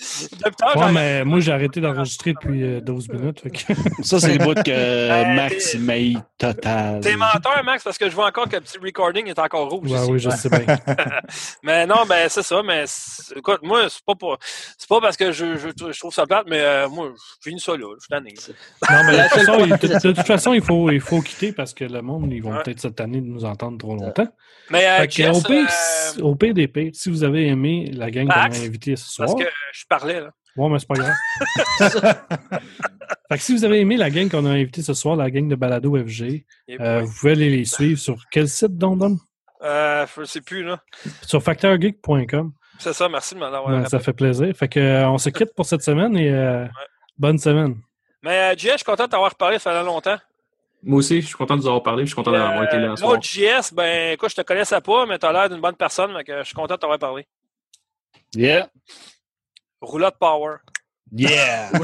[0.01, 3.41] Ouais, j'en- mais moi, j'ai arrêté d'enregistrer depuis euh, 12 minutes.
[3.41, 3.73] fait que-
[4.03, 7.01] Ça, c'est le bout que Max May total.
[7.01, 9.91] T'es menteur, Max, parce que je vois encore que le petit recording est encore rouge.
[9.91, 10.11] Ouais, ici.
[10.11, 10.61] oui, je sais bien.
[11.63, 12.85] Mais non, ben c'est ça, mais
[13.37, 14.39] écoute, moi, c'est pas pour.
[14.79, 17.61] C'est pas parce que je, je, je trouve ça plate, mais euh, moi, je finis
[17.61, 17.87] ça là.
[17.97, 18.35] Je suis tanné.
[18.91, 21.53] Non, mais de toute façon, il, de, de toute façon, il faut, il faut quitter
[21.53, 22.63] parce que le monde, ils vont Ouais.
[22.63, 24.29] peut-être cette année de nous entendre trop longtemps.
[24.71, 27.25] Mais euh, Fait que, Jess, au, pire, euh, si- au pire des pires, si vous
[27.25, 30.31] avez aimé la gang qu'on a invitée ce soir, parce que je parlais, là.
[30.57, 31.15] ouais, mais c'est pas grave.
[33.29, 35.49] fait que si vous avez aimé la gang qu'on a invitée ce soir, la gang
[35.49, 39.19] de Balado FG, Et euh, vous pouvez aller les suivre sur quel site, donc, Dom?
[39.63, 40.81] euh, je sais plus, là.
[41.23, 42.53] Sur facteurgeek.com.
[42.79, 44.55] C'est ça, merci de m'en avoir Ouais, ça fait plaisir.
[44.57, 46.65] Fait que, euh, on se quitte pour cette semaine et euh,
[47.19, 47.77] bonne semaine.
[48.23, 50.17] Mais euh, JS, je suis content de t'avoir parlé, ça fait longtemps.
[50.85, 52.95] Moi aussi, je suis content de vous avoir parlé, je suis content d'avoir été là
[52.95, 53.15] ce soir.
[53.15, 56.23] L'autre JS, ben écoute, je te connaissais pas, mais t'as l'air d'une bonne personne, donc
[56.29, 57.27] je suis content de t'avoir parlé.
[58.37, 58.69] Yeah.
[59.81, 60.57] Roulotte Power.
[61.11, 61.71] Yeah.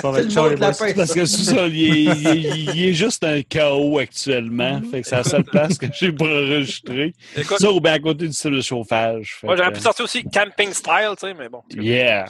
[0.00, 0.94] Ça va être.
[0.94, 4.80] Parce que c'est ça, il est, il est- il est juste un chaos actuellement.
[4.88, 7.12] Fait que c'est la seule place que j'ai pour enregistrer.
[7.36, 9.38] Écoute, Ça, ou bien à côté du style de chauffage.
[9.42, 11.62] Moi j'aurais pu sortir aussi camping style, tu sais, mais bon.
[11.70, 12.26] Yeah.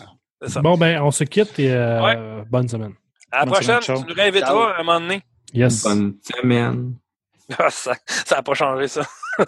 [0.47, 0.63] Ça.
[0.63, 2.17] Bon, ben, on se quitte et euh, Ouais.
[2.51, 2.95] bonne semaine.
[3.31, 5.23] À la Bonne prochaine, semaine, tu nous réinviteras à un moment donné.
[5.53, 5.83] Yes.
[5.83, 6.95] Bonne semaine.
[7.69, 7.95] Ça
[8.37, 9.03] n'a pas changé, ça.